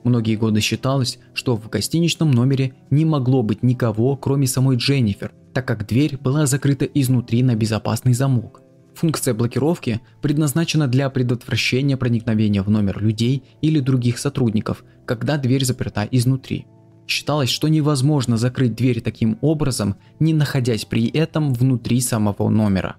Многие 0.03 0.35
годы 0.35 0.59
считалось, 0.59 1.19
что 1.33 1.55
в 1.55 1.69
гостиничном 1.69 2.29
номере 2.31 2.73
не 2.89 3.05
могло 3.05 3.41
быть 3.41 3.63
никого, 3.63 4.17
кроме 4.17 4.47
самой 4.47 4.75
Дженнифер, 4.75 5.31
так 5.53 5.65
как 5.65 5.87
дверь 5.87 6.17
была 6.17 6.45
закрыта 6.45 6.83
изнутри 6.83 7.41
на 7.41 7.55
безопасный 7.55 8.11
замок. 8.13 8.64
Функция 8.95 9.33
блокировки 9.33 9.99
предназначена 10.21 10.87
для 10.87 11.09
предотвращения 11.09 11.97
проникновения 11.97 12.63
в 12.63 12.69
номер 12.69 13.01
людей 13.01 13.43
или 13.61 13.81
других 13.81 14.17
сотрудников, 14.17 14.85
когда 15.05 15.37
дверь 15.37 15.65
заперта 15.65 16.07
изнутри. 16.09 16.65
Считалось, 17.05 17.49
что 17.49 17.67
невозможно 17.67 18.37
закрыть 18.37 18.73
дверь 18.73 19.01
таким 19.01 19.37
образом, 19.41 19.95
не 20.19 20.33
находясь 20.33 20.85
при 20.85 21.07
этом 21.07 21.53
внутри 21.53 21.99
самого 21.99 22.49
номера. 22.49 22.95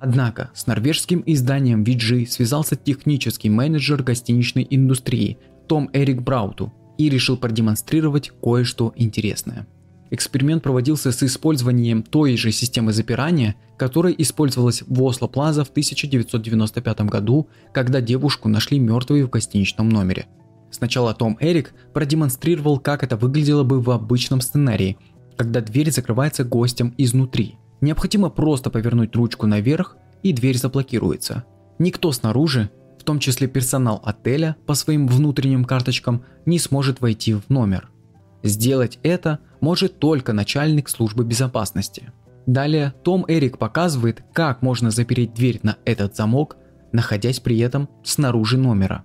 Однако 0.00 0.50
с 0.54 0.66
норвежским 0.66 1.22
изданием 1.24 1.84
VG 1.84 2.26
связался 2.26 2.76
технический 2.76 3.48
менеджер 3.48 4.02
гостиничной 4.02 4.66
индустрии 4.68 5.38
том 5.68 5.88
Эрик 5.92 6.22
Брауту 6.22 6.72
и 6.98 7.08
решил 7.08 7.36
продемонстрировать 7.36 8.32
кое-что 8.42 8.92
интересное. 8.96 9.66
Эксперимент 10.10 10.62
проводился 10.62 11.12
с 11.12 11.22
использованием 11.22 12.02
той 12.02 12.36
же 12.36 12.50
системы 12.50 12.92
запирания, 12.92 13.56
которая 13.76 14.12
использовалась 14.14 14.82
в 14.86 15.02
Осло 15.02 15.26
Плаза 15.26 15.64
в 15.64 15.70
1995 15.70 17.00
году, 17.02 17.48
когда 17.72 18.00
девушку 18.00 18.48
нашли 18.48 18.78
мертвой 18.78 19.22
в 19.22 19.30
гостиничном 19.30 19.88
номере. 19.88 20.26
Сначала 20.70 21.14
Том 21.14 21.36
Эрик 21.40 21.74
продемонстрировал, 21.92 22.78
как 22.78 23.02
это 23.02 23.16
выглядело 23.16 23.64
бы 23.64 23.80
в 23.80 23.90
обычном 23.90 24.40
сценарии, 24.40 24.96
когда 25.36 25.60
дверь 25.60 25.90
закрывается 25.90 26.44
гостем 26.44 26.94
изнутри. 26.98 27.56
Необходимо 27.80 28.28
просто 28.28 28.70
повернуть 28.70 29.14
ручку 29.14 29.46
наверх, 29.46 29.96
и 30.22 30.32
дверь 30.32 30.58
заблокируется. 30.58 31.44
Никто 31.78 32.10
снаружи 32.10 32.70
том 33.08 33.20
числе 33.20 33.48
персонал 33.48 34.02
отеля 34.04 34.56
по 34.66 34.74
своим 34.74 35.08
внутренним 35.08 35.64
карточкам, 35.64 36.26
не 36.44 36.58
сможет 36.58 37.00
войти 37.00 37.32
в 37.32 37.48
номер. 37.48 37.88
Сделать 38.42 38.98
это 39.02 39.38
может 39.60 39.98
только 39.98 40.32
начальник 40.32 40.88
службы 40.88 41.24
безопасности. 41.24 42.12
Далее 42.46 42.94
Том 43.02 43.24
Эрик 43.28 43.58
показывает, 43.58 44.22
как 44.32 44.62
можно 44.62 44.90
запереть 44.90 45.34
дверь 45.34 45.60
на 45.62 45.76
этот 45.84 46.16
замок, 46.16 46.56
находясь 46.92 47.40
при 47.40 47.58
этом 47.58 47.88
снаружи 48.02 48.56
номера. 48.56 49.04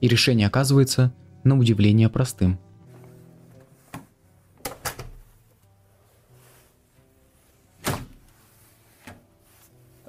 И 0.00 0.08
решение 0.08 0.48
оказывается 0.48 1.12
на 1.44 1.56
удивление 1.58 2.08
простым. 2.08 2.58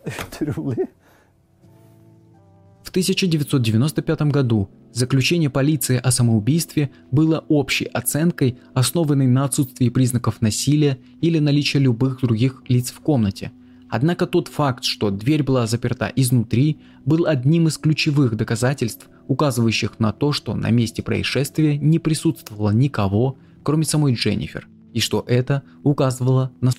Utrolig. 0.05 0.89
1995 2.93 4.21
году 4.31 4.69
заключение 4.91 5.49
полиции 5.49 5.97
о 5.97 6.11
самоубийстве 6.11 6.91
было 7.09 7.43
общей 7.47 7.85
оценкой, 7.85 8.59
основанной 8.75 9.25
на 9.25 9.45
отсутствии 9.45 9.89
признаков 9.89 10.41
насилия 10.41 10.99
или 11.19 11.39
наличия 11.39 11.79
любых 11.79 12.21
других 12.21 12.61
лиц 12.67 12.91
в 12.91 12.99
комнате. 12.99 13.51
Однако 13.89 14.27
тот 14.27 14.47
факт, 14.47 14.83
что 14.83 15.09
дверь 15.09 15.41
была 15.41 15.65
заперта 15.65 16.11
изнутри, 16.15 16.77
был 17.03 17.25
одним 17.25 17.67
из 17.67 17.79
ключевых 17.79 18.37
доказательств, 18.37 19.09
указывающих 19.27 19.99
на 19.99 20.13
то, 20.13 20.31
что 20.31 20.53
на 20.53 20.69
месте 20.69 21.01
происшествия 21.01 21.79
не 21.79 21.97
присутствовало 21.97 22.69
никого, 22.69 23.39
кроме 23.63 23.85
самой 23.85 24.13
Дженнифер, 24.13 24.67
и 24.93 24.99
что 24.99 25.25
это 25.27 25.63
указывало 25.81 26.51
на. 26.61 26.73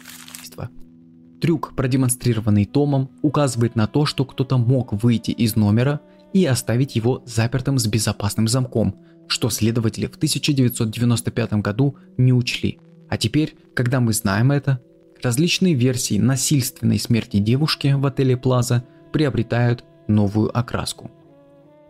Трюк, 1.45 1.75
продемонстрированный 1.77 2.65
Томом, 2.65 3.11
указывает 3.21 3.77
на 3.77 3.87
то, 3.87 4.07
что 4.07 4.25
кто-то 4.25 4.57
мог 4.57 4.95
выйти 4.95 5.31
из 5.31 5.57
номера 5.57 6.01
и 6.33 6.47
оставить 6.47 6.97
его 6.97 7.23
запертым 7.27 7.79
с 7.79 7.87
безопасным 7.87 8.49
замком, 8.49 8.97
что 9.29 9.51
следователи 9.51 10.07
в 10.07 10.17
1995 10.17 11.53
году 11.61 11.97
не 12.17 12.33
учли. 12.33 12.79
А 13.11 13.19
теперь, 13.19 13.57
когда 13.75 14.01
мы 14.01 14.15
знаем 14.15 14.53
это, 14.53 14.81
различные 15.23 15.75
версии 15.75 16.19
насильственной 16.19 16.99
смерти 16.99 17.37
девушки 17.41 17.89
в 17.95 18.07
отеле 18.07 18.39
Плаза 18.39 18.83
приобретают 19.13 19.85
новую 20.09 20.49
окраску. 20.59 21.11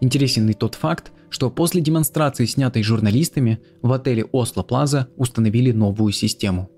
Интересен 0.00 0.48
и 0.48 0.54
тот 0.54 0.74
факт, 0.74 1.12
что 1.30 1.48
после 1.48 1.80
демонстрации, 1.80 2.46
снятой 2.46 2.82
журналистами, 2.82 3.60
в 3.82 3.92
отеле 3.92 4.24
Осло 4.32 4.64
Плаза 4.64 5.06
установили 5.16 5.70
новую 5.70 6.12
систему. 6.12 6.70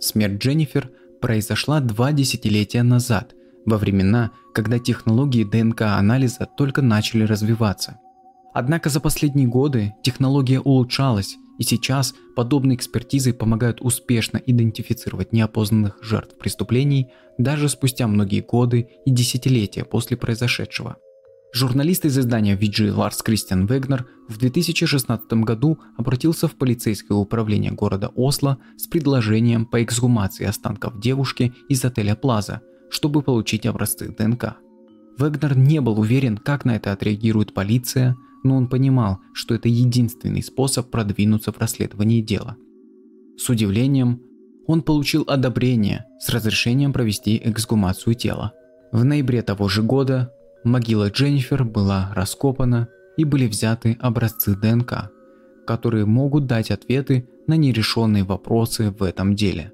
Смерть 0.00 0.38
Дженнифер 0.42 0.90
произошла 1.20 1.80
два 1.80 2.12
десятилетия 2.12 2.82
назад, 2.82 3.34
во 3.64 3.78
времена, 3.78 4.30
когда 4.54 4.78
технологии 4.78 5.44
ДНК-анализа 5.44 6.48
только 6.56 6.82
начали 6.82 7.24
развиваться. 7.24 7.98
Однако 8.54 8.88
за 8.88 9.00
последние 9.00 9.48
годы 9.48 9.94
технология 10.02 10.60
улучшалась, 10.60 11.36
и 11.58 11.62
сейчас 11.62 12.14
подобные 12.34 12.76
экспертизы 12.76 13.32
помогают 13.32 13.80
успешно 13.80 14.40
идентифицировать 14.44 15.32
неопознанных 15.32 15.98
жертв 16.02 16.38
преступлений 16.38 17.08
даже 17.38 17.68
спустя 17.68 18.06
многие 18.06 18.40
годы 18.40 18.88
и 19.04 19.10
десятилетия 19.10 19.84
после 19.84 20.16
произошедшего. 20.16 20.96
Журналист 21.52 22.04
из 22.04 22.18
издания 22.18 22.56
VG 22.56 22.92
Ларс 22.92 23.22
Кристиан 23.22 23.66
Вегнер 23.66 24.06
в 24.28 24.36
2016 24.36 25.32
году 25.44 25.78
обратился 25.96 26.48
в 26.48 26.54
полицейское 26.56 27.16
управление 27.16 27.72
города 27.72 28.08
Осло 28.14 28.58
с 28.76 28.86
предложением 28.86 29.64
по 29.64 29.82
эксгумации 29.82 30.44
останков 30.44 31.00
девушки 31.00 31.54
из 31.68 31.84
отеля 31.84 32.14
Плаза, 32.14 32.60
чтобы 32.90 33.22
получить 33.22 33.64
образцы 33.64 34.14
ДНК. 34.16 34.56
Вегнер 35.18 35.56
не 35.56 35.80
был 35.80 35.98
уверен, 35.98 36.36
как 36.36 36.64
на 36.66 36.76
это 36.76 36.92
отреагирует 36.92 37.54
полиция, 37.54 38.16
но 38.44 38.56
он 38.56 38.68
понимал, 38.68 39.20
что 39.32 39.54
это 39.54 39.68
единственный 39.68 40.42
способ 40.42 40.90
продвинуться 40.90 41.52
в 41.52 41.58
расследовании 41.58 42.20
дела. 42.20 42.56
С 43.38 43.48
удивлением, 43.48 44.20
он 44.66 44.82
получил 44.82 45.24
одобрение 45.26 46.04
с 46.18 46.28
разрешением 46.28 46.92
провести 46.92 47.40
эксгумацию 47.42 48.14
тела. 48.14 48.52
В 48.92 49.04
ноябре 49.04 49.42
того 49.42 49.68
же 49.68 49.82
года 49.82 50.32
могила 50.66 51.08
Дженнифер 51.10 51.64
была 51.64 52.12
раскопана 52.14 52.88
и 53.16 53.24
были 53.24 53.46
взяты 53.46 53.96
образцы 54.00 54.54
ДНК, 54.54 55.10
которые 55.66 56.04
могут 56.04 56.46
дать 56.46 56.70
ответы 56.70 57.28
на 57.46 57.54
нерешенные 57.56 58.24
вопросы 58.24 58.90
в 58.90 59.02
этом 59.02 59.34
деле. 59.34 59.72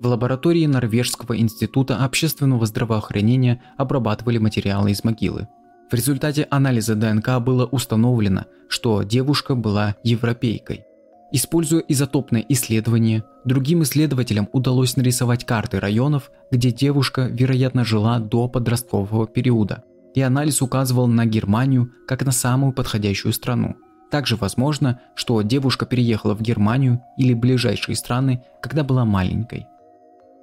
В 0.00 0.06
лаборатории 0.06 0.66
Норвежского 0.66 1.36
института 1.38 2.04
общественного 2.04 2.66
здравоохранения 2.66 3.60
обрабатывали 3.76 4.38
материалы 4.38 4.92
из 4.92 5.02
могилы. 5.02 5.48
В 5.90 5.94
результате 5.94 6.46
анализа 6.50 6.94
ДНК 6.94 7.40
было 7.40 7.66
установлено, 7.66 8.44
что 8.68 9.02
девушка 9.02 9.54
была 9.56 9.96
европейкой. 10.04 10.84
Используя 11.30 11.84
изотопное 11.86 12.44
исследование, 12.48 13.22
другим 13.44 13.82
исследователям 13.82 14.48
удалось 14.52 14.96
нарисовать 14.96 15.44
карты 15.44 15.78
районов, 15.78 16.30
где 16.50 16.70
девушка, 16.70 17.26
вероятно, 17.26 17.84
жила 17.84 18.18
до 18.18 18.48
подросткового 18.48 19.26
периода, 19.26 19.84
и 20.14 20.22
анализ 20.22 20.62
указывал 20.62 21.06
на 21.06 21.26
Германию 21.26 21.92
как 22.06 22.24
на 22.24 22.32
самую 22.32 22.72
подходящую 22.72 23.34
страну. 23.34 23.76
Также 24.10 24.36
возможно, 24.36 25.00
что 25.14 25.42
девушка 25.42 25.84
переехала 25.84 26.34
в 26.34 26.40
Германию 26.40 27.02
или 27.18 27.34
ближайшие 27.34 27.94
страны, 27.94 28.42
когда 28.62 28.82
была 28.82 29.04
маленькой. 29.04 29.66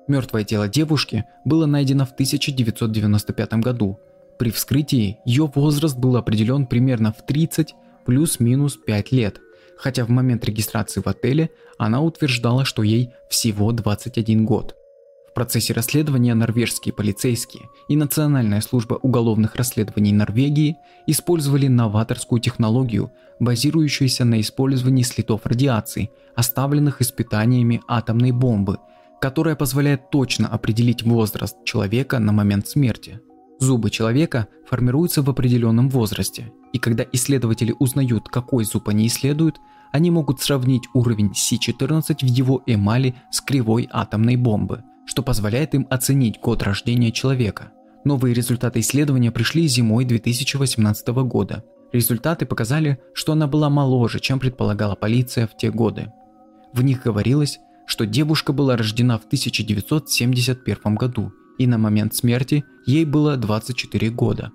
Мертвое 0.07 0.43
тело 0.43 0.67
девушки 0.67 1.25
было 1.45 1.65
найдено 1.65 2.05
в 2.05 2.11
1995 2.11 3.53
году. 3.55 3.99
При 4.38 4.51
вскрытии 4.51 5.17
ее 5.25 5.51
возраст 5.55 5.97
был 5.97 6.15
определен 6.15 6.67
примерно 6.67 7.11
в 7.11 7.25
30 7.25 7.73
плюс-минус 8.05 8.77
5 8.77 9.11
лет, 9.13 9.39
хотя 9.78 10.05
в 10.05 10.09
момент 10.09 10.45
регистрации 10.45 11.01
в 11.01 11.07
отеле 11.07 11.49
она 11.78 12.01
утверждала, 12.01 12.65
что 12.65 12.84
ей 12.84 13.11
всего 13.30 13.71
21 13.71 14.45
год. 14.45 14.76
В 15.30 15.34
процессе 15.34 15.73
расследования 15.73 16.34
норвежские 16.34 16.93
полицейские 16.93 17.69
и 17.89 17.95
Национальная 17.97 18.61
служба 18.61 18.95
уголовных 18.95 19.55
расследований 19.55 20.13
Норвегии 20.13 20.78
использовали 21.07 21.67
новаторскую 21.67 22.39
технологию, 22.39 23.11
базирующуюся 23.39 24.23
на 24.23 24.39
использовании 24.39 25.03
следов 25.03 25.41
радиации, 25.45 26.09
оставленных 26.36 27.01
испытаниями 27.01 27.82
атомной 27.88 28.32
бомбы– 28.32 28.78
которая 29.26 29.55
позволяет 29.55 30.09
точно 30.11 30.47
определить 30.47 31.03
возраст 31.03 31.57
человека 31.63 32.19
на 32.19 32.32
момент 32.32 32.67
смерти. 32.67 33.21
Зубы 33.59 33.89
человека 33.89 34.47
формируются 34.69 35.21
в 35.21 35.30
определенном 35.30 35.89
возрасте, 35.89 36.51
и 36.76 36.78
когда 36.78 37.05
исследователи 37.13 37.73
узнают, 37.80 38.28
какой 38.28 38.65
зуб 38.65 38.89
они 38.89 39.07
исследуют, 39.07 39.61
они 39.93 40.11
могут 40.11 40.41
сравнить 40.41 40.84
уровень 40.93 41.32
C14 41.32 42.17
в 42.19 42.26
его 42.26 42.61
эмали 42.65 43.15
с 43.32 43.39
кривой 43.39 43.88
атомной 43.89 44.36
бомбы, 44.36 44.84
что 45.05 45.23
позволяет 45.23 45.73
им 45.73 45.88
оценить 45.89 46.41
год 46.41 46.63
рождения 46.63 47.13
человека. 47.13 47.71
Новые 48.03 48.34
результаты 48.34 48.82
исследования 48.82 49.32
пришли 49.32 49.65
зимой 49.69 50.03
2018 50.03 51.07
года. 51.23 51.63
Результаты 51.93 52.45
показали, 52.45 52.99
что 53.13 53.32
она 53.32 53.47
была 53.47 53.69
моложе, 53.69 54.19
чем 54.19 54.38
предполагала 54.38 54.95
полиция 54.95 55.47
в 55.47 55.55
те 55.55 55.71
годы. 55.71 56.11
В 56.73 56.84
них 56.84 57.03
говорилось, 57.03 57.57
что 57.86 58.05
девушка 58.05 58.51
была 58.51 58.76
рождена 58.76 59.17
в 59.17 59.23
1971 59.28 60.95
году, 60.95 61.32
и 61.57 61.67
на 61.67 61.78
момент 61.78 62.15
смерти 62.15 62.65
ей 62.86 63.05
было 63.05 63.38
24 63.38 64.09
года. 64.09 64.51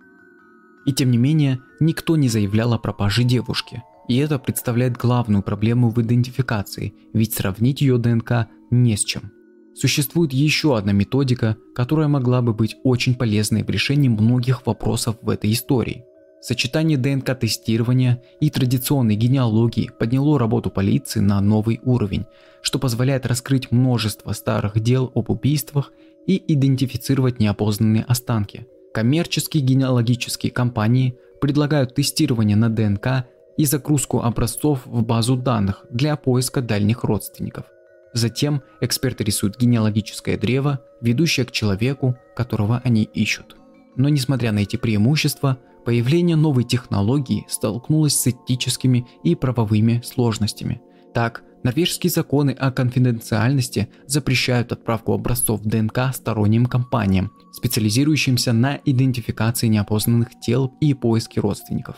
И 0.86 0.92
тем 0.92 1.10
не 1.10 1.18
менее, 1.18 1.60
никто 1.78 2.16
не 2.16 2.28
заявлял 2.28 2.72
о 2.72 2.78
пропаже 2.78 3.24
девушки, 3.24 3.82
и 4.08 4.16
это 4.16 4.38
представляет 4.38 4.96
главную 4.96 5.42
проблему 5.42 5.90
в 5.90 6.00
идентификации, 6.00 6.94
ведь 7.12 7.34
сравнить 7.34 7.80
ее 7.80 7.98
ДНК 7.98 8.48
не 8.70 8.96
с 8.96 9.04
чем. 9.04 9.30
Существует 9.74 10.32
еще 10.32 10.76
одна 10.76 10.92
методика, 10.92 11.56
которая 11.74 12.08
могла 12.08 12.42
бы 12.42 12.52
быть 12.52 12.76
очень 12.82 13.14
полезной 13.14 13.62
в 13.62 13.70
решении 13.70 14.08
многих 14.08 14.66
вопросов 14.66 15.16
в 15.22 15.30
этой 15.30 15.52
истории. 15.52 16.04
Сочетание 16.42 16.98
ДНК-тестирования 16.98 18.22
и 18.40 18.50
традиционной 18.50 19.14
генеалогии 19.14 19.90
подняло 19.98 20.38
работу 20.38 20.70
полиции 20.70 21.20
на 21.20 21.40
новый 21.40 21.80
уровень, 21.84 22.24
что 22.62 22.78
позволяет 22.78 23.26
раскрыть 23.26 23.70
множество 23.70 24.32
старых 24.32 24.80
дел 24.80 25.12
об 25.14 25.30
убийствах 25.30 25.92
и 26.26 26.42
идентифицировать 26.52 27.38
неопознанные 27.38 28.04
останки. 28.04 28.66
Коммерческие 28.92 29.62
генеалогические 29.62 30.52
компании 30.52 31.16
предлагают 31.40 31.94
тестирование 31.94 32.56
на 32.56 32.68
ДНК 32.68 33.26
и 33.56 33.64
загрузку 33.64 34.20
образцов 34.20 34.86
в 34.86 35.02
базу 35.02 35.36
данных 35.36 35.84
для 35.90 36.16
поиска 36.16 36.60
дальних 36.60 37.04
родственников. 37.04 37.66
Затем 38.12 38.62
эксперты 38.80 39.22
рисуют 39.24 39.58
генеалогическое 39.58 40.36
древо, 40.36 40.80
ведущее 41.00 41.46
к 41.46 41.52
человеку, 41.52 42.16
которого 42.34 42.80
они 42.84 43.04
ищут. 43.04 43.56
Но 43.96 44.08
несмотря 44.08 44.52
на 44.52 44.60
эти 44.60 44.76
преимущества, 44.76 45.58
Появление 45.84 46.36
новой 46.36 46.64
технологии 46.64 47.46
столкнулось 47.48 48.14
с 48.14 48.26
этическими 48.26 49.06
и 49.24 49.34
правовыми 49.34 50.02
сложностями. 50.04 50.80
Так, 51.14 51.42
норвежские 51.62 52.10
законы 52.10 52.50
о 52.50 52.70
конфиденциальности 52.70 53.88
запрещают 54.06 54.72
отправку 54.72 55.12
образцов 55.12 55.62
ДНК 55.62 56.14
сторонним 56.14 56.66
компаниям, 56.66 57.32
специализирующимся 57.52 58.52
на 58.52 58.80
идентификации 58.84 59.68
неопознанных 59.68 60.38
тел 60.40 60.72
и 60.80 60.94
поиске 60.94 61.40
родственников. 61.40 61.96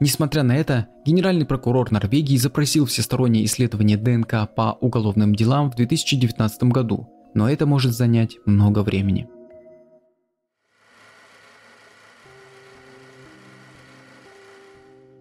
Несмотря 0.00 0.42
на 0.42 0.56
это, 0.56 0.88
генеральный 1.04 1.44
прокурор 1.44 1.92
Норвегии 1.92 2.36
запросил 2.36 2.86
всестороннее 2.86 3.44
исследование 3.44 3.98
ДНК 3.98 4.48
по 4.54 4.78
уголовным 4.80 5.34
делам 5.34 5.70
в 5.70 5.76
2019 5.76 6.62
году, 6.64 7.08
но 7.34 7.50
это 7.50 7.66
может 7.66 7.92
занять 7.92 8.38
много 8.46 8.82
времени. 8.82 9.28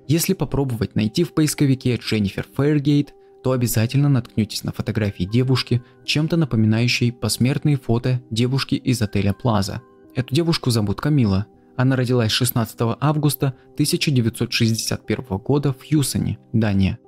Если 0.07 0.33
попробовать 0.33 0.95
найти 0.95 1.23
в 1.23 1.35
поисковике 1.35 1.97
Дженнифер 1.97 2.47
Фейргейт, 2.57 3.13
то 3.43 3.51
обязательно 3.51 4.09
наткнетесь 4.09 4.63
на 4.63 4.71
фотографии 4.71 5.23
девушки, 5.23 5.81
чем-то 6.05 6.37
напоминающей 6.37 7.11
посмертные 7.11 7.77
фото 7.77 8.21
девушки 8.29 8.75
из 8.75 9.01
отеля 9.01 9.33
Плаза. 9.33 9.81
Эту 10.15 10.35
девушку 10.35 10.71
зовут 10.71 10.99
Камила. 10.99 11.45
Она 11.77 11.95
родилась 11.95 12.31
16 12.31 12.75
августа 12.99 13.55
1961 13.75 15.37
года 15.37 15.73
в 15.73 15.77
Хьюсоне, 15.87 16.37
Дания. 16.51 16.99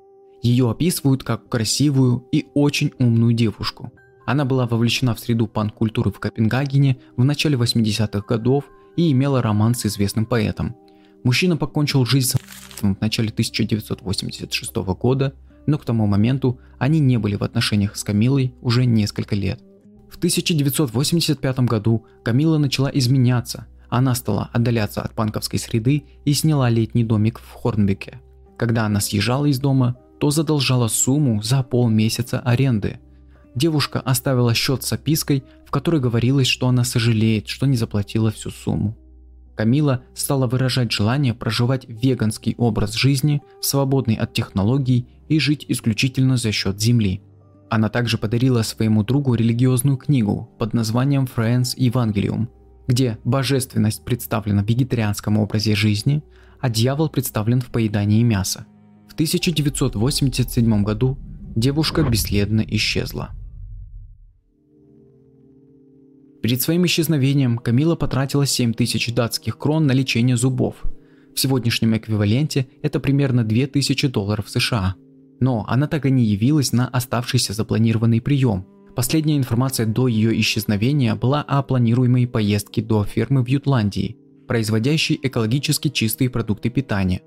Ее 0.41 0.71
описывают 0.71 1.23
как 1.23 1.49
красивую 1.49 2.25
и 2.31 2.47
очень 2.53 2.91
умную 2.97 3.33
девушку. 3.33 3.91
Она 4.25 4.45
была 4.45 4.65
вовлечена 4.65 5.13
в 5.13 5.19
среду 5.19 5.47
панк-культуры 5.47 6.11
в 6.11 6.19
Копенгагене 6.19 6.97
в 7.17 7.23
начале 7.23 7.57
80-х 7.57 8.21
годов 8.27 8.65
и 8.95 9.11
имела 9.11 9.41
роман 9.41 9.75
с 9.75 9.85
известным 9.85 10.25
поэтом. 10.25 10.75
Мужчина 11.23 11.57
покончил 11.57 12.05
жизнь 12.05 12.37
в 12.81 13.01
начале 13.01 13.29
1986 13.29 14.75
года, 14.75 15.35
но 15.65 15.77
к 15.77 15.85
тому 15.85 16.07
моменту 16.07 16.59
они 16.79 16.99
не 16.99 17.17
были 17.17 17.35
в 17.35 17.43
отношениях 17.43 17.95
с 17.95 18.03
Камилой 18.03 18.53
уже 18.61 18.85
несколько 18.85 19.35
лет. 19.35 19.61
В 20.09 20.17
1985 20.17 21.59
году 21.61 22.05
Камила 22.23 22.57
начала 22.57 22.89
изменяться, 22.89 23.67
она 23.91 24.15
стала 24.15 24.49
отдаляться 24.53 25.01
от 25.01 25.13
панковской 25.13 25.59
среды 25.59 26.05
и 26.23 26.33
сняла 26.33 26.69
летний 26.69 27.03
домик 27.03 27.39
в 27.39 27.51
Хорнбеке. 27.51 28.21
Когда 28.57 28.85
она 28.85 29.01
съезжала 29.01 29.47
из 29.47 29.59
дома, 29.59 29.97
то 30.17 30.31
задолжала 30.31 30.87
сумму 30.87 31.41
за 31.41 31.61
полмесяца 31.61 32.39
аренды. 32.39 32.99
Девушка 33.53 33.99
оставила 33.99 34.53
счет 34.53 34.83
с 34.83 34.93
опиской, 34.93 35.43
в 35.65 35.71
которой 35.71 35.99
говорилось, 35.99 36.47
что 36.47 36.69
она 36.69 36.85
сожалеет, 36.85 37.49
что 37.49 37.65
не 37.65 37.75
заплатила 37.75 38.31
всю 38.31 38.49
сумму. 38.49 38.95
Камила 39.55 40.03
стала 40.15 40.47
выражать 40.47 40.91
желание 40.93 41.33
проживать 41.33 41.85
веганский 41.89 42.55
образ 42.57 42.93
жизни, 42.93 43.41
свободный 43.59 44.15
от 44.15 44.31
технологий 44.31 45.05
и 45.31 45.39
жить 45.39 45.65
исключительно 45.69 46.35
за 46.35 46.51
счет 46.51 46.81
земли. 46.81 47.21
Она 47.69 47.87
также 47.87 48.17
подарила 48.17 48.63
своему 48.63 49.01
другу 49.01 49.33
религиозную 49.33 49.95
книгу 49.95 50.51
под 50.59 50.73
названием 50.73 51.23
Friends 51.23 51.73
Evangelium, 51.77 52.47
где 52.85 53.17
божественность 53.23 54.03
представлена 54.03 54.61
в 54.61 54.67
вегетарианском 54.67 55.37
образе 55.37 55.73
жизни, 55.73 56.21
а 56.59 56.69
дьявол 56.69 57.07
представлен 57.07 57.61
в 57.61 57.67
поедании 57.67 58.21
мяса. 58.23 58.65
В 59.07 59.13
1987 59.13 60.83
году 60.83 61.17
девушка 61.55 62.03
бесследно 62.03 62.59
исчезла. 62.67 63.29
Перед 66.41 66.61
своим 66.61 66.85
исчезновением 66.85 67.57
Камила 67.57 67.95
потратила 67.95 68.45
7 68.45 68.73
тысяч 68.73 69.13
датских 69.13 69.57
крон 69.57 69.87
на 69.87 69.93
лечение 69.93 70.35
зубов. 70.35 70.83
В 71.33 71.39
сегодняшнем 71.39 71.95
эквиваленте 71.95 72.67
это 72.81 72.99
примерно 72.99 73.45
2000 73.45 74.09
долларов 74.09 74.49
США. 74.49 74.95
Но 75.41 75.65
она 75.67 75.87
так 75.87 76.05
и 76.05 76.11
не 76.11 76.23
явилась 76.23 76.71
на 76.71 76.87
оставшийся 76.87 77.51
запланированный 77.51 78.21
прием. 78.21 78.65
Последняя 78.95 79.37
информация 79.37 79.85
до 79.85 80.07
ее 80.07 80.39
исчезновения 80.39 81.15
была 81.15 81.41
о 81.41 81.63
планируемой 81.63 82.27
поездке 82.27 82.81
до 82.81 83.03
фермы 83.03 83.43
в 83.43 83.47
Ютландии, 83.47 84.17
производящей 84.47 85.19
экологически 85.21 85.89
чистые 85.89 86.29
продукты 86.29 86.69
питания. 86.69 87.21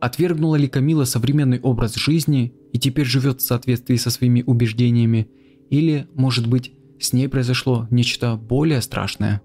Отвергнула 0.00 0.56
ли 0.56 0.68
Камила 0.68 1.04
современный 1.04 1.60
образ 1.60 1.94
жизни 1.94 2.54
и 2.72 2.78
теперь 2.78 3.06
живет 3.06 3.40
в 3.40 3.46
соответствии 3.46 3.96
со 3.96 4.10
своими 4.10 4.42
убеждениями, 4.42 5.28
или, 5.70 6.06
может 6.14 6.46
быть, 6.46 6.72
с 7.00 7.12
ней 7.12 7.28
произошло 7.28 7.86
нечто 7.90 8.36
более 8.36 8.80
страшное. 8.80 9.42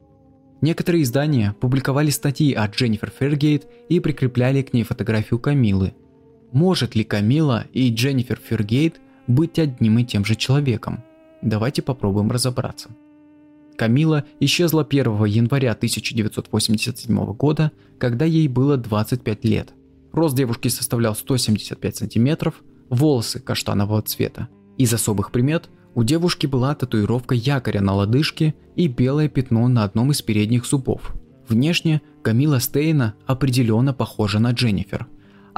Некоторые 0.62 1.04
издания 1.04 1.56
публиковали 1.60 2.10
статьи 2.10 2.54
о 2.54 2.68
Дженнифер 2.68 3.12
Фергейт 3.18 3.68
и 3.90 4.00
прикрепляли 4.00 4.62
к 4.62 4.74
ней 4.74 4.84
фотографию 4.84 5.40
Камилы. 5.40 5.94
Может 6.52 6.96
ли 6.96 7.04
Камила 7.04 7.66
и 7.74 7.94
Дженнифер 7.94 8.40
Фергейт 8.44 9.00
быть 9.28 9.60
одним 9.60 10.00
и 10.00 10.04
тем 10.04 10.26
же 10.26 10.36
человеком? 10.36 11.04
Давайте 11.42 11.82
попробуем 11.82 12.32
разобраться. 12.32 12.90
Камила 13.78 14.26
исчезла 14.40 14.82
1 14.82 15.26
января 15.26 15.72
1987 15.72 17.34
года, 17.34 17.72
когда 17.98 18.26
ей 18.26 18.48
было 18.48 18.76
25 18.76 19.46
лет. 19.46 19.74
Рост 20.12 20.36
девушки 20.36 20.68
составлял 20.68 21.16
175 21.16 21.96
сантиметров, 21.96 22.56
волосы 22.90 23.40
каштанового 23.40 24.02
цвета. 24.02 24.50
Из 24.78 24.94
особых 24.94 25.32
примет 25.32 25.70
у 25.96 26.04
девушки 26.04 26.46
была 26.46 26.76
татуировка 26.76 27.36
якоря 27.36 27.82
на 27.82 27.94
лодыжке 27.94 28.56
и 28.76 28.88
белое 28.88 29.30
пятно 29.30 29.68
на 29.68 29.84
одном 29.84 30.12
из 30.12 30.22
передних 30.22 30.66
зубов. 30.66 31.14
Внешне 31.48 32.02
Камила 32.22 32.60
Стейна 32.60 33.16
определенно 33.26 33.94
похожа 33.94 34.40
на 34.40 34.52
Дженнифер. 34.52 35.08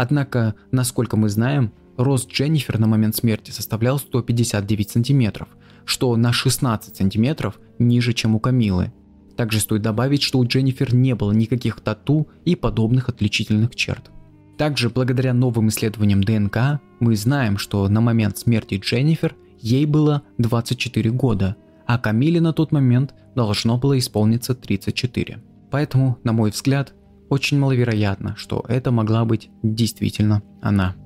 Однако, 0.02 0.56
насколько 0.72 1.16
мы 1.16 1.30
знаем, 1.30 1.74
рост 1.96 2.28
Дженнифер 2.28 2.80
на 2.80 2.88
момент 2.88 3.16
смерти 3.16 3.52
составлял 3.52 4.00
159 4.00 4.90
сантиметров, 4.90 5.48
что 5.86 6.16
на 6.16 6.34
16 6.34 6.96
сантиметров 6.96 7.60
ниже, 7.78 8.14
чем 8.14 8.34
у 8.34 8.40
Камилы. 8.40 8.92
Также 9.38 9.60
стоит 9.60 9.84
добавить, 9.84 10.24
что 10.24 10.40
у 10.40 10.44
Дженнифер 10.48 10.96
не 10.96 11.14
было 11.14 11.34
никаких 11.34 11.82
тату 11.82 12.28
и 12.46 12.56
подобных 12.56 13.10
отличительных 13.10 13.76
черт. 13.76 14.10
Также 14.58 14.90
благодаря 14.90 15.36
новым 15.36 15.68
исследованиям 15.68 16.24
ДНК 16.24 16.82
мы 17.00 17.16
знаем, 17.16 17.60
что 17.60 17.88
на 17.88 18.02
момент 18.02 18.40
смерти 18.40 18.82
Дженнифер 18.84 19.36
ей 19.60 19.86
было 19.86 20.24
24 20.40 21.12
года, 21.12 21.58
а 21.86 22.00
Камиле 22.00 22.42
на 22.42 22.54
тот 22.54 22.72
момент 22.72 23.14
должно 23.36 23.78
было 23.78 24.00
исполниться 24.00 24.56
34. 24.56 25.44
Поэтому, 25.70 26.18
на 26.24 26.34
мой 26.34 26.50
взгляд, 26.50 26.96
очень 27.32 27.58
маловероятно, 27.58 28.36
что 28.36 28.66
это 28.68 28.92
могла 28.92 29.24
быть 29.24 29.50
действительно 29.64 30.44
она. 30.62 30.98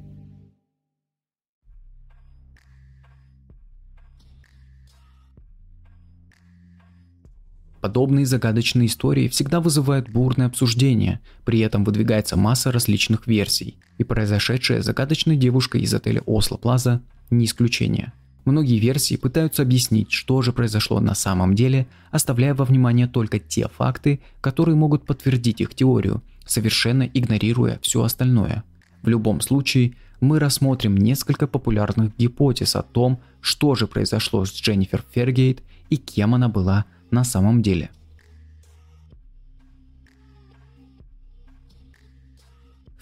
Подобные 7.80 8.26
загадочные 8.26 8.88
истории 8.88 9.28
всегда 9.28 9.62
вызывают 9.62 10.10
бурное 10.10 10.48
обсуждение, 10.48 11.20
при 11.46 11.60
этом 11.60 11.84
выдвигается 11.84 12.36
масса 12.36 12.72
различных 12.72 13.28
версий, 13.28 13.78
и 14.00 14.04
произошедшая 14.04 14.82
загадочной 14.82 15.38
девушкой 15.38 15.82
из 15.82 15.94
отеля 15.94 16.24
Осло 16.26 16.58
Плаза 16.58 17.04
не 17.30 17.46
исключение. 17.46 18.14
Многие 18.46 18.78
версии 18.78 19.16
пытаются 19.16 19.64
объяснить, 19.64 20.12
что 20.12 20.44
же 20.44 20.54
произошло 20.54 21.00
на 21.00 21.16
самом 21.16 21.56
деле, 21.56 21.88
оставляя 22.12 22.54
во 22.54 22.64
внимание 22.64 23.08
только 23.08 23.40
те 23.40 23.68
факты, 23.68 24.20
которые 24.40 24.76
могут 24.76 25.06
подтвердить 25.06 25.62
их 25.62 25.74
теорию, 25.74 26.22
совершенно 26.46 27.04
игнорируя 27.04 27.80
все 27.82 28.04
остальное. 28.04 28.64
В 29.02 29.10
любом 29.10 29.42
случае, 29.42 29.94
мы 30.22 30.40
рассмотрим 30.40 30.96
несколько 30.96 31.48
популярных 31.48 32.16
гипотез 32.18 32.76
о 32.76 32.84
том, 32.84 33.20
что 33.42 33.74
же 33.74 33.88
произошло 33.88 34.46
с 34.46 34.54
Дженнифер 34.54 35.04
Фергейт 35.12 35.64
и 35.90 35.98
кем 35.98 36.36
она 36.36 36.48
была 36.48 36.86
на 37.10 37.24
самом 37.24 37.64
деле. 37.64 37.90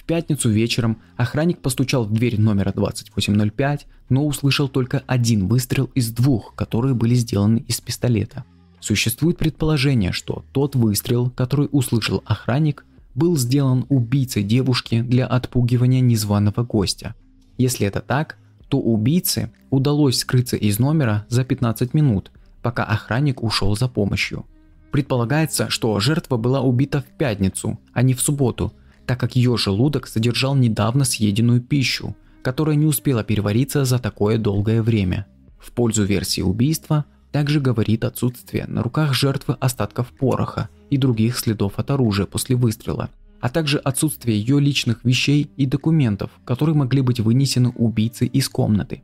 В 0.04 0.06
пятницу 0.06 0.50
вечером 0.50 0.98
охранник 1.16 1.60
постучал 1.60 2.06
в 2.06 2.12
дверь 2.14 2.40
номера 2.40 2.72
2805, 2.74 3.88
но 4.10 4.26
услышал 4.26 4.68
только 4.68 5.04
один 5.08 5.48
выстрел 5.48 5.90
из 5.96 6.12
двух, 6.12 6.54
которые 6.56 6.94
были 6.94 7.16
сделаны 7.16 7.64
из 7.68 7.80
пистолета. 7.82 8.44
Существует 8.80 9.38
предположение, 9.38 10.12
что 10.12 10.44
тот 10.52 10.76
выстрел, 10.76 11.30
который 11.30 11.70
услышал 11.72 12.22
охранник, 12.26 12.86
был 13.16 13.38
сделан 13.38 13.86
убийцей 13.90 14.44
девушки 14.44 15.02
для 15.02 15.26
отпугивания 15.26 16.02
незваного 16.02 16.64
гостя. 16.64 17.16
Если 17.58 17.88
это 17.88 18.02
так, 18.02 18.38
то 18.68 18.80
убийце 18.80 19.52
удалось 19.70 20.20
скрыться 20.20 20.58
из 20.58 20.80
номера 20.80 21.26
за 21.30 21.46
15 21.46 21.94
минут– 21.94 22.32
пока 22.64 22.84
охранник 22.84 23.44
ушел 23.44 23.76
за 23.76 23.88
помощью. 23.88 24.46
Предполагается, 24.92 25.70
что 25.70 26.00
жертва 26.00 26.38
была 26.38 26.62
убита 26.62 27.02
в 27.02 27.18
пятницу, 27.18 27.80
а 27.94 28.02
не 28.02 28.14
в 28.14 28.22
субботу, 28.22 28.74
так 29.06 29.20
как 29.20 29.36
ее 29.36 29.58
желудок 29.58 30.08
содержал 30.08 30.56
недавно 30.56 31.04
съеденную 31.04 31.62
пищу, 31.62 32.16
которая 32.42 32.76
не 32.76 32.86
успела 32.86 33.24
перевариться 33.24 33.86
за 33.86 34.00
такое 34.00 34.38
долгое 34.38 34.82
время. 34.82 35.26
В 35.60 35.72
пользу 35.72 36.04
версии 36.04 36.42
убийства 36.42 37.06
также 37.32 37.60
говорит 37.60 38.04
отсутствие 38.04 38.66
на 38.68 38.84
руках 38.84 39.14
жертвы 39.14 39.56
остатков 39.60 40.10
пороха 40.10 40.70
и 40.90 40.98
других 40.98 41.38
следов 41.40 41.74
от 41.78 41.90
оружия 41.90 42.26
после 42.26 42.56
выстрела, 42.56 43.10
а 43.40 43.50
также 43.50 43.78
отсутствие 43.78 44.38
ее 44.40 44.60
личных 44.60 45.04
вещей 45.04 45.50
и 45.58 45.66
документов, 45.66 46.32
которые 46.46 46.76
могли 46.76 47.02
быть 47.02 47.20
вынесены 47.20 47.70
убийцей 47.70 48.28
из 48.28 48.48
комнаты. 48.50 49.04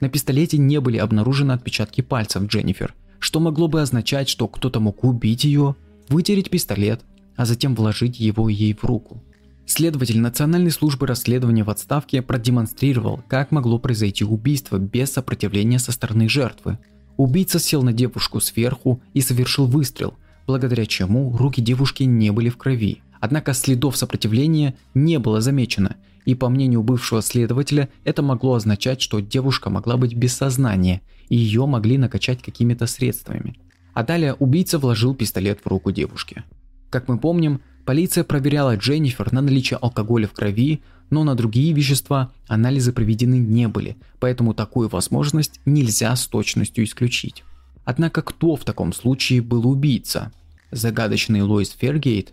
На 0.00 0.08
пистолете 0.08 0.58
не 0.58 0.80
были 0.80 0.98
обнаружены 0.98 1.52
отпечатки 1.52 2.00
пальцев 2.00 2.44
Дженнифер, 2.44 2.94
что 3.18 3.40
могло 3.40 3.68
бы 3.68 3.80
означать, 3.80 4.28
что 4.28 4.48
кто-то 4.48 4.80
мог 4.80 5.02
убить 5.02 5.44
ее, 5.44 5.76
вытереть 6.08 6.50
пистолет, 6.50 7.00
а 7.36 7.46
затем 7.46 7.74
вложить 7.74 8.20
его 8.20 8.48
ей 8.48 8.74
в 8.74 8.84
руку. 8.84 9.22
Следователь 9.66 10.20
Национальной 10.20 10.70
службы 10.70 11.06
расследования 11.06 11.64
в 11.64 11.70
отставке 11.70 12.20
продемонстрировал, 12.20 13.22
как 13.28 13.50
могло 13.50 13.78
произойти 13.78 14.22
убийство 14.24 14.76
без 14.78 15.12
сопротивления 15.12 15.78
со 15.78 15.90
стороны 15.90 16.28
жертвы. 16.28 16.78
Убийца 17.16 17.58
сел 17.58 17.82
на 17.82 17.92
девушку 17.92 18.40
сверху 18.40 19.00
и 19.14 19.22
совершил 19.22 19.66
выстрел, 19.66 20.14
благодаря 20.46 20.84
чему 20.84 21.34
руки 21.36 21.62
девушки 21.62 22.02
не 22.02 22.30
были 22.30 22.50
в 22.50 22.58
крови. 22.58 23.02
Однако 23.20 23.54
следов 23.54 23.96
сопротивления 23.96 24.74
не 24.92 25.18
было 25.18 25.40
замечено, 25.40 25.96
и 26.26 26.34
по 26.34 26.50
мнению 26.50 26.82
бывшего 26.82 27.22
следователя, 27.22 27.88
это 28.04 28.22
могло 28.22 28.54
означать, 28.54 29.00
что 29.00 29.20
девушка 29.20 29.70
могла 29.70 29.96
быть 29.96 30.14
без 30.14 30.34
сознания, 30.34 31.00
и 31.30 31.36
ее 31.36 31.64
могли 31.64 31.96
накачать 31.96 32.42
какими-то 32.42 32.86
средствами. 32.86 33.56
А 33.94 34.02
далее 34.02 34.34
убийца 34.34 34.78
вложил 34.78 35.14
пистолет 35.14 35.60
в 35.64 35.68
руку 35.68 35.90
девушки. 35.90 36.44
Как 36.90 37.08
мы 37.08 37.18
помним, 37.18 37.60
полиция 37.84 38.24
проверяла 38.24 38.76
Дженнифер 38.76 39.32
на 39.32 39.40
наличие 39.40 39.78
алкоголя 39.78 40.26
в 40.26 40.32
крови, 40.32 40.82
но 41.10 41.24
на 41.24 41.34
другие 41.34 41.72
вещества 41.72 42.32
анализы 42.48 42.92
проведены 42.92 43.36
не 43.36 43.68
были, 43.68 43.96
поэтому 44.20 44.54
такую 44.54 44.88
возможность 44.88 45.60
нельзя 45.64 46.14
с 46.16 46.26
точностью 46.26 46.84
исключить. 46.84 47.44
Однако 47.84 48.22
кто 48.22 48.56
в 48.56 48.64
таком 48.64 48.92
случае 48.92 49.42
был 49.42 49.68
убийца? 49.68 50.32
Загадочный 50.70 51.42
Лоис 51.42 51.70
Фергейт 51.78 52.32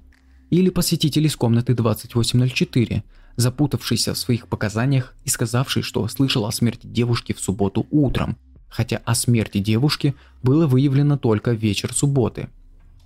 или 0.49 0.69
посетитель 0.69 1.25
из 1.25 1.35
комнаты 1.35 1.73
2804, 1.73 3.03
запутавшийся 3.35 4.13
в 4.13 4.17
своих 4.17 4.47
показаниях 4.47 5.13
и 5.25 5.29
сказавший, 5.29 5.83
что 5.83 6.07
слышал 6.07 6.45
о 6.45 6.51
смерти 6.51 6.87
девушки 6.87 7.33
в 7.33 7.39
субботу 7.39 7.85
утром, 7.91 8.37
хотя 8.69 9.01
о 9.05 9.15
смерти 9.15 9.59
девушки 9.59 10.15
было 10.41 10.67
выявлено 10.67 11.17
только 11.17 11.51
вечер 11.51 11.93
субботы. 11.93 12.49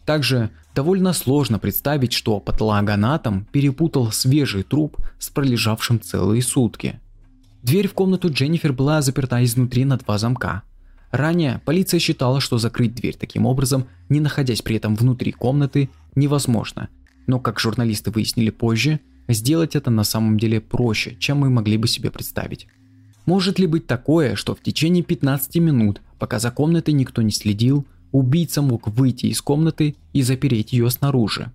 Также 0.06 0.52
довольно 0.76 1.14
сложно 1.14 1.60
представить, 1.60 2.14
что 2.14 2.40
патологоанатом 2.40 3.48
перепутал 3.52 4.12
свежий 4.12 4.64
труп 4.64 4.98
с 5.20 5.30
пролежавшим 5.30 6.00
целые 6.00 6.42
сутки. 6.42 7.00
Дверь 7.64 7.88
в 7.88 7.94
комнату 7.94 8.32
Дженнифер 8.32 8.74
была 8.74 9.02
заперта 9.02 9.44
изнутри 9.44 9.86
на 9.86 9.98
два 9.98 10.18
замка. 10.18 10.62
Ранее 11.12 11.62
полиция 11.66 12.00
считала, 12.00 12.40
что 12.40 12.58
закрыть 12.58 12.94
дверь 12.94 13.16
таким 13.20 13.46
образом, 13.46 13.88
не 14.10 14.20
находясь 14.20 14.62
при 14.62 14.76
этом 14.76 14.96
внутри 14.96 15.32
комнаты, 15.32 15.90
невозможно. 16.16 16.90
Но, 17.26 17.40
как 17.40 17.60
журналисты 17.60 18.12
выяснили 18.12 18.52
позже, 18.52 19.00
Сделать 19.28 19.76
это 19.76 19.90
на 19.90 20.04
самом 20.04 20.38
деле 20.38 20.62
проще, 20.62 21.16
чем 21.20 21.40
мы 21.40 21.50
могли 21.50 21.78
бы 21.78 21.88
себе 21.88 22.12
представить. 22.12 22.68
Может 23.26 23.58
ли 23.58 23.66
быть 23.66 23.88
такое, 23.88 24.36
что 24.36 24.54
в 24.54 24.62
течение 24.62 25.04
15 25.04 25.56
минут, 25.56 26.02
пока 26.20 26.40
за 26.40 26.52
комнатой 26.52 26.94
никто 26.94 27.24
не 27.24 27.32
следил, 27.32 27.88
убийца 28.18 28.62
мог 28.62 28.88
выйти 28.88 29.28
из 29.28 29.42
комнаты 29.42 29.96
и 30.14 30.22
запереть 30.22 30.74
ее 30.74 30.90
снаружи? 30.90 31.52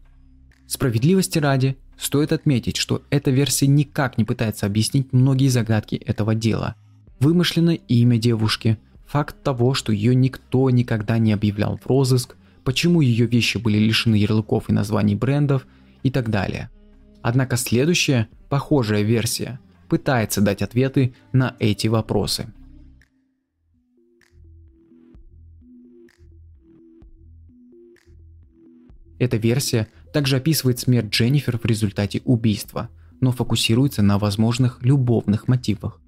Справедливости 0.67 1.39
ради, 1.39 1.77
стоит 1.99 2.33
отметить, 2.33 2.77
что 2.77 3.03
эта 3.11 3.31
версия 3.31 3.67
никак 3.67 4.19
не 4.19 4.25
пытается 4.25 4.67
объяснить 4.67 5.13
многие 5.13 5.49
загадки 5.49 5.97
этого 5.97 6.35
дела. 6.35 6.77
Вымышленное 7.19 7.75
имя 7.75 8.19
девушки, 8.19 8.79
факт 9.07 9.43
того, 9.43 9.75
что 9.75 9.93
ее 9.93 10.15
никто 10.15 10.71
никогда 10.71 11.19
не 11.19 11.33
объявлял 11.33 11.77
в 11.77 11.87
розыск, 11.87 12.37
почему 12.65 13.01
ее 13.01 13.27
вещи 13.27 13.59
были 13.59 13.79
лишены 13.79 14.15
ярлыков 14.15 14.71
и 14.71 14.73
названий 14.73 15.15
брендов 15.15 15.67
и 16.03 16.11
так 16.11 16.31
далее– 16.31 16.71
Однако 17.23 17.57
следующая, 17.57 18.29
похожая 18.49 19.03
версия, 19.03 19.61
пытается 19.89 20.41
дать 20.41 20.63
ответы 20.63 21.15
на 21.33 21.57
эти 21.59 21.87
вопросы. 21.89 22.53
Эта 29.21 29.37
версия 29.37 29.87
также 30.13 30.37
описывает 30.37 30.81
смерть 30.81 31.11
Дженнифер 31.11 31.59
в 31.59 31.65
результате 31.65 32.23
убийства, 32.25 32.89
но 33.21 33.31
фокусируется 33.31 34.03
на 34.03 34.19
возможных 34.19 34.83
любовных 34.83 35.47
мотивах. 35.47 36.01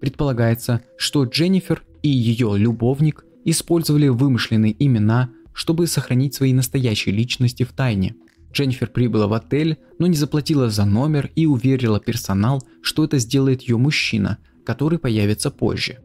Предполагается, 0.00 0.80
что 0.96 1.22
Дженнифер 1.22 1.84
и 2.02 2.08
ее 2.08 2.54
любовник 2.56 3.24
использовали 3.44 4.08
вымышленные 4.08 4.74
имена, 4.84 5.30
чтобы 5.52 5.86
сохранить 5.86 6.34
свои 6.34 6.52
настоящие 6.52 7.14
личности 7.14 7.62
в 7.62 7.72
тайне– 7.72 8.16
Дженнифер 8.54 8.88
прибыла 8.88 9.26
в 9.26 9.32
отель, 9.34 9.78
но 9.98 10.06
не 10.06 10.16
заплатила 10.16 10.70
за 10.70 10.84
номер 10.84 11.30
и 11.34 11.44
уверила 11.44 12.00
персонал, 12.00 12.62
что 12.80 13.04
это 13.04 13.18
сделает 13.18 13.62
ее 13.62 13.76
мужчина, 13.76 14.38
который 14.64 14.98
появится 14.98 15.50
позже. 15.50 15.98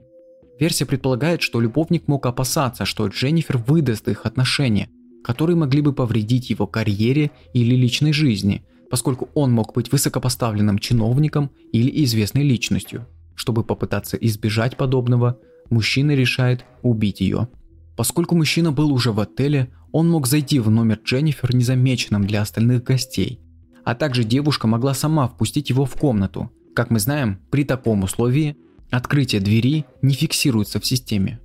Версия 0.60 0.86
предполагает, 0.86 1.42
что 1.42 1.62
любовник 1.62 2.08
мог 2.08 2.26
опасаться, 2.26 2.86
что 2.86 3.08
Дженнифер 3.08 3.58
выдаст 3.58 4.08
их 4.10 4.26
отношения, 4.26 4.90
которые 5.24 5.56
могли 5.56 5.82
бы 5.82 5.94
повредить 5.94 6.50
его 6.50 6.68
карьере 6.68 7.32
или 7.54 7.76
личной 7.76 8.14
жизни, 8.14 8.64
поскольку 8.90 9.30
он 9.34 9.52
мог 9.52 9.74
быть 9.74 9.92
высокопоставленным 9.92 10.80
чиновником 10.80 11.52
или 11.72 12.04
известной 12.04 12.44
личностью. 12.44 13.08
Чтобы 13.36 13.64
попытаться 13.64 14.18
избежать 14.18 14.78
подобного, 14.78 15.40
мужчина 15.70 16.16
решает 16.16 16.66
убить 16.82 17.22
ее. 17.22 17.48
Поскольку 17.96 18.36
мужчина 18.36 18.72
был 18.72 18.92
уже 18.92 19.12
в 19.12 19.20
отеле, 19.20 19.70
он 19.92 20.10
мог 20.10 20.28
зайти 20.28 20.60
в 20.60 20.70
номер 20.70 21.00
Дженнифер 21.04 21.56
незамеченным 21.56 22.26
для 22.26 22.42
остальных 22.42 22.84
гостей, 22.84 23.40
а 23.84 23.96
также 23.96 24.24
девушка 24.24 24.68
могла 24.68 24.94
сама 24.94 25.28
впустить 25.28 25.70
его 25.70 25.86
в 25.86 25.96
комнату. 25.96 26.52
Как 26.76 26.92
мы 26.92 27.00
знаем, 27.00 27.40
при 27.50 27.64
таком 27.64 28.04
условии 28.04 28.56
открытие 28.90 29.42
двери 29.42 29.86
не 30.02 30.14
фиксируется 30.14 30.80
в 30.80 30.86
системе. 30.86 31.40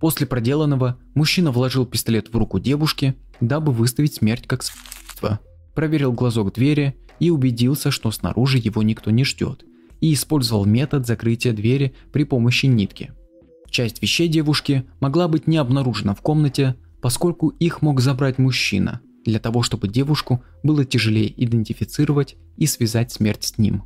После 0.00 0.26
проделанного 0.26 0.98
мужчина 1.14 1.50
вложил 1.50 1.84
пистолет 1.84 2.32
в 2.32 2.36
руку 2.36 2.60
девушки, 2.60 3.14
дабы 3.40 3.72
выставить 3.72 4.14
смерть 4.14 4.46
как 4.46 4.62
свидетельство, 4.62 5.40
проверил 5.74 6.12
глазок 6.12 6.54
двери 6.54 6.96
и 7.18 7.30
убедился, 7.30 7.90
что 7.90 8.10
снаружи 8.10 8.58
его 8.58 8.82
никто 8.82 9.10
не 9.10 9.24
ждет, 9.24 9.64
и 10.00 10.12
использовал 10.12 10.64
метод 10.64 11.06
закрытия 11.06 11.52
двери 11.52 11.94
при 12.12 12.24
помощи 12.24 12.66
нитки. 12.66 13.12
Часть 13.70 14.00
вещей 14.00 14.28
девушки 14.28 14.84
могла 15.00 15.28
быть 15.28 15.46
не 15.46 15.56
обнаружена 15.56 16.14
в 16.14 16.22
комнате, 16.22 16.76
поскольку 17.02 17.48
их 17.48 17.82
мог 17.82 18.00
забрать 18.00 18.38
мужчина, 18.38 19.00
для 19.24 19.40
того 19.40 19.62
чтобы 19.62 19.88
девушку 19.88 20.42
было 20.62 20.84
тяжелее 20.84 21.32
идентифицировать 21.44 22.36
и 22.56 22.66
связать 22.66 23.12
смерть 23.12 23.44
с 23.44 23.58
ним. 23.58 23.84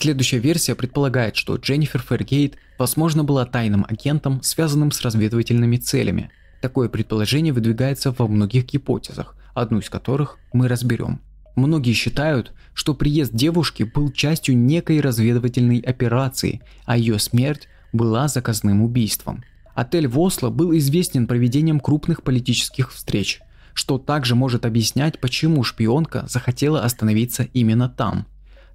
Следующая 0.00 0.38
версия 0.38 0.76
предполагает, 0.76 1.34
что 1.34 1.56
Дженнифер 1.56 2.00
Фергейт, 2.00 2.56
возможно, 2.78 3.24
была 3.24 3.44
тайным 3.44 3.84
агентом, 3.88 4.40
связанным 4.44 4.92
с 4.92 5.00
разведывательными 5.00 5.76
целями. 5.76 6.30
Такое 6.62 6.88
предположение 6.88 7.52
выдвигается 7.52 8.14
во 8.16 8.28
многих 8.28 8.66
гипотезах, 8.66 9.34
одну 9.54 9.80
из 9.80 9.90
которых 9.90 10.38
мы 10.52 10.68
разберем. 10.68 11.20
Многие 11.56 11.94
считают, 11.94 12.52
что 12.74 12.94
приезд 12.94 13.32
девушки 13.34 13.82
был 13.82 14.12
частью 14.12 14.56
некой 14.56 15.00
разведывательной 15.00 15.80
операции, 15.80 16.62
а 16.84 16.96
ее 16.96 17.18
смерть 17.18 17.66
была 17.92 18.28
заказным 18.28 18.82
убийством. 18.82 19.42
Отель 19.74 20.06
в 20.06 20.20
Осло 20.20 20.50
был 20.50 20.76
известен 20.76 21.26
проведением 21.26 21.80
крупных 21.80 22.22
политических 22.22 22.92
встреч, 22.92 23.40
что 23.74 23.98
также 23.98 24.36
может 24.36 24.64
объяснять, 24.64 25.18
почему 25.18 25.64
шпионка 25.64 26.24
захотела 26.28 26.84
остановиться 26.84 27.48
именно 27.52 27.88
там. 27.88 28.28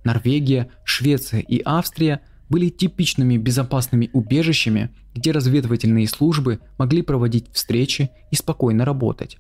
Норвегия, 0.03 0.69
Швеция 0.83 1.39
и 1.41 1.61
Австрия 1.63 2.21
были 2.49 2.69
типичными 2.69 3.37
безопасными 3.37 4.09
убежищами, 4.13 4.89
где 5.15 5.31
разведывательные 5.31 6.07
службы 6.07 6.59
могли 6.77 7.01
проводить 7.01 7.47
встречи 7.51 8.11
и 8.31 8.35
спокойно 8.35 8.85
работать. 8.85 9.37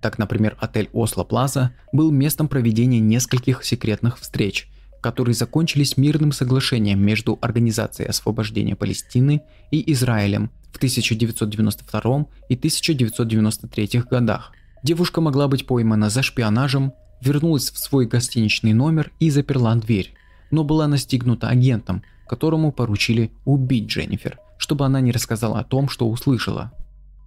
Так, 0.00 0.18
например, 0.18 0.56
отель 0.60 0.90
Осло 0.92 1.24
Плаза 1.24 1.72
был 1.92 2.10
местом 2.10 2.48
проведения 2.48 3.00
нескольких 3.00 3.64
секретных 3.64 4.18
встреч, 4.18 4.68
которые 5.00 5.34
закончились 5.34 5.96
мирным 5.96 6.32
соглашением 6.32 7.00
между 7.00 7.38
Организацией 7.42 8.08
освобождения 8.08 8.76
Палестины 8.76 9.42
и 9.70 9.92
Израилем 9.92 10.50
в 10.72 10.76
1992 10.76 12.26
и 12.48 12.54
1993 12.54 14.02
годах. 14.10 14.52
Девушка 14.82 15.20
могла 15.20 15.48
быть 15.48 15.66
поймана 15.66 16.10
за 16.10 16.22
шпионажем, 16.22 16.92
вернулась 17.20 17.70
в 17.70 17.78
свой 17.78 18.06
гостиничный 18.06 18.72
номер 18.72 19.10
и 19.20 19.30
заперла 19.30 19.74
дверь, 19.74 20.14
но 20.50 20.64
была 20.64 20.86
настигнута 20.86 21.48
агентом, 21.48 22.02
которому 22.28 22.72
поручили 22.72 23.30
убить 23.44 23.86
Дженнифер, 23.86 24.38
чтобы 24.58 24.84
она 24.84 25.00
не 25.00 25.12
рассказала 25.12 25.60
о 25.60 25.64
том, 25.64 25.88
что 25.88 26.08
услышала. 26.08 26.72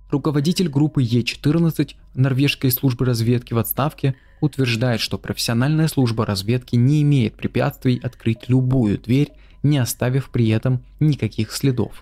Руководитель 0.09 0.69
группы 0.69 1.03
Е14 1.03 1.95
норвежской 2.13 2.71
службы 2.71 3.05
разведки 3.05 3.53
в 3.53 3.57
отставке 3.57 4.15
утверждает, 4.39 5.01
что 5.01 5.17
профессиональная 5.17 5.87
служба 5.87 6.25
разведки 6.25 6.75
не 6.75 7.01
имеет 7.01 7.35
препятствий 7.35 7.99
открыть 8.01 8.47
любую 8.47 8.99
дверь, 8.99 9.33
не 9.63 9.79
оставив 9.79 10.29
при 10.29 10.47
этом 10.49 10.83
никаких 10.99 11.51
следов. 11.51 12.01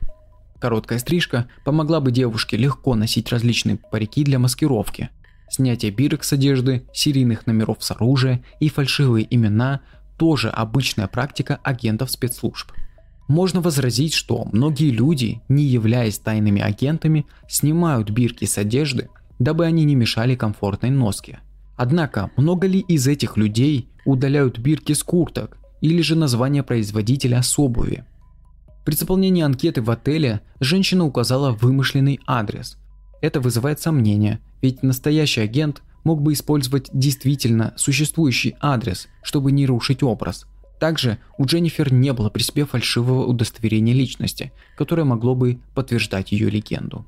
Короткая 0.60 1.00
стрижка 1.00 1.48
помогла 1.64 2.00
бы 2.00 2.12
девушке 2.12 2.58
легко 2.58 2.96
носить 2.96 3.32
различные 3.32 3.78
парики 3.78 4.24
для 4.24 4.40
маскировки. 4.40 5.10
Снятие 5.50 5.92
бирок 5.92 6.24
с 6.24 6.34
одежды, 6.34 6.86
серийных 6.94 7.46
номеров 7.46 7.78
с 7.80 7.92
оружия 7.92 8.44
и 8.60 8.70
фальшивые 8.70 9.28
имена– 9.34 9.82
тоже 10.18 10.50
обычная 10.50 11.08
практика 11.08 11.60
агентов 11.64 12.12
спецслужб. 12.12 12.72
Можно 13.28 13.62
возразить, 13.62 14.14
что 14.14 14.48
многие 14.52 14.92
люди, 14.92 15.42
не 15.50 15.64
являясь 15.64 16.20
тайными 16.20 16.62
агентами, 16.62 17.26
снимают 17.50 18.12
бирки 18.12 18.46
с 18.46 18.58
одежды, 18.58 19.10
дабы 19.40 19.66
они 19.66 19.84
не 19.84 19.96
мешали 19.96 20.36
комфортной 20.36 20.92
носке. 20.92 21.40
Однако, 21.76 22.32
много 22.38 22.68
ли 22.68 22.80
из 22.80 23.08
этих 23.08 23.36
людей 23.36 23.90
удаляют 24.06 24.60
бирки 24.60 24.94
с 24.94 25.04
курток 25.04 25.58
или 25.82 26.02
же 26.02 26.16
название 26.16 26.64
производителя 26.64 27.42
с 27.42 27.58
обуви? 27.60 28.06
При 28.86 28.94
заполнении 28.94 29.44
анкеты 29.44 29.82
в 29.82 29.90
отеле 29.90 30.42
женщина 30.60 31.06
указала 31.06 31.52
вымышленный 31.52 32.20
адрес. 32.28 32.78
Это 33.22 33.42
вызывает 33.42 33.80
сомнения, 33.80 34.40
ведь 34.62 34.84
настоящий 34.84 35.42
агент 35.42 35.82
мог 36.04 36.22
бы 36.22 36.34
использовать 36.34 36.90
действительно 36.94 37.74
существующий 37.78 38.56
адрес, 38.60 39.08
чтобы 39.24 39.52
не 39.52 39.66
рушить 39.66 40.04
образ– 40.04 40.46
также 40.80 41.20
у 41.38 41.46
Дженнифер 41.46 41.94
не 41.94 42.12
было 42.14 42.30
при 42.30 42.42
себе 42.42 42.66
фальшивого 42.66 43.26
удостоверения 43.26 43.94
личности, 43.94 44.52
которое 44.76 45.06
могло 45.06 45.36
бы 45.36 45.60
подтверждать 45.74 46.32
ее 46.32 46.50
легенду. 46.50 47.06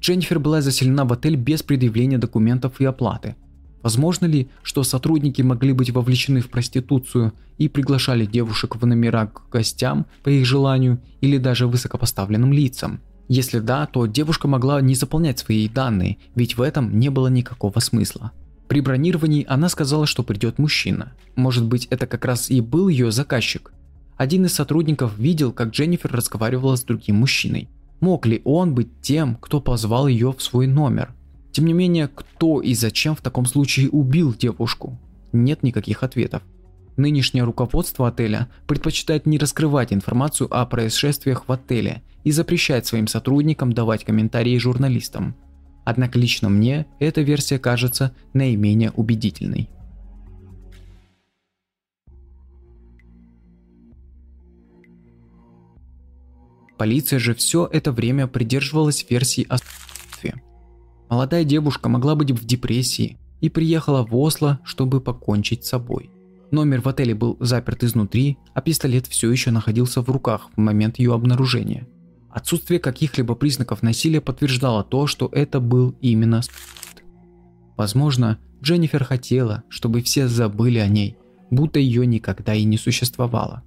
Дженнифер 0.00 0.38
была 0.38 0.60
заселена 0.60 1.04
в 1.04 1.12
отель 1.12 1.36
без 1.36 1.62
предъявления 1.62 2.18
документов 2.18 2.80
и 2.80 2.84
оплаты. 2.84 3.36
Возможно 3.84 4.24
ли, 4.24 4.48
что 4.62 4.82
сотрудники 4.82 5.42
могли 5.42 5.74
быть 5.74 5.90
вовлечены 5.90 6.40
в 6.40 6.48
проституцию 6.48 7.34
и 7.58 7.68
приглашали 7.68 8.24
девушек 8.24 8.76
в 8.76 8.86
номера 8.86 9.26
к 9.26 9.50
гостям 9.52 10.06
по 10.22 10.30
их 10.30 10.46
желанию 10.46 11.02
или 11.20 11.36
даже 11.36 11.66
высокопоставленным 11.66 12.50
лицам? 12.50 13.02
Если 13.28 13.58
да, 13.58 13.84
то 13.84 14.06
девушка 14.06 14.48
могла 14.48 14.80
не 14.80 14.94
заполнять 14.94 15.38
свои 15.38 15.68
данные, 15.68 16.16
ведь 16.34 16.56
в 16.56 16.62
этом 16.62 16.98
не 16.98 17.10
было 17.10 17.28
никакого 17.28 17.78
смысла. 17.80 18.32
При 18.68 18.80
бронировании 18.80 19.44
она 19.46 19.68
сказала, 19.68 20.06
что 20.06 20.22
придет 20.22 20.58
мужчина. 20.58 21.12
Может 21.36 21.66
быть, 21.66 21.86
это 21.90 22.06
как 22.06 22.24
раз 22.24 22.50
и 22.50 22.62
был 22.62 22.88
ее 22.88 23.12
заказчик. 23.12 23.70
Один 24.16 24.46
из 24.46 24.54
сотрудников 24.54 25.18
видел, 25.18 25.52
как 25.52 25.72
Дженнифер 25.72 26.10
разговаривала 26.10 26.76
с 26.76 26.84
другим 26.84 27.16
мужчиной. 27.16 27.68
Мог 28.00 28.24
ли 28.24 28.40
он 28.44 28.74
быть 28.74 29.02
тем, 29.02 29.36
кто 29.36 29.60
позвал 29.60 30.08
ее 30.08 30.32
в 30.32 30.42
свой 30.42 30.66
номер? 30.66 31.12
Тем 31.54 31.66
не 31.66 31.72
менее, 31.72 32.08
кто 32.08 32.60
и 32.60 32.74
зачем 32.74 33.14
в 33.14 33.20
таком 33.20 33.46
случае 33.46 33.88
убил 33.88 34.34
девушку? 34.34 34.98
Нет 35.32 35.62
никаких 35.62 36.02
ответов. 36.02 36.42
Нынешнее 36.96 37.44
руководство 37.44 38.08
отеля 38.08 38.48
предпочитает 38.66 39.24
не 39.24 39.38
раскрывать 39.38 39.92
информацию 39.92 40.48
о 40.52 40.66
происшествиях 40.66 41.46
в 41.46 41.52
отеле 41.52 42.02
и 42.24 42.32
запрещает 42.32 42.86
своим 42.86 43.06
сотрудникам 43.06 43.72
давать 43.72 44.04
комментарии 44.04 44.58
журналистам. 44.58 45.36
Однако 45.84 46.18
лично 46.18 46.48
мне 46.48 46.86
эта 46.98 47.20
версия 47.20 47.60
кажется 47.60 48.12
наименее 48.32 48.90
убедительной. 48.90 49.70
Полиция 56.76 57.20
же 57.20 57.32
все 57.36 57.68
это 57.72 57.92
время 57.92 58.26
придерживалась 58.26 59.06
версии 59.08 59.46
о. 59.48 59.58
Молодая 61.08 61.44
девушка 61.44 61.88
могла 61.88 62.14
быть 62.14 62.30
в 62.30 62.44
депрессии 62.44 63.18
и 63.40 63.48
приехала 63.48 64.04
в 64.04 64.16
Осло, 64.16 64.60
чтобы 64.64 65.00
покончить 65.00 65.64
с 65.64 65.68
собой. 65.68 66.10
Номер 66.50 66.80
в 66.80 66.88
отеле 66.88 67.14
был 67.14 67.36
заперт 67.40 67.84
изнутри, 67.84 68.38
а 68.54 68.60
пистолет 68.60 69.06
все 69.06 69.30
еще 69.30 69.50
находился 69.50 70.02
в 70.02 70.08
руках 70.08 70.50
в 70.54 70.60
момент 70.60 70.98
ее 70.98 71.12
обнаружения. 71.12 71.86
Отсутствие 72.30 72.80
каких-либо 72.80 73.34
признаков 73.34 73.82
насилия 73.82 74.20
подтверждало 74.20 74.82
то, 74.82 75.06
что 75.06 75.28
это 75.32 75.60
был 75.60 75.94
именно 76.00 76.42
Возможно, 77.76 78.38
Дженнифер 78.62 79.04
хотела, 79.04 79.64
чтобы 79.68 80.00
все 80.02 80.28
забыли 80.28 80.78
о 80.78 80.88
ней, 80.88 81.16
будто 81.50 81.78
ее 81.78 82.06
никогда 82.06 82.54
и 82.54 82.64
не 82.64 82.76
существовало. 82.76 83.62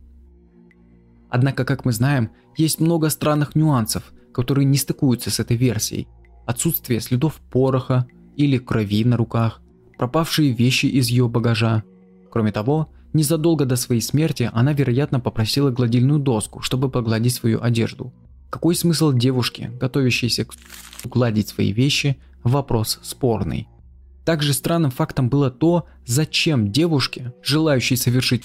Однако, 1.30 1.66
как 1.66 1.86
мы 1.86 1.92
знаем, 1.92 2.32
есть 2.56 2.80
много 2.80 3.10
странных 3.10 3.56
нюансов, 3.56 4.14
которые 4.34 4.66
не 4.66 4.78
стыкуются 4.78 5.30
с 5.30 5.40
этой 5.40 5.58
версией. 5.58 6.08
Отсутствие 6.48 7.00
следов 7.02 7.40
пороха 7.52 8.08
или 8.36 8.58
крови 8.58 9.04
на 9.04 9.18
руках, 9.18 9.62
пропавшие 10.00 10.52
вещи 10.54 10.88
из 10.88 11.10
ее 11.10 11.30
багажа– 11.30 11.84
Кроме 12.38 12.52
того, 12.52 12.90
незадолго 13.14 13.66
до 13.66 13.76
своей 13.76 14.02
смерти 14.02 14.50
она, 14.54 14.74
вероятно, 14.74 15.20
попросила 15.20 15.72
гладильную 15.72 16.20
доску, 16.20 16.62
чтобы 16.62 16.90
погладить 16.90 17.34
свою 17.34 17.62
одежду. 17.62 18.14
Какой 18.50 18.76
смысл 18.76 19.12
девушки, 19.12 19.72
готовящейся 19.80 20.46
к 20.46 20.54
гладить 21.06 21.50
свои 21.50 21.72
вещи, 21.72 22.18
вопрос 22.44 23.00
спорный. 23.02 23.68
Также 24.24 24.54
странным 24.54 24.92
фактом 24.92 25.30
было 25.30 25.50
то, 25.50 25.86
зачем 26.06 26.72
девушке, 26.72 27.34
желающей 27.42 27.96
совершить 27.96 28.44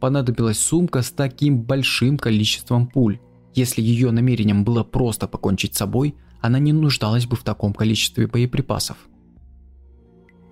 понадобилась 0.00 0.60
сумка 0.60 1.02
с 1.02 1.10
таким 1.10 1.62
большим 1.62 2.18
количеством 2.18 2.86
пуль. 2.86 3.18
Если 3.54 3.82
ее 3.82 4.12
намерением 4.12 4.62
было 4.62 4.84
просто 4.84 5.26
покончить 5.26 5.74
с 5.74 5.78
собой, 5.78 6.14
она 6.40 6.58
не 6.58 6.72
нуждалась 6.72 7.26
бы 7.26 7.36
в 7.36 7.42
таком 7.42 7.72
количестве 7.72 8.26
боеприпасов. 8.26 8.96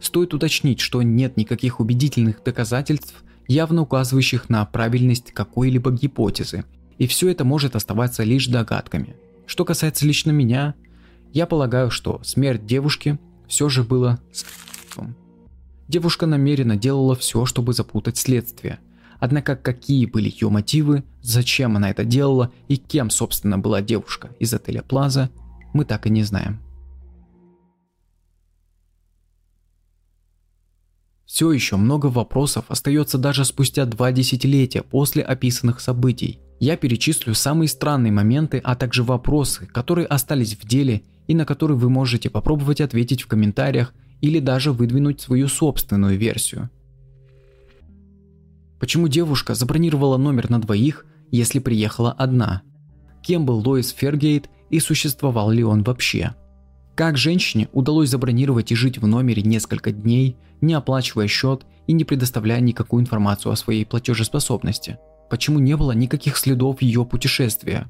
Стоит 0.01 0.35
уточнить, 0.35 0.81
что 0.81 1.03
нет 1.03 1.37
никаких 1.37 1.81
убедительных 1.81 2.43
доказательств, 2.43 3.25
явно 3.49 3.83
указывающих 3.83 4.49
на 4.49 4.65
правильность 4.65 5.33
какой-либо 5.33 5.91
гипотезы, 5.93 6.65
и 6.99 7.07
все 7.07 7.29
это 7.29 7.45
может 7.45 7.77
оставаться 7.77 8.25
лишь 8.25 8.47
догадками. 8.47 9.17
Что 9.47 9.65
касается 9.65 10.07
лично 10.07 10.31
меня, 10.31 10.75
я 11.33 11.47
полагаю, 11.47 11.91
что 11.91 12.21
смерть 12.25 12.67
девушки 12.67 13.19
все 13.47 13.69
же 13.69 13.85
было 13.85 14.19
следствием. 14.33 15.17
Девушка 15.89 16.27
намеренно 16.27 16.77
делала 16.77 17.15
все, 17.15 17.45
чтобы 17.45 17.73
запутать 17.73 18.17
следствие. 18.17 18.81
Однако 19.19 19.57
какие 19.57 20.05
были 20.07 20.29
ее 20.29 20.51
мотивы, 20.51 21.05
зачем 21.23 21.77
она 21.77 21.91
это 21.91 22.05
делала 22.05 22.53
и 22.69 22.77
кем, 22.77 23.09
собственно, 23.09 23.57
была 23.57 23.81
девушка 23.81 24.31
из 24.39 24.53
отеля 24.53 24.83
Плаза, 24.83 25.31
мы 25.77 25.85
так 25.85 26.07
и 26.07 26.11
не 26.11 26.23
знаем. 26.23 26.61
Все 31.27 31.53
еще 31.53 31.77
много 31.77 32.07
вопросов 32.07 32.65
остается 32.69 33.19
даже 33.19 33.45
спустя 33.45 33.85
два 33.85 34.11
десятилетия 34.11 34.83
после 34.83 35.23
описанных 35.23 35.81
событий. 35.81 36.41
Я 36.61 36.79
перечислю 36.79 37.35
самые 37.35 37.69
странные 37.69 38.13
моменты, 38.13 38.59
а 38.65 38.75
также 38.75 39.03
вопросы, 39.03 39.67
которые 39.67 40.07
остались 40.07 40.57
в 40.57 40.67
деле 40.67 41.03
и 41.27 41.35
на 41.35 41.45
которые 41.45 41.77
вы 41.77 41.91
можете 41.91 42.31
попробовать 42.31 42.81
ответить 42.81 43.23
в 43.23 43.27
комментариях 43.27 43.93
или 44.23 44.41
даже 44.41 44.73
выдвинуть 44.73 45.21
свою 45.21 45.49
собственную 45.49 46.17
версию. 46.17 46.71
Почему 48.81 49.09
девушка 49.09 49.55
забронировала 49.55 50.17
номер 50.17 50.49
на 50.49 50.59
двоих, 50.59 51.05
если 51.31 51.59
приехала 51.59 52.13
одна? 52.13 52.63
Кем 53.23 53.45
был 53.45 53.59
Лоис 53.59 53.91
Фергейт 53.91 54.49
и 54.71 54.81
существовал 54.81 55.51
ли 55.51 55.65
он 55.65 55.83
вообще? 55.83 56.35
Как 56.95 57.19
женщине 57.19 57.69
удалось 57.73 58.09
забронировать 58.09 58.73
и 58.73 58.75
жить 58.75 58.99
в 58.99 59.07
номере 59.07 59.43
несколько 59.43 59.93
дней, 59.93 60.37
не 60.61 60.73
оплачивая 60.75 61.29
счет 61.29 61.67
и 61.87 61.93
не 61.93 62.05
предоставляя 62.05 62.61
никакую 62.61 63.03
информацию 63.03 63.53
о 63.53 63.57
своей 63.57 63.85
платежеспособности? 63.85 64.99
Почему 65.29 65.59
не 65.59 65.77
было 65.77 65.93
никаких 65.93 66.37
следов 66.37 66.81
ее 66.81 67.05
путешествия? 67.05 67.89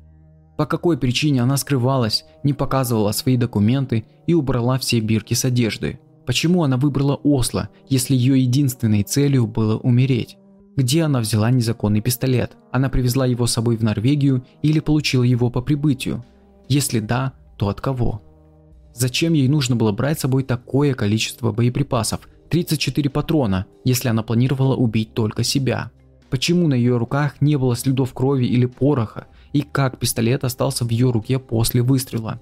По 0.56 0.66
какой 0.66 0.98
причине 0.98 1.42
она 1.42 1.56
скрывалась, 1.56 2.24
не 2.42 2.52
показывала 2.52 3.12
свои 3.12 3.36
документы 3.36 4.06
и 4.26 4.34
убрала 4.34 4.78
все 4.78 5.00
бирки 5.00 5.34
с 5.34 5.44
одежды? 5.44 6.00
Почему 6.26 6.64
она 6.64 6.76
выбрала 6.76 7.14
Осло, 7.14 7.68
если 7.88 8.16
ее 8.16 8.42
единственной 8.42 9.04
целью 9.04 9.46
было 9.46 9.76
умереть? 9.76 10.36
Где 10.74 11.02
она 11.02 11.20
взяла 11.20 11.50
незаконный 11.50 12.00
пистолет? 12.00 12.56
Она 12.72 12.88
привезла 12.88 13.26
его 13.26 13.46
с 13.46 13.52
собой 13.52 13.76
в 13.76 13.84
Норвегию 13.84 14.44
или 14.62 14.80
получила 14.80 15.22
его 15.22 15.50
по 15.50 15.62
прибытию? 15.62 16.24
Если 16.68 17.00
да, 17.00 17.32
то 17.56 17.68
от 17.68 17.80
кого? 17.80 18.22
Зачем 18.94 19.34
ей 19.34 19.48
нужно 19.48 19.76
было 19.76 19.92
брать 19.92 20.18
с 20.18 20.22
собой 20.22 20.42
такое 20.42 20.94
количество 20.94 21.52
боеприпасов, 21.52 22.28
34 22.50 23.10
патрона, 23.10 23.66
если 23.84 24.08
она 24.08 24.22
планировала 24.22 24.74
убить 24.74 25.14
только 25.14 25.44
себя? 25.44 25.90
Почему 26.30 26.66
на 26.68 26.74
ее 26.74 26.96
руках 26.96 27.40
не 27.40 27.56
было 27.56 27.76
следов 27.76 28.12
крови 28.12 28.46
или 28.46 28.66
пороха, 28.66 29.26
и 29.56 29.62
как 29.62 29.98
пистолет 29.98 30.44
остался 30.44 30.84
в 30.84 30.90
ее 30.90 31.10
руке 31.10 31.38
после 31.38 31.80
выстрела. 31.80 32.40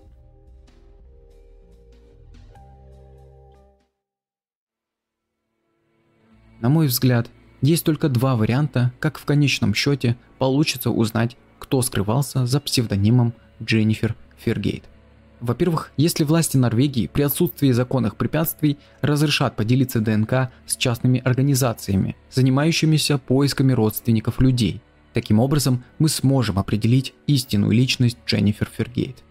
На 6.61 6.69
мой 6.69 6.89
взгляд, 6.89 7.31
есть 7.63 7.85
только 7.85 8.09
два 8.09 8.35
варианта, 8.35 8.93
как 8.99 9.19
в 9.19 9.25
конечном 9.25 9.75
счете 9.75 10.17
получится 10.39 10.91
узнать, 10.91 11.37
кто 11.59 11.83
скрывался 11.83 12.47
за 12.47 12.59
псевдонимом 12.61 13.33
Дженнифер 13.63 14.15
Фергейт. 14.39 14.85
Во-первых, 15.41 15.93
если 15.97 16.25
власти 16.25 16.57
Норвегии 16.57 17.07
при 17.07 17.23
отсутствии 17.23 17.71
законных 17.73 18.17
препятствий 18.17 18.79
разрешат 19.03 19.57
поделиться 19.57 20.01
ДНК 20.01 20.51
с 20.67 20.77
частными 20.77 21.21
организациями, 21.25 22.17
занимающимися 22.31 23.19
поисками 23.19 23.73
родственников 23.73 24.41
людей– 24.41 24.81
Таким 25.15 25.39
образом, 25.39 25.85
мы 26.01 26.09
сможем 26.09 26.59
определить 26.59 27.15
истинную 27.29 27.71
личность 27.71 28.19
Дженнифер 28.27 28.69
Фергейт. 28.77 29.23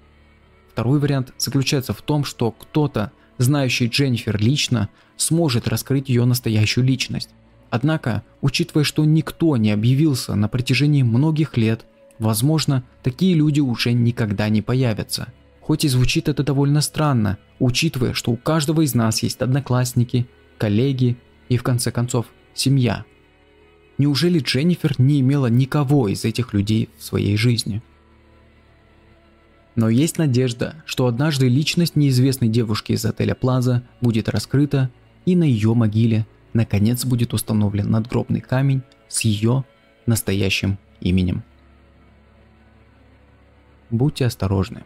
Второй 0.72 0.98
вариант 0.98 1.34
заключается 1.38 1.94
в 1.94 2.02
том, 2.02 2.24
что 2.24 2.52
кто-то, 2.52 3.12
знающий 3.38 3.88
Дженнифер 3.88 4.42
лично, 4.42 4.90
сможет 5.18 5.68
раскрыть 5.68 6.08
ее 6.08 6.24
настоящую 6.24 6.86
личность. 6.86 7.30
Однако, 7.70 8.24
учитывая, 8.40 8.86
что 8.86 9.04
никто 9.04 9.58
не 9.58 9.72
объявился 9.72 10.36
на 10.36 10.48
протяжении 10.48 11.04
многих 11.04 11.58
лет, 11.58 11.86
возможно, 12.20 12.84
такие 13.02 13.36
люди 13.36 13.60
уже 13.60 13.94
никогда 13.94 14.50
не 14.50 14.62
появятся. 14.62 15.34
Хоть 15.62 15.86
и 15.86 15.88
звучит 15.88 16.28
это 16.28 16.44
довольно 16.44 16.82
странно, 16.82 17.38
учитывая, 17.60 18.14
что 18.14 18.32
у 18.32 18.36
каждого 18.36 18.82
из 18.82 18.94
нас 18.96 19.24
есть 19.24 19.42
одноклассники, 19.42 20.28
коллеги 20.58 21.18
и 21.50 21.58
в 21.58 21.64
конце 21.64 21.92
концов 21.92 22.28
семья– 22.54 23.06
Неужели 23.98 24.40
Дженнифер 24.40 24.96
не 24.98 25.20
имела 25.20 25.48
никого 25.48 26.08
из 26.08 26.26
этих 26.26 26.54
людей 26.54 26.90
в 26.98 27.04
своей 27.04 27.38
жизни? 27.38 27.82
Но 29.76 29.90
есть 29.90 30.18
надежда, 30.18 30.84
что 30.86 31.08
однажды 31.08 31.48
личность 31.48 31.96
неизвестной 31.96 32.48
девушки 32.48 32.92
из 32.94 33.06
отеля 33.06 33.36
Плаза 33.36 33.84
будет 34.02 34.30
раскрыта, 34.30 34.92
и 35.26 35.36
на 35.36 35.44
ее 35.44 35.74
могиле 35.74 36.28
наконец 36.54 37.06
будет 37.06 37.34
установлен 37.34 37.90
надгробный 37.90 38.42
камень 38.42 38.82
с 39.08 39.22
ее 39.22 39.64
настоящим 40.06 40.78
именем. 41.00 41.44
Будьте 43.90 44.26
осторожны. 44.26 44.84